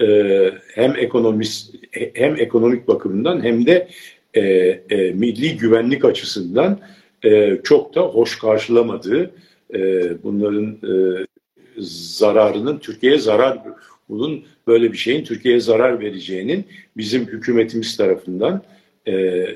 e, 0.00 0.50
hem 0.74 0.96
ekonomist 0.96 1.74
hem 2.14 2.36
ekonomik 2.36 2.88
bakımından 2.88 3.44
hem 3.44 3.66
de 3.66 3.88
e, 4.34 4.42
e, 4.90 5.12
milli 5.12 5.56
güvenlik 5.56 6.04
açısından 6.04 6.80
e, 7.24 7.60
çok 7.64 7.94
da 7.94 8.00
hoş 8.00 8.38
karşılamadığı 8.38 9.30
e, 9.74 9.78
bunların 10.22 10.66
e, 10.66 11.26
zararının 11.82 12.78
Türkiye'ye 12.78 13.18
zarar 13.18 13.58
bunun 14.08 14.44
böyle 14.66 14.92
bir 14.92 14.98
şeyin 14.98 15.24
Türkiye'ye 15.24 15.60
zarar 15.60 16.00
vereceğinin 16.00 16.64
bizim 16.96 17.26
hükümetimiz 17.26 17.96
tarafından 17.96 18.62
e, 19.06 19.46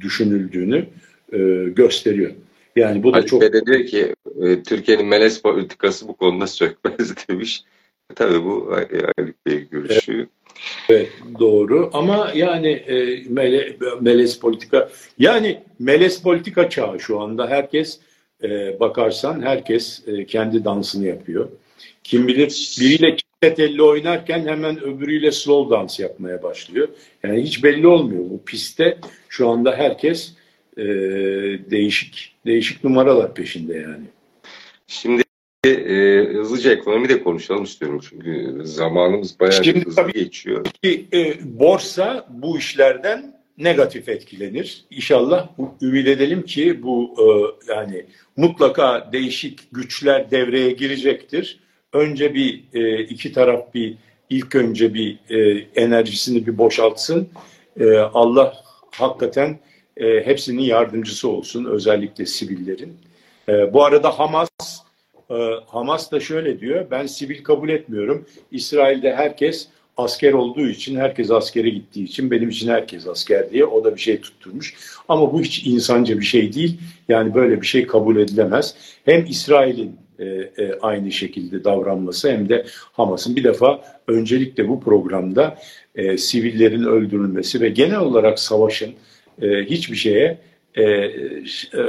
düşünüldüğünü 0.00 0.86
e, 1.32 1.38
gösteriyor. 1.76 2.30
Yani 2.76 3.02
bu 3.02 3.12
da 3.12 3.16
Ali 3.16 3.26
çok... 3.26 3.42
de 3.42 3.66
diyor 3.66 3.86
ki 3.86 4.14
e, 4.42 4.62
Türkiye'nin 4.62 5.06
melez 5.06 5.42
politikası 5.42 6.08
bu 6.08 6.16
konuda 6.16 6.46
sökmez 6.46 7.14
demiş. 7.28 7.62
Tabii 8.14 8.44
bu 8.44 8.72
Ali 9.18 9.34
Bey 9.46 9.68
görüşü. 9.70 10.28
Evet, 10.88 11.12
doğru 11.38 11.90
ama 11.92 12.32
yani 12.34 12.68
e, 12.68 13.24
mele, 13.28 13.76
melez 14.00 14.40
politika 14.40 14.88
yani 15.18 15.62
melez 15.78 16.22
politika 16.22 16.70
çağı 16.70 17.00
şu 17.00 17.20
anda 17.20 17.48
herkes 17.48 18.00
e, 18.42 18.80
bakarsan 18.80 19.42
herkes 19.42 20.02
e, 20.08 20.26
kendi 20.26 20.64
dansını 20.64 21.06
yapıyor. 21.06 21.48
Kim 22.04 22.28
bilir 22.28 22.76
biriyle 22.80 23.16
elli 23.42 23.82
oynarken 23.82 24.46
hemen 24.46 24.84
öbürüyle 24.84 25.32
slow 25.32 25.76
dans 25.76 26.00
yapmaya 26.00 26.42
başlıyor. 26.42 26.88
Yani 27.22 27.42
hiç 27.42 27.64
belli 27.64 27.86
olmuyor. 27.86 28.24
Bu 28.30 28.42
pistte 28.44 28.98
şu 29.28 29.48
anda 29.48 29.76
herkes 29.76 30.34
e, 30.76 30.84
değişik 31.70 32.36
değişik 32.46 32.84
numaralar 32.84 33.34
peşinde 33.34 33.74
yani. 33.74 34.04
Şimdi 34.86 35.22
e, 35.70 36.24
hızlıca 36.34 36.72
ekonomi 36.72 37.08
de 37.08 37.22
konuşalım 37.22 37.64
istiyorum 37.64 38.00
çünkü 38.10 38.60
zamanımız 38.62 39.40
bayağı 39.40 39.64
Şimdi, 39.64 39.84
hızlı 39.84 40.02
tabii 40.02 40.12
geçiyor. 40.12 40.64
Ki, 40.82 41.06
e, 41.12 41.34
borsa 41.60 42.26
bu 42.30 42.58
işlerden 42.58 43.38
negatif 43.58 44.08
etkilenir. 44.08 44.84
İnşallah 44.90 45.48
ümit 45.82 46.08
edelim 46.08 46.42
ki 46.42 46.82
bu 46.82 47.14
e, 47.18 47.26
yani 47.72 48.04
mutlaka 48.36 49.08
değişik 49.12 49.60
güçler 49.72 50.30
devreye 50.30 50.70
girecektir 50.70 51.60
önce 51.92 52.34
bir 52.34 52.64
e, 52.74 53.02
iki 53.02 53.32
taraf 53.32 53.74
bir 53.74 53.96
ilk 54.30 54.54
önce 54.54 54.94
bir 54.94 55.18
e, 55.30 55.66
enerjisini 55.76 56.46
bir 56.46 56.58
boşaltsın. 56.58 57.28
E, 57.80 57.96
Allah 57.98 58.56
hakikaten 58.90 59.58
e, 59.96 60.26
hepsinin 60.26 60.62
yardımcısı 60.62 61.28
olsun 61.28 61.64
özellikle 61.64 62.26
sivillerin. 62.26 62.96
E, 63.48 63.72
bu 63.72 63.84
arada 63.84 64.18
Hamas 64.18 64.47
e, 65.30 65.34
Hamas 65.66 66.12
da 66.12 66.20
şöyle 66.20 66.60
diyor 66.60 66.86
ben 66.90 67.06
sivil 67.06 67.42
kabul 67.42 67.68
etmiyorum. 67.68 68.26
İsrail'de 68.50 69.14
herkes 69.14 69.68
asker 69.96 70.32
olduğu 70.32 70.68
için, 70.68 70.96
herkes 70.96 71.30
askere 71.30 71.68
gittiği 71.68 72.04
için 72.04 72.30
benim 72.30 72.48
için 72.48 72.68
herkes 72.68 73.06
asker 73.06 73.50
diye 73.50 73.64
o 73.64 73.84
da 73.84 73.94
bir 73.94 74.00
şey 74.00 74.20
tutturmuş. 74.20 74.74
Ama 75.08 75.32
bu 75.32 75.42
hiç 75.42 75.66
insanca 75.66 76.18
bir 76.18 76.24
şey 76.24 76.52
değil. 76.52 76.80
Yani 77.08 77.34
böyle 77.34 77.60
bir 77.60 77.66
şey 77.66 77.86
kabul 77.86 78.16
edilemez. 78.16 78.74
Hem 79.04 79.26
İsrail'in 79.26 79.96
e, 80.18 80.24
e, 80.24 80.78
aynı 80.82 81.12
şekilde 81.12 81.64
davranması 81.64 82.30
hem 82.30 82.48
de 82.48 82.66
Hamas'ın 82.92 83.36
bir 83.36 83.44
defa 83.44 83.80
öncelikle 84.08 84.68
bu 84.68 84.80
programda 84.80 85.58
e, 85.94 86.18
sivillerin 86.18 86.84
öldürülmesi 86.84 87.60
ve 87.60 87.68
genel 87.68 88.00
olarak 88.00 88.38
savaşın 88.38 88.94
hiçbir 89.42 89.96
şeye 89.96 90.38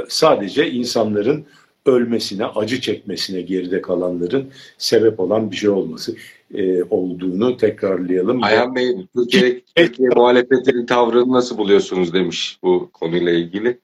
sadece 0.08 0.70
insanların 0.70 1.46
ölmesine, 1.86 2.46
acı 2.46 2.80
çekmesine 2.80 3.40
geride 3.40 3.82
kalanların 3.82 4.50
sebep 4.78 5.20
olan 5.20 5.50
bir 5.50 5.56
şey 5.56 5.70
olması 5.70 6.14
e, 6.54 6.82
olduğunu 6.82 7.56
tekrarlayalım. 7.56 8.42
Ayhan 8.42 8.74
Bey, 8.74 8.96
Türkiye, 9.14 9.60
Türkiye 9.74 10.08
muhalefetinin 10.08 10.86
tavrını 10.86 11.32
nasıl 11.32 11.58
buluyorsunuz 11.58 12.14
demiş 12.14 12.58
bu 12.62 12.90
konuyla 12.92 13.32
ilgili. 13.32 13.78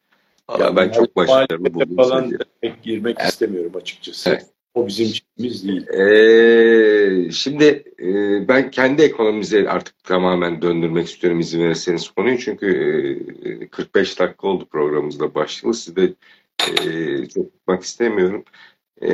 Ya 0.60 0.76
ben 0.76 0.90
çok 0.90 1.16
başarılı 1.16 1.74
buldum. 1.74 1.96
Falan 1.96 2.32
pek 2.60 2.82
girmek 2.82 3.16
evet. 3.20 3.30
istemiyorum 3.32 3.72
açıkçası. 3.74 4.30
Evet. 4.30 4.46
O 4.76 4.86
bizim 4.86 5.06
işimiz 5.06 5.68
değil. 5.68 5.88
Ee, 5.88 7.30
şimdi 7.30 7.84
e, 8.02 8.08
ben 8.48 8.70
kendi 8.70 9.02
ekonomimize 9.02 9.68
artık 9.68 10.04
tamamen 10.04 10.62
döndürmek 10.62 11.06
istiyorum 11.06 11.40
izin 11.40 11.60
verirseniz 11.60 12.08
konuyu. 12.08 12.38
Çünkü 12.38 12.66
e, 13.44 13.66
45 13.68 14.18
dakika 14.18 14.48
oldu 14.48 14.66
programımızda 14.70 15.34
başlayalı. 15.34 15.74
Siz 15.74 15.96
de 15.96 16.12
e, 16.60 17.26
çok 17.26 17.52
tutmak 17.52 17.82
istemiyorum. 17.82 18.44
E, 19.02 19.12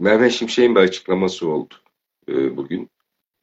Mehmet 0.00 0.32
Şimşek'in 0.32 0.74
bir 0.74 0.80
açıklaması 0.80 1.48
oldu 1.48 1.74
e, 2.28 2.56
bugün. 2.56 2.90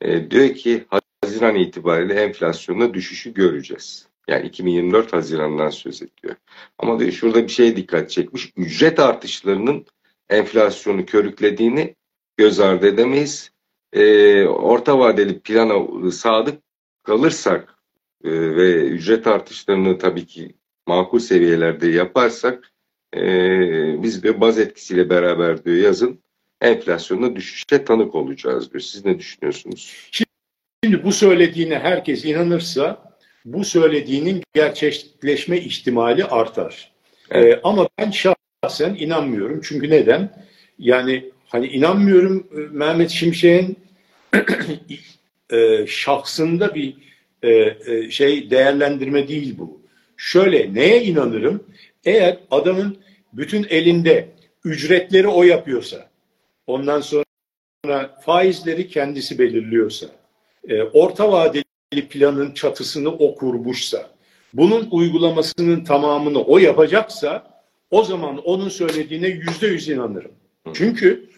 E, 0.02 0.32
diyor 0.32 0.56
ki 0.56 0.86
Haziran 1.22 1.56
itibariyle 1.56 2.14
enflasyonda 2.14 2.94
düşüşü 2.94 3.34
göreceğiz. 3.34 4.08
Yani 4.28 4.48
2024 4.48 5.14
Haziran'dan 5.14 5.70
söz 5.70 6.02
ediyor. 6.02 6.36
Ama 6.78 7.00
diyor, 7.00 7.12
şurada 7.12 7.44
bir 7.44 7.52
şeye 7.52 7.76
dikkat 7.76 8.10
çekmiş. 8.10 8.54
Ücret 8.58 9.00
artışlarının 9.00 9.86
enflasyonu 10.30 11.06
körüklediğini 11.06 11.96
göz 12.38 12.60
ardı 12.60 12.88
edemeyiz. 12.88 13.52
E, 13.94 14.44
orta 14.46 15.00
vadeli 15.00 15.40
plana 15.40 16.12
sadık 16.12 16.62
kalırsak 17.04 17.78
e, 18.24 18.32
ve 18.32 18.88
ücret 18.88 19.28
artışlarını 19.28 19.98
tabii 19.98 20.26
ki 20.26 20.56
makul 20.88 21.20
seviyelerde 21.20 21.88
yaparsak 21.88 22.72
e, 23.16 23.24
biz 24.04 24.24
de 24.24 24.42
baz 24.42 24.60
etkisiyle 24.60 25.10
beraber 25.10 25.66
diyor 25.66 25.78
yazın 25.78 26.20
enflasyonda 26.62 27.36
düşüşe 27.36 27.86
tanık 27.86 28.16
olacağız 28.16 28.72
diyor. 28.72 28.82
Siz 28.82 29.06
ne 29.06 29.20
düşünüyorsunuz? 29.20 30.10
Şimdi 30.84 31.04
bu 31.04 31.12
söylediğine 31.12 31.80
herkes 31.80 32.26
inanırsa 32.26 33.18
bu 33.46 33.66
söylediğinin 33.66 34.44
gerçekleşme 34.54 35.58
ihtimali 35.58 36.26
artar. 36.26 36.92
Evet. 37.32 37.54
Ee, 37.54 37.62
ama 37.64 37.90
ben 38.00 38.12
şahsen 38.12 38.96
inanmıyorum. 39.00 39.62
Çünkü 39.64 39.90
neden? 39.90 40.46
Yani 40.80 41.32
hani 41.48 41.68
inanmıyorum 41.68 42.48
e, 42.52 42.60
Mehmet 42.72 43.10
Şimşek'in 43.10 43.78
e, 45.52 45.88
şahsında 45.88 46.76
bir 46.76 46.98
e, 47.44 47.50
e, 47.88 48.12
şey 48.12 48.50
değerlendirme 48.50 49.28
değil 49.28 49.56
bu. 49.58 49.82
Şöyle 50.18 50.74
neye 50.74 51.04
inanırım? 51.04 51.64
Eğer 52.06 52.38
adamın 52.52 52.98
bütün 53.34 53.66
elinde 53.70 54.30
ücretleri 54.66 55.28
o 55.28 55.44
yapıyorsa, 55.44 56.10
ondan 56.68 57.02
sonra 57.02 57.24
faizleri 58.22 58.88
kendisi 58.88 59.40
belirliyorsa, 59.40 60.08
e, 60.70 60.84
orta 60.84 61.32
vadeli 61.32 62.08
planın 62.10 62.52
çatısını 62.52 63.10
o 63.10 63.36
kurmuşsa, 63.36 64.10
bunun 64.54 64.88
uygulamasının 64.92 65.84
tamamını 65.84 66.44
o 66.44 66.58
yapacaksa, 66.58 67.62
o 67.92 68.04
zaman 68.04 68.38
onun 68.38 68.70
söylediğine 68.70 69.28
yüzde 69.28 69.68
yüz 69.68 69.90
inanırım. 69.90 70.32
Çünkü 70.74 71.30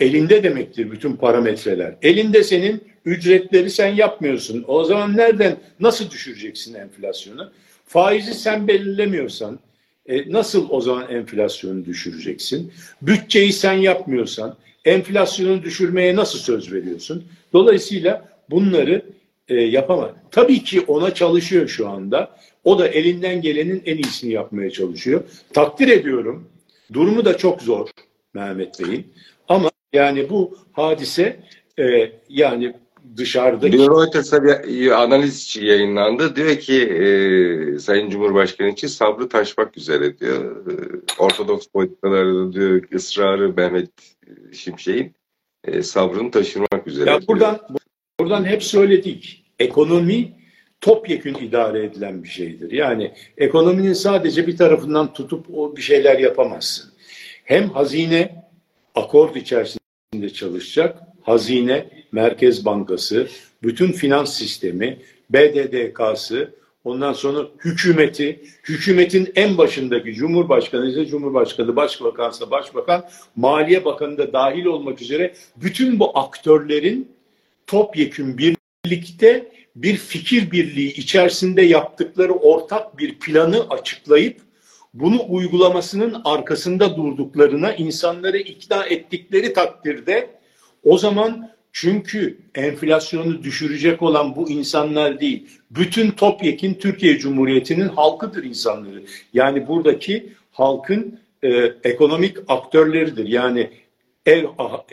elinde 0.00 0.42
demektir 0.42 0.90
bütün 0.90 1.12
parametreler. 1.12 1.94
Elinde 2.02 2.42
senin 2.42 2.84
ücretleri 3.04 3.70
sen 3.70 3.94
yapmıyorsun. 3.94 4.64
O 4.68 4.84
zaman 4.84 5.16
nereden, 5.16 5.56
nasıl 5.80 6.10
düşüreceksin 6.10 6.74
enflasyonu? 6.74 7.52
Faizi 7.88 8.34
sen 8.34 8.68
belirlemiyorsan, 8.68 9.58
e, 10.06 10.32
nasıl 10.32 10.66
o 10.70 10.80
zaman 10.80 11.10
enflasyonu 11.10 11.84
düşüreceksin? 11.84 12.72
Bütçeyi 13.02 13.52
sen 13.52 13.72
yapmıyorsan 13.72 14.56
enflasyonu 14.84 15.62
düşürmeye 15.62 16.16
nasıl 16.16 16.38
söz 16.38 16.72
veriyorsun? 16.72 17.24
Dolayısıyla 17.52 18.28
bunları 18.50 19.02
e, 19.48 19.54
yapamaz. 19.54 20.10
Tabii 20.30 20.64
ki 20.64 20.80
ona 20.80 21.14
çalışıyor 21.14 21.68
şu 21.68 21.88
anda. 21.88 22.36
O 22.64 22.78
da 22.78 22.88
elinden 22.88 23.42
gelenin 23.42 23.82
en 23.86 23.96
iyisini 23.96 24.32
yapmaya 24.32 24.70
çalışıyor. 24.70 25.24
Takdir 25.52 25.88
ediyorum. 25.88 26.48
Durumu 26.92 27.24
da 27.24 27.36
çok 27.36 27.62
zor 27.62 27.88
Mehmet 28.34 28.80
Bey'in. 28.80 29.06
Ama 29.48 29.70
yani 29.92 30.30
bu 30.30 30.58
hadise 30.72 31.36
e, 31.78 32.12
yani 32.28 32.74
dışarıda... 33.16 33.66
Bir 33.66 33.78
Reuters'a 33.78 34.44
bir 34.44 35.02
analiz 35.02 35.56
yayınlandı. 35.60 36.36
Diyor 36.36 36.56
ki 36.56 36.82
e, 36.82 37.78
Sayın 37.78 38.10
Cumhurbaşkanı 38.10 38.68
için 38.68 38.88
sabrı 38.88 39.28
taşmak 39.28 39.76
üzere 39.76 40.18
diyor. 40.18 40.66
E, 40.66 40.74
Ortodoks 41.18 41.66
politikalarda 41.66 42.52
diyor 42.52 42.82
ısrarı 42.94 43.52
Mehmet 43.56 43.90
Şimşek'in 44.52 45.14
e, 45.64 45.82
sabrını 45.82 46.30
taşırmak 46.30 46.86
üzere. 46.86 47.10
Ya 47.10 47.20
buradan 47.28 47.58
buradan 48.20 48.44
hep 48.44 48.62
söyledik. 48.62 49.44
Ekonomi 49.58 50.32
topyekün 50.80 51.34
idare 51.34 51.84
edilen 51.84 52.22
bir 52.22 52.28
şeydir. 52.28 52.72
Yani 52.72 53.12
ekonominin 53.36 53.92
sadece 53.92 54.46
bir 54.46 54.56
tarafından 54.56 55.12
tutup 55.12 55.46
o 55.54 55.76
bir 55.76 55.82
şeyler 55.82 56.18
yapamazsın. 56.18 56.90
Hem 57.44 57.70
hazine 57.70 58.44
akord 58.94 59.34
içerisinde 59.34 60.30
çalışacak, 60.34 60.98
hazine, 61.22 61.97
Merkez 62.12 62.64
Bankası, 62.64 63.28
bütün 63.62 63.92
finans 63.92 64.34
sistemi, 64.38 64.98
BDDK'sı, 65.30 66.54
ondan 66.84 67.12
sonra 67.12 67.48
hükümeti, 67.64 68.40
hükümetin 68.68 69.32
en 69.34 69.58
başındaki 69.58 70.14
Cumhurbaşkanı 70.14 70.90
ise 70.90 71.06
Cumhurbaşkanı, 71.06 71.76
Başbakansa 71.76 72.50
Başbakan, 72.50 73.04
Maliye 73.36 73.84
Bakanı 73.84 74.18
da 74.18 74.32
dahil 74.32 74.64
olmak 74.64 75.02
üzere 75.02 75.34
bütün 75.56 75.98
bu 76.00 76.18
aktörlerin 76.18 77.08
topyekün 77.66 78.38
birlikte 78.38 79.52
bir 79.76 79.96
fikir 79.96 80.50
birliği 80.50 80.92
içerisinde 80.92 81.62
yaptıkları 81.62 82.32
ortak 82.32 82.98
bir 82.98 83.18
planı 83.18 83.66
açıklayıp 83.70 84.40
bunu 84.94 85.24
uygulamasının 85.28 86.20
arkasında 86.24 86.96
durduklarına 86.96 87.72
insanları 87.72 88.38
ikna 88.38 88.86
ettikleri 88.86 89.52
takdirde 89.52 90.30
o 90.84 90.98
zaman 90.98 91.50
çünkü 91.72 92.38
enflasyonu 92.54 93.42
düşürecek 93.42 94.02
olan 94.02 94.36
bu 94.36 94.50
insanlar 94.50 95.20
değil, 95.20 95.46
bütün 95.70 96.10
topyekin 96.10 96.74
Türkiye 96.74 97.18
Cumhuriyeti'nin 97.18 97.88
halkıdır 97.88 98.44
insanları. 98.44 99.02
Yani 99.32 99.68
buradaki 99.68 100.32
halkın 100.52 101.20
e, 101.42 101.72
ekonomik 101.84 102.36
aktörleridir. 102.48 103.28
Yani 103.28 103.70
ev 104.26 104.44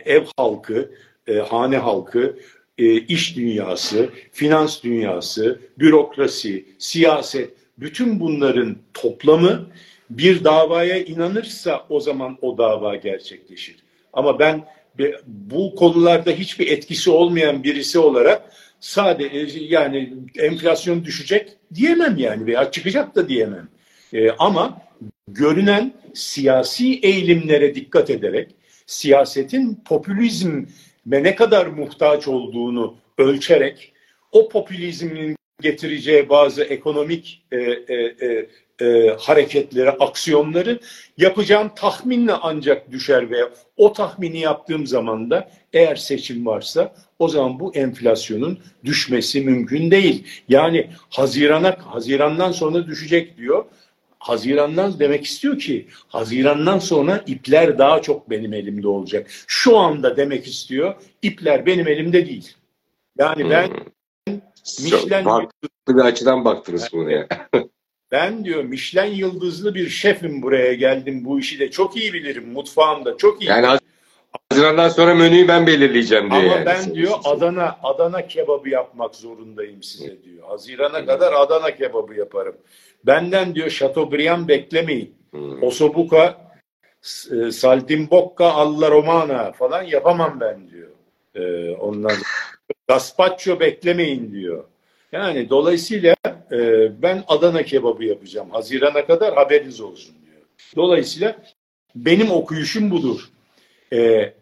ev 0.06 0.24
halkı, 0.38 0.92
e, 1.28 1.34
hane 1.34 1.78
halkı, 1.78 2.38
e, 2.78 2.96
iş 2.96 3.36
dünyası, 3.36 4.10
finans 4.32 4.84
dünyası, 4.84 5.60
bürokrasi, 5.80 6.66
siyaset, 6.80 7.50
bütün 7.78 8.20
bunların 8.20 8.76
toplamı 8.94 9.66
bir 10.10 10.44
davaya 10.44 11.04
inanırsa 11.04 11.86
o 11.90 12.00
zaman 12.00 12.38
o 12.42 12.58
dava 12.58 12.96
gerçekleşir. 12.96 13.76
Ama 14.14 14.40
ben 14.40 14.66
bu 15.26 15.76
konularda 15.76 16.32
hiçbir 16.32 16.68
etkisi 16.68 17.10
olmayan 17.10 17.64
birisi 17.64 18.00
olarak 18.00 18.42
sadece 18.80 19.60
yani 19.60 20.14
enflasyon 20.38 21.06
düşecek 21.06 21.50
diyemem 21.74 22.18
yani 22.18 22.46
veya 22.46 22.72
çıkacak 22.72 23.16
da 23.16 23.30
diyemem. 23.30 23.70
E, 24.14 24.32
ama 24.32 24.82
görünen 25.28 25.94
siyasi 26.14 27.00
eğilimlere 27.00 27.76
dikkat 27.76 28.10
ederek 28.10 28.56
siyasetin 28.86 29.82
popülizme 29.86 30.66
ne 31.06 31.36
kadar 31.36 31.66
muhtaç 31.66 32.28
olduğunu 32.28 32.96
ölçerek 33.18 33.94
o 34.32 34.50
popülizmin 34.50 35.36
getireceği 35.62 36.30
bazı 36.30 36.64
ekonomik 36.64 37.46
e, 37.52 37.58
e, 37.58 38.16
e, 38.22 38.48
e, 38.82 39.16
hareketleri, 39.20 39.90
aksiyonları 39.90 40.80
yapacağım 41.18 41.72
tahminle 41.76 42.34
ancak 42.34 42.92
düşer 42.92 43.32
ve 43.32 43.38
o 43.78 43.94
tahmini 43.94 44.40
yaptığım 44.40 44.88
zaman 44.88 45.30
da 45.30 45.50
eğer 45.74 45.96
seçim 45.96 46.46
varsa 46.46 46.96
o 47.20 47.28
zaman 47.28 47.60
bu 47.60 47.76
enflasyonun 47.76 48.60
düşmesi 48.86 49.42
mümkün 49.42 49.92
değil. 49.92 50.28
Yani 50.50 50.90
Haziran'a 51.10 51.78
Haziran'dan 51.86 52.52
sonra 52.52 52.88
düşecek 52.88 53.38
diyor. 53.38 53.66
Haziran'dan 54.20 55.00
demek 55.00 55.26
istiyor 55.26 55.60
ki 55.60 55.86
Haziran'dan 56.08 56.80
sonra 56.80 57.24
ipler 57.28 57.78
daha 57.78 58.02
çok 58.02 58.30
benim 58.30 58.54
elimde 58.54 58.88
olacak. 58.88 59.28
Şu 59.48 59.78
anda 59.78 60.18
demek 60.18 60.48
istiyor 60.48 60.96
ipler 61.22 61.66
benim 61.66 61.88
elimde 61.88 62.26
değil. 62.26 62.54
Yani 63.18 63.50
ben 63.50 63.68
hmm. 63.68 63.95
Michelin 64.84 65.24
farklı 65.24 65.70
bir 65.90 66.02
açıdan 66.02 66.46
baktınız 66.46 66.90
bunu 66.94 67.12
ya. 67.12 67.28
Ben 68.12 68.46
diyor 68.46 68.64
Michelin 68.64 69.16
yıldızlı 69.16 69.76
bir 69.76 69.90
şefim 69.90 70.42
buraya 70.42 70.74
geldim. 70.74 71.26
Bu 71.26 71.40
işi 71.40 71.60
de 71.60 71.72
çok 71.72 71.98
iyi 71.98 72.14
bilirim. 72.14 72.52
Mutfağımda 72.52 73.18
çok 73.18 73.42
iyi. 73.42 73.50
Yani 73.50 73.80
Haziran'dan 74.50 74.90
sonra 74.90 75.16
menüyü 75.16 75.48
ben 75.48 75.68
belirleyeceğim 75.68 76.32
diyor. 76.32 76.44
Ama 76.44 76.54
yani. 76.54 76.66
ben 76.66 76.96
diyor 76.96 77.12
Adana 77.24 77.78
Adana 77.84 78.28
kebabı 78.28 78.70
yapmak 78.70 79.16
zorundayım 79.16 79.84
size 79.84 80.24
diyor. 80.24 80.48
Haziran'a 80.48 81.06
kadar 81.06 81.34
Adana 81.34 81.76
kebabı 81.76 82.14
yaparım. 82.14 82.56
Benden 83.06 83.56
diyor 83.56 83.70
Chateaubriand 83.70 84.48
beklemeyin. 84.48 85.16
Hmm. 85.32 85.64
Osobuca 85.64 86.38
e, 87.32 87.52
Saltimbocca 87.52 88.46
alla 88.46 88.92
Romana 88.92 89.52
falan 89.52 89.84
yapamam 89.84 90.40
ben 90.40 90.70
diyor. 90.70 90.90
Ee, 91.36 91.72
ondan 91.76 92.12
Gazpacho 92.88 93.60
beklemeyin 93.60 94.32
diyor. 94.32 94.64
Yani 95.12 95.50
dolayısıyla 95.50 96.16
e, 96.52 96.90
ben 97.02 97.24
Adana 97.28 97.64
kebabı 97.64 98.06
yapacağım. 98.06 98.50
Hazirana 98.50 99.06
kadar 99.06 99.34
haberiniz 99.34 99.82
olsun 99.82 100.16
diyor. 100.26 100.42
Dolayısıyla 100.76 101.36
benim 101.96 102.32
okuyuşum 102.32 102.92
budur. 102.92 103.30
E, 103.94 104.34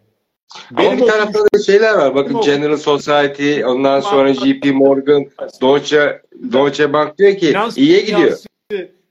benim 0.70 0.90
Ama 0.90 0.98
bir 0.98 1.06
tarafta 1.06 1.38
da 1.44 1.62
şeyler 1.66 1.94
var. 1.94 2.14
Bakın 2.14 2.40
General 2.40 2.76
Society, 2.76 3.64
ondan 3.64 4.00
sonra 4.00 4.34
JP 4.34 4.64
Morgan, 4.74 5.26
Deutsche, 5.62 6.22
Deutsche 6.52 6.92
Bank 6.92 7.18
diyor 7.18 7.36
ki 7.36 7.46
Finans 7.46 7.78
iyiye 7.78 8.00
gidiyor. 8.00 8.38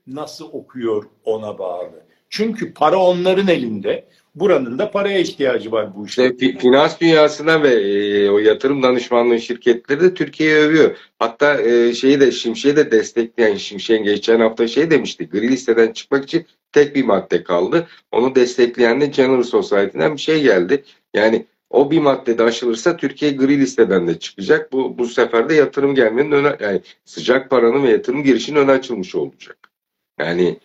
Nasıl 0.06 0.48
okuyor 0.52 1.04
ona 1.24 1.58
bağlı. 1.58 2.04
Çünkü 2.30 2.74
para 2.74 2.98
onların 2.98 3.48
elinde. 3.48 4.04
Buranın 4.34 4.78
da 4.78 4.90
paraya 4.90 5.18
ihtiyacı 5.18 5.72
var 5.72 5.96
bu 5.96 6.06
işte. 6.06 6.36
finans 6.36 7.00
dünyasına 7.00 7.62
ve 7.62 7.68
e, 7.68 8.30
o 8.30 8.38
yatırım 8.38 8.82
danışmanlığı 8.82 9.40
şirketleri 9.40 10.00
de 10.00 10.14
Türkiye'yi 10.14 10.56
övüyor. 10.56 10.96
Hatta 11.18 11.60
e, 11.60 11.94
şeyi 11.94 12.20
de 12.20 12.32
Şimşek'i 12.32 12.76
de 12.76 12.90
destekleyen 12.90 13.56
Şimşek'in 13.56 14.04
geçen 14.04 14.40
hafta 14.40 14.68
şey 14.68 14.90
demişti. 14.90 15.28
Gri 15.28 15.48
listeden 15.48 15.92
çıkmak 15.92 16.24
için 16.24 16.46
tek 16.72 16.96
bir 16.96 17.04
madde 17.04 17.44
kaldı. 17.44 17.86
Onu 18.12 18.34
destekleyen 18.34 19.00
de 19.00 19.06
General 19.06 19.42
Society'den 19.42 20.12
bir 20.16 20.20
şey 20.20 20.42
geldi. 20.42 20.84
Yani 21.14 21.46
o 21.70 21.90
bir 21.90 21.98
maddede 21.98 22.42
aşılırsa 22.42 22.96
Türkiye 22.96 23.30
gri 23.30 23.60
listeden 23.60 24.08
de 24.08 24.18
çıkacak. 24.18 24.72
Bu 24.72 24.98
bu 24.98 25.06
sefer 25.06 25.48
de 25.48 25.54
yatırım 25.54 25.94
gelmenin 25.94 26.32
öne 26.32 26.56
yani 26.60 26.80
sıcak 27.04 27.50
paranın 27.50 27.82
ve 27.82 27.90
yatırım 27.90 28.22
girişinin 28.24 28.60
öne 28.60 28.72
açılmış 28.72 29.14
olacak. 29.14 29.70
Yani 30.18 30.58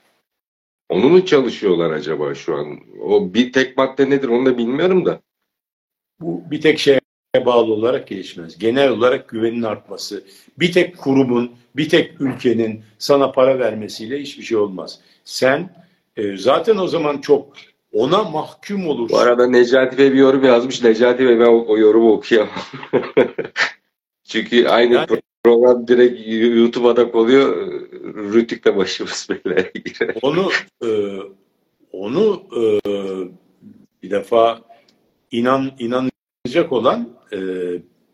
onu 0.90 1.10
mu 1.10 1.26
çalışıyorlar 1.26 1.92
acaba 1.92 2.36
şu 2.36 2.56
an? 2.56 2.80
O 3.02 3.34
bir 3.34 3.54
tek 3.54 3.78
madde 3.78 4.10
nedir 4.10 4.28
onu 4.28 4.46
da 4.46 4.58
bilmiyorum 4.58 5.06
da. 5.06 5.22
Bu 6.20 6.44
bir 6.52 6.62
tek 6.62 6.80
şey 6.80 7.00
bağlı 7.46 7.74
olarak 7.74 8.08
gelişmez. 8.08 8.58
Genel 8.58 8.90
olarak 8.90 9.30
güvenin 9.30 9.64
artması. 9.64 10.24
Bir 10.60 10.72
tek 10.72 10.98
kurumun, 10.98 11.52
bir 11.76 11.90
tek 11.90 12.22
ülkenin 12.22 12.84
sana 12.98 13.32
para 13.32 13.60
vermesiyle 13.60 14.22
hiçbir 14.22 14.44
şey 14.44 14.58
olmaz. 14.58 15.00
Sen 15.24 15.76
e, 16.18 16.38
zaten 16.38 16.78
o 16.78 16.88
zaman 16.88 17.18
çok 17.18 17.54
ona 17.94 18.24
mahkum 18.24 18.88
olursun. 18.88 19.18
Bu 19.18 19.20
arada 19.20 19.48
Necati 19.48 19.98
Bey 19.98 20.12
bir 20.12 20.18
yorum 20.18 20.44
yazmış. 20.44 20.84
Necati 20.84 21.28
Bey 21.28 21.40
ben 21.40 21.46
o, 21.46 21.66
o 21.68 21.78
yorumu 21.78 22.12
okuyamam. 22.12 22.54
Çünkü 24.24 24.68
aynı 24.68 24.94
yani, 24.94 25.22
program 25.50 25.88
direkt 25.88 26.28
YouTube'a 26.58 26.96
da 26.96 27.06
oluyor. 27.06 27.72
Rütük 28.34 28.66
de 28.66 28.78
başımız 28.78 29.28
girer. 29.46 30.16
Onu 30.22 30.50
e, 30.84 30.90
onu 31.92 32.44
e, 32.56 32.62
bir 34.04 34.10
defa 34.10 34.62
inan 35.32 35.72
inanacak 35.80 36.72
olan 36.72 37.10
e, 37.34 37.38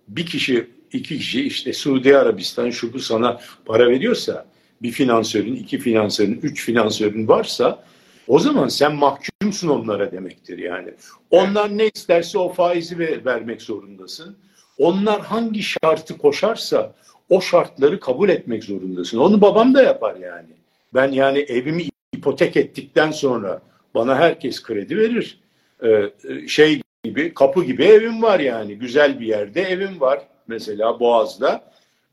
bir 0.07 0.25
kişi 0.25 0.67
iki 0.93 1.17
kişi 1.17 1.47
işte 1.47 1.73
Suudi 1.73 2.17
Arabistan 2.17 2.69
şu 2.69 2.93
bu 2.93 2.99
sana 2.99 3.39
para 3.65 3.89
veriyorsa 3.89 4.45
bir 4.81 4.91
finansörün, 4.91 5.55
iki 5.55 5.79
finansörün, 5.79 6.39
üç 6.43 6.65
finansörün 6.65 7.27
varsa 7.27 7.83
o 8.27 8.39
zaman 8.39 8.67
sen 8.67 8.95
mahkumsun 8.95 9.67
onlara 9.67 10.11
demektir 10.11 10.57
yani. 10.57 10.93
Onlar 11.31 11.77
ne 11.77 11.89
isterse 11.95 12.37
o 12.37 12.53
faizi 12.53 12.99
vermek 13.25 13.61
zorundasın. 13.61 14.37
Onlar 14.77 15.21
hangi 15.21 15.63
şartı 15.63 16.17
koşarsa 16.17 16.95
o 17.29 17.41
şartları 17.41 17.99
kabul 17.99 18.29
etmek 18.29 18.63
zorundasın. 18.63 19.17
Onu 19.17 19.41
babam 19.41 19.73
da 19.73 19.83
yapar 19.83 20.15
yani. 20.15 20.49
Ben 20.93 21.11
yani 21.11 21.39
evimi 21.39 21.83
ipotek 22.13 22.57
ettikten 22.57 23.11
sonra 23.11 23.61
bana 23.95 24.15
herkes 24.15 24.63
kredi 24.63 24.97
verir. 24.97 25.39
Ee, 25.83 26.11
şey 26.47 26.81
gibi 27.03 27.33
kapı 27.33 27.63
gibi 27.63 27.83
evim 27.83 28.21
var 28.21 28.39
yani. 28.39 28.75
Güzel 28.75 29.19
bir 29.19 29.25
yerde 29.25 29.61
evim 29.61 30.01
var. 30.01 30.21
Mesela 30.47 30.99
Boğaz'da. 30.99 31.63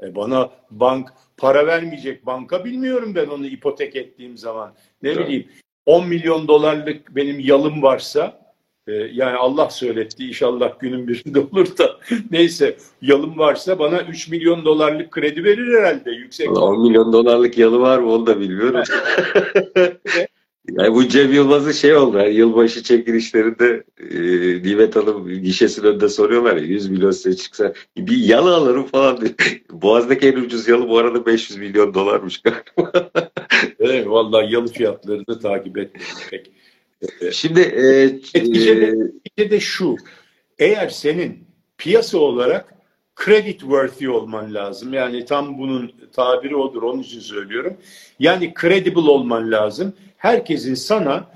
E 0.03 0.15
bana 0.15 0.51
bank 0.71 1.13
para 1.37 1.67
vermeyecek 1.67 2.27
banka 2.27 2.65
bilmiyorum 2.65 3.15
ben 3.15 3.27
onu 3.27 3.47
ipotek 3.47 3.97
ettiğim 3.97 4.39
zaman. 4.39 4.73
Ne 5.03 5.11
evet. 5.11 5.27
bileyim 5.27 5.49
10 5.87 6.09
milyon 6.09 6.49
dolarlık 6.49 7.17
benim 7.17 7.41
yalım 7.41 7.83
varsa 7.83 8.42
e, 8.87 8.93
yani 8.93 9.37
Allah 9.37 9.71
söyletti 9.71 10.29
inşallah 10.29 10.79
günün 10.79 11.09
birinde 11.09 11.41
olur 11.53 11.79
da 11.79 11.99
neyse 12.31 12.77
yalım 13.03 13.39
varsa 13.39 13.79
bana 13.79 14.03
3 14.03 14.29
milyon 14.29 14.65
dolarlık 14.65 15.11
kredi 15.11 15.45
verir 15.45 15.79
herhalde 15.79 16.11
yüksek. 16.11 16.59
10 16.59 16.83
milyon 16.83 17.13
dolarlık 17.13 17.59
yalı 17.59 17.81
var 17.81 17.99
mı 17.99 18.13
onu 18.13 18.27
da 18.27 18.41
bilmiyorum. 18.41 18.83
Yani 20.71 20.95
bu 20.95 21.09
Cem 21.09 21.33
Yılmaz'ın 21.33 21.73
şey 21.73 21.97
oldu. 21.97 22.19
Yani 22.19 22.35
yılbaşı 22.35 22.83
çekilişlerinde 22.83 23.85
e, 23.99 24.19
Nimet 24.69 24.97
Hanım 24.97 25.29
gişesinin 25.29 25.87
önünde 25.87 26.09
soruyorlar 26.09 26.57
ya 26.57 26.63
100 26.63 26.91
milyon 26.91 27.11
size 27.11 27.37
çıksa 27.37 27.75
bir 27.97 28.17
yalı 28.17 28.55
alırım 28.55 28.87
falan 28.87 29.21
diyor. 29.21 29.33
Boğaz'daki 29.73 30.29
en 30.29 30.37
ucuz 30.37 30.69
yalı 30.69 30.89
bu 30.89 30.99
arada 30.99 31.27
500 31.27 31.59
milyon 31.59 31.95
dolarmış 31.95 32.43
galiba. 32.43 33.11
evet 33.79 34.09
vallahi 34.09 34.53
yalı 34.53 34.69
fiyatlarını 34.69 35.41
takip 35.41 35.79
etmiyorum 35.79 36.17
pek. 36.31 36.51
Şimdi 37.33 37.61
e, 37.61 38.07
neticede, 38.35 38.87
e, 38.87 38.95
neticede 38.99 39.61
şu 39.61 39.97
eğer 40.59 40.89
senin 40.89 41.45
piyasa 41.79 42.19
olarak 42.19 42.75
credit 43.25 43.61
worthy 43.61 44.09
olman 44.09 44.55
lazım. 44.55 44.95
Yani 44.95 45.25
tam 45.25 45.59
bunun 45.59 45.93
tabiri 46.13 46.57
odur 46.57 46.83
onun 46.83 47.03
için 47.03 47.21
söylüyorum. 47.21 47.77
Yani 48.19 48.55
credible 48.61 49.11
olman 49.11 49.51
lazım 49.51 49.95
herkesin 50.17 50.75
sana 50.75 51.31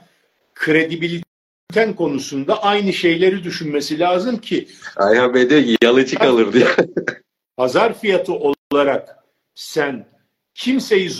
kredibiliten 0.55 1.97
konusunda 1.97 2.63
aynı 2.63 2.93
şeyleri 2.93 3.45
düşünmesi 3.45 3.99
lazım 3.99 4.39
ki 4.41 4.69
ki 4.97 5.77
yalıcı 5.83 6.19
kalır 6.19 6.53
diyor. 6.53 6.77
Pazar 7.57 7.99
fiyatı 7.99 8.33
olarak 8.33 9.17
sen 9.55 10.07
kimseyi 10.55 11.11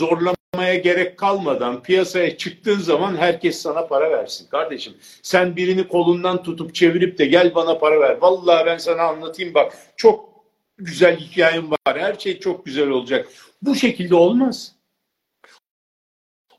zorlamaya 0.57 0.75
gerek 0.75 1.17
kalmadan 1.17 1.83
piyasaya 1.83 2.37
çıktığın 2.37 2.79
zaman 2.79 3.15
herkes 3.15 3.61
sana 3.61 3.87
para 3.87 4.11
versin. 4.11 4.47
Kardeşim 4.51 4.93
sen 5.21 5.55
birini 5.55 5.87
kolundan 5.87 6.43
tutup 6.43 6.75
çevirip 6.75 7.17
de 7.17 7.25
gel 7.25 7.55
bana 7.55 7.77
para 7.77 7.99
ver. 7.99 8.17
Vallahi 8.21 8.65
ben 8.65 8.77
sana 8.77 9.03
anlatayım 9.03 9.53
bak 9.53 9.73
çok 9.97 10.29
güzel 10.77 11.17
hikayem 11.17 11.71
var. 11.71 11.77
Her 11.85 12.13
şey 12.13 12.39
çok 12.39 12.65
güzel 12.65 12.89
olacak. 12.89 13.27
Bu 13.61 13.75
şekilde 13.75 14.15
olmaz. 14.15 14.75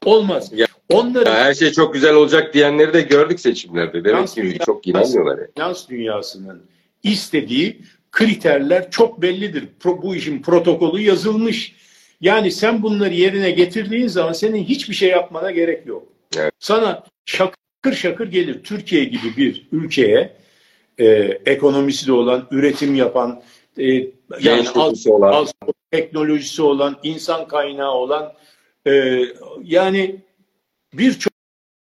Olmaz. 0.05 0.51
Ya, 0.53 0.67
Onların, 0.89 1.35
ya 1.35 1.45
her 1.45 1.55
şey 1.55 1.73
çok 1.73 1.95
güzel 1.95 2.15
olacak 2.15 2.55
diyenleri 2.55 2.93
de 2.93 3.01
gördük 3.01 3.41
seçimlerde. 3.41 4.05
Demek 4.05 4.29
ki 4.29 4.43
dünya, 4.43 4.59
çok 4.59 4.87
inanmıyorlar. 4.87 5.39
Yani. 5.39 5.49
Finans 5.55 5.89
dünyasının 5.89 6.63
istediği 7.03 7.81
kriterler 8.13 8.91
çok 8.91 9.23
bellidir. 9.23 9.69
Pro, 9.81 10.03
bu 10.03 10.17
işin 10.17 10.43
protokolü 10.43 11.01
yazılmış. 11.01 11.75
Yani 12.21 12.51
sen 12.51 12.83
bunları 12.83 13.15
yerine 13.15 13.51
getirdiğin 13.51 14.07
zaman 14.07 14.33
senin 14.33 14.65
hiçbir 14.65 14.95
şey 14.95 15.09
yapmana 15.09 15.51
gerek 15.51 15.87
yok. 15.87 16.07
Evet. 16.37 16.53
Sana 16.59 17.05
şakır 17.27 17.95
şakır 17.95 18.31
gelir. 18.31 18.63
Türkiye 18.63 19.05
gibi 19.05 19.37
bir 19.37 19.69
ülkeye 19.73 20.37
e, 20.99 21.07
ekonomisi 21.47 22.07
de 22.07 22.13
olan, 22.13 22.49
üretim 22.51 22.95
yapan, 22.95 23.43
e, 23.79 23.85
yani 24.41 24.69
az, 24.75 25.07
olan. 25.07 25.33
az 25.33 25.53
teknolojisi 25.91 26.63
olan, 26.63 26.97
insan 27.03 27.49
kaynağı 27.49 27.93
olan 27.93 28.33
e, 28.87 29.23
yani 29.63 30.17
birçok 30.93 31.33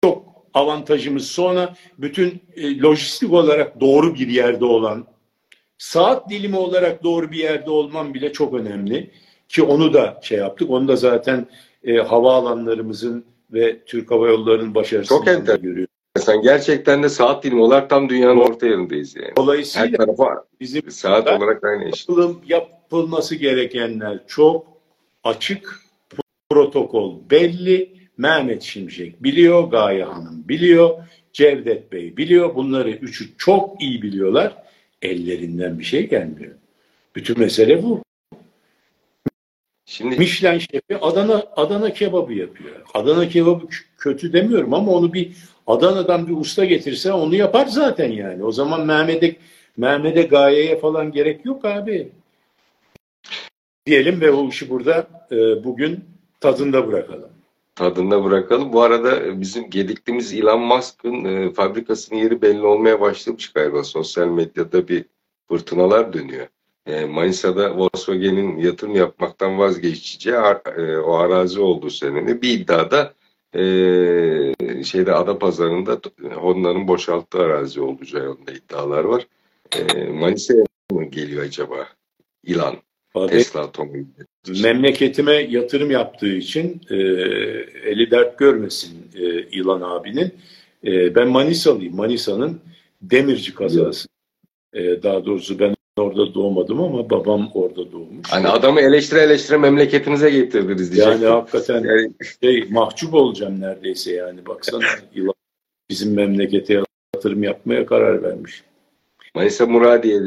çok 0.04 0.24
avantajımız 0.54 1.26
sonra 1.26 1.74
bütün 1.98 2.42
e, 2.56 2.78
lojistik 2.78 3.32
olarak 3.32 3.80
doğru 3.80 4.14
bir 4.14 4.28
yerde 4.28 4.64
olan 4.64 5.06
saat 5.78 6.30
dilimi 6.30 6.56
olarak 6.56 7.04
doğru 7.04 7.30
bir 7.32 7.38
yerde 7.38 7.70
olmam 7.70 8.14
bile 8.14 8.32
çok 8.32 8.54
önemli 8.54 9.10
ki 9.52 9.62
onu 9.62 9.92
da 9.92 10.20
şey 10.22 10.38
yaptık. 10.38 10.70
Onu 10.70 10.88
da 10.88 10.96
zaten 10.96 11.46
e, 11.84 11.96
havaalanlarımızın 11.96 13.24
ve 13.52 13.84
Türk 13.86 14.10
Hava 14.10 14.28
Yolları'nın 14.28 14.74
başarısını 14.74 15.44
görüyoruz. 15.62 15.86
Sen 16.18 16.42
gerçekten 16.42 17.02
de 17.02 17.08
saat 17.08 17.44
dilimi 17.44 17.60
olarak 17.60 17.90
tam 17.90 18.08
dünyanın 18.08 18.40
orta 18.40 18.66
yerindeyiz 18.66 19.16
yani. 19.16 19.32
Dolayısıyla 19.36 19.88
Her 19.88 19.92
tarafa 19.96 20.44
bizim 20.60 20.90
saat 20.90 21.28
olarak 21.28 21.64
aynı 21.64 21.90
iş. 21.90 22.06
Yapılması 22.46 23.34
gerekenler 23.34 24.18
çok 24.26 24.66
açık 25.24 25.80
protokol 26.50 27.30
belli 27.30 27.92
Mehmet 28.18 28.62
Şimşek 28.62 29.22
biliyor, 29.22 29.64
Gaye 29.64 30.04
Hanım 30.04 30.48
biliyor, 30.48 30.90
Cevdet 31.32 31.92
Bey 31.92 32.16
biliyor. 32.16 32.54
Bunları 32.54 32.90
üçü 32.90 33.36
çok 33.38 33.82
iyi 33.82 34.02
biliyorlar. 34.02 34.62
Ellerinden 35.02 35.78
bir 35.78 35.84
şey 35.84 36.08
gelmiyor. 36.08 36.54
Bütün 37.16 37.38
mesele 37.38 37.82
bu. 37.82 38.02
Şimdi 39.86 40.16
Michelin 40.16 40.58
şefi 40.58 40.98
Adana 41.00 41.44
Adana 41.56 41.92
kebabı 41.92 42.32
yapıyor. 42.32 42.76
Adana 42.94 43.28
kebabı 43.28 43.66
kötü 43.98 44.32
demiyorum 44.32 44.74
ama 44.74 44.92
onu 44.92 45.12
bir 45.12 45.32
Adana'dan 45.66 46.28
bir 46.28 46.36
usta 46.36 46.64
getirse 46.64 47.12
onu 47.12 47.34
yapar 47.34 47.66
zaten 47.66 48.12
yani. 48.12 48.44
O 48.44 48.52
zaman 48.52 48.86
Mehmet'e 48.86 49.36
Mehmet'e 49.76 50.22
gayeye 50.22 50.78
falan 50.78 51.12
gerek 51.12 51.44
yok 51.44 51.64
abi. 51.64 52.08
Diyelim 53.86 54.20
ve 54.20 54.30
o 54.30 54.48
işi 54.48 54.70
burada 54.70 55.26
e, 55.32 55.64
bugün 55.64 56.04
tadında 56.40 56.86
bırakalım 56.86 57.32
tadında 57.74 58.24
bırakalım. 58.24 58.72
Bu 58.72 58.82
arada 58.82 59.26
e, 59.26 59.40
bizim 59.40 59.70
gediklimiz 59.70 60.34
Elon 60.34 60.60
Musk'ın 60.60 61.24
e, 61.24 61.52
fabrikasının 61.52 62.18
yeri 62.18 62.42
belli 62.42 62.66
olmaya 62.66 63.00
başlamış 63.00 63.52
galiba. 63.52 63.84
Sosyal 63.84 64.26
medyada 64.26 64.88
bir 64.88 65.04
fırtınalar 65.48 66.12
dönüyor. 66.12 66.46
E, 66.86 67.04
Manisa'da 67.04 67.76
Volkswagen'in 67.76 68.56
yatırım 68.56 68.94
yapmaktan 68.94 69.58
vazgeçeceği 69.58 70.36
e, 70.76 70.96
o 70.96 71.12
arazi 71.14 71.60
olduğu 71.60 71.90
söyleniyor. 71.90 72.42
Bir 72.42 72.50
iddiada 72.50 73.14
e, 73.54 74.84
şeyde 74.84 75.12
Adapazarı'nda 75.12 76.00
Honda'nın 76.34 76.88
boşalttığı 76.88 77.38
arazi 77.38 77.80
olacağı 77.80 78.22
yönünde 78.22 78.52
iddialar 78.52 79.04
var. 79.04 79.26
E, 79.76 80.04
Manisa'ya 80.04 80.64
mı 80.90 81.04
geliyor 81.04 81.44
acaba? 81.44 81.88
İlan. 82.44 82.76
Abi, 83.14 83.30
Tesla 83.30 83.66
otomobili. 83.66 84.06
Memleketime 84.62 85.32
yatırım 85.32 85.90
yaptığı 85.90 86.34
için 86.34 86.80
e, 86.90 86.96
eli 87.90 88.10
dert 88.10 88.38
görmesin 88.38 89.10
e, 89.14 89.42
İlan 89.42 89.80
abinin. 89.80 90.34
E, 90.84 91.14
ben 91.14 91.28
Manisalıyım. 91.28 91.96
Manisa'nın 91.96 92.60
Demirci 93.02 93.54
kazası. 93.54 94.08
E, 94.72 95.02
daha 95.02 95.24
doğrusu 95.24 95.58
ben 95.58 95.74
orada 95.96 96.34
doğmadım 96.34 96.80
ama 96.80 97.10
babam 97.10 97.50
orada 97.54 97.92
doğmuş. 97.92 98.28
Hani 98.30 98.48
adamı 98.48 98.80
eleştire 98.80 99.20
eleştire 99.20 99.56
memleketinize 99.56 100.30
getirdiniz 100.30 100.92
diyecektim. 100.92 101.22
Yani 101.22 101.34
hakikaten 101.34 101.84
yani... 101.84 102.12
şey, 102.42 102.68
mahcup 102.70 103.14
olacağım 103.14 103.60
neredeyse 103.60 104.12
yani. 104.12 104.46
Baksana 104.46 104.84
yılan 105.14 105.34
bizim 105.90 106.14
memlekete 106.14 106.82
yatırım 107.14 107.42
yapmaya 107.42 107.86
karar 107.86 108.22
vermiş. 108.22 108.62
Manisa 109.34 109.66
Muradiye 109.66 110.20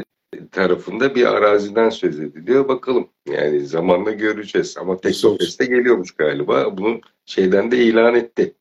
tarafında 0.52 1.16
bir 1.16 1.26
araziden 1.26 1.90
söz 1.90 2.20
ediliyor. 2.20 2.68
Bakalım 2.68 3.08
yani 3.30 3.66
zamanla 3.66 4.12
göreceğiz. 4.12 4.78
Ama 4.78 4.98
Teknofest'e 4.98 5.66
geliyormuş 5.66 6.12
galiba. 6.12 6.78
Bunu 6.78 7.02
şeyden 7.26 7.72
de 7.72 7.78
ilan 7.78 8.16
etti. 8.16 8.54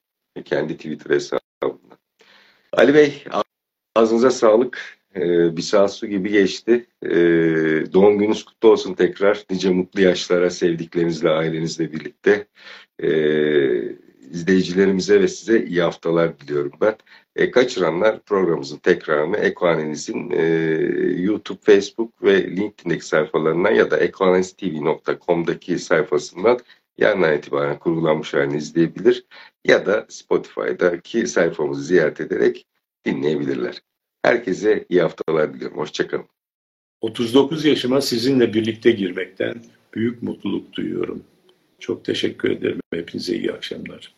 Kendi 0.44 0.76
Twitter 0.76 1.14
hesabında. 1.14 1.94
Ali 2.72 2.94
Bey 2.94 3.24
ağzınıza 3.94 4.30
sağlık. 4.30 4.98
Ee, 5.16 5.56
bir 5.56 5.62
saat 5.62 5.94
su 5.94 6.06
gibi 6.06 6.30
geçti. 6.32 6.86
Ee, 7.02 7.10
doğum 7.92 8.18
gününüz 8.18 8.44
kutlu 8.44 8.68
olsun 8.68 8.94
tekrar. 8.94 9.44
Nice 9.50 9.70
mutlu 9.70 10.00
yaşlara 10.00 10.50
sevdiklerinizle, 10.50 11.30
ailenizle 11.30 11.92
birlikte. 11.92 12.46
Ee, 13.02 14.04
izleyicilerimize 14.30 15.20
ve 15.20 15.28
size 15.28 15.64
iyi 15.64 15.82
haftalar 15.82 16.40
diliyorum 16.40 16.72
ben. 16.80 16.96
E, 17.36 17.50
kaçıranlar 17.50 18.20
programımızın 18.22 18.78
tekrarını 18.78 19.36
Ekoanaliz'in 19.36 20.30
e, 20.30 20.42
YouTube, 21.22 21.58
Facebook 21.62 22.22
ve 22.22 22.56
LinkedIn'deki 22.56 23.06
sayfalarından 23.06 23.70
ya 23.70 23.90
da 23.90 23.98
ekoanaliztv.com'daki 23.98 25.78
sayfasından 25.78 26.58
yarından 26.98 27.36
itibaren 27.38 27.78
kurgulanmış 27.78 28.34
halini 28.34 28.56
izleyebilir 28.56 29.24
ya 29.64 29.86
da 29.86 30.06
Spotify'daki 30.08 31.26
sayfamızı 31.26 31.82
ziyaret 31.84 32.20
ederek 32.20 32.66
dinleyebilirler. 33.04 33.82
Herkese 34.24 34.84
iyi 34.88 35.00
haftalar 35.00 35.54
diliyorum. 35.54 35.76
Hoşçakalın. 35.76 36.28
39 37.00 37.64
yaşıma 37.64 38.00
sizinle 38.00 38.54
birlikte 38.54 38.90
girmekten 38.90 39.62
büyük 39.94 40.22
mutluluk 40.22 40.72
duyuyorum. 40.72 41.24
Çok 41.78 42.04
teşekkür 42.04 42.50
ederim. 42.50 42.80
Hepinize 42.94 43.36
iyi 43.36 43.52
akşamlar. 43.52 44.14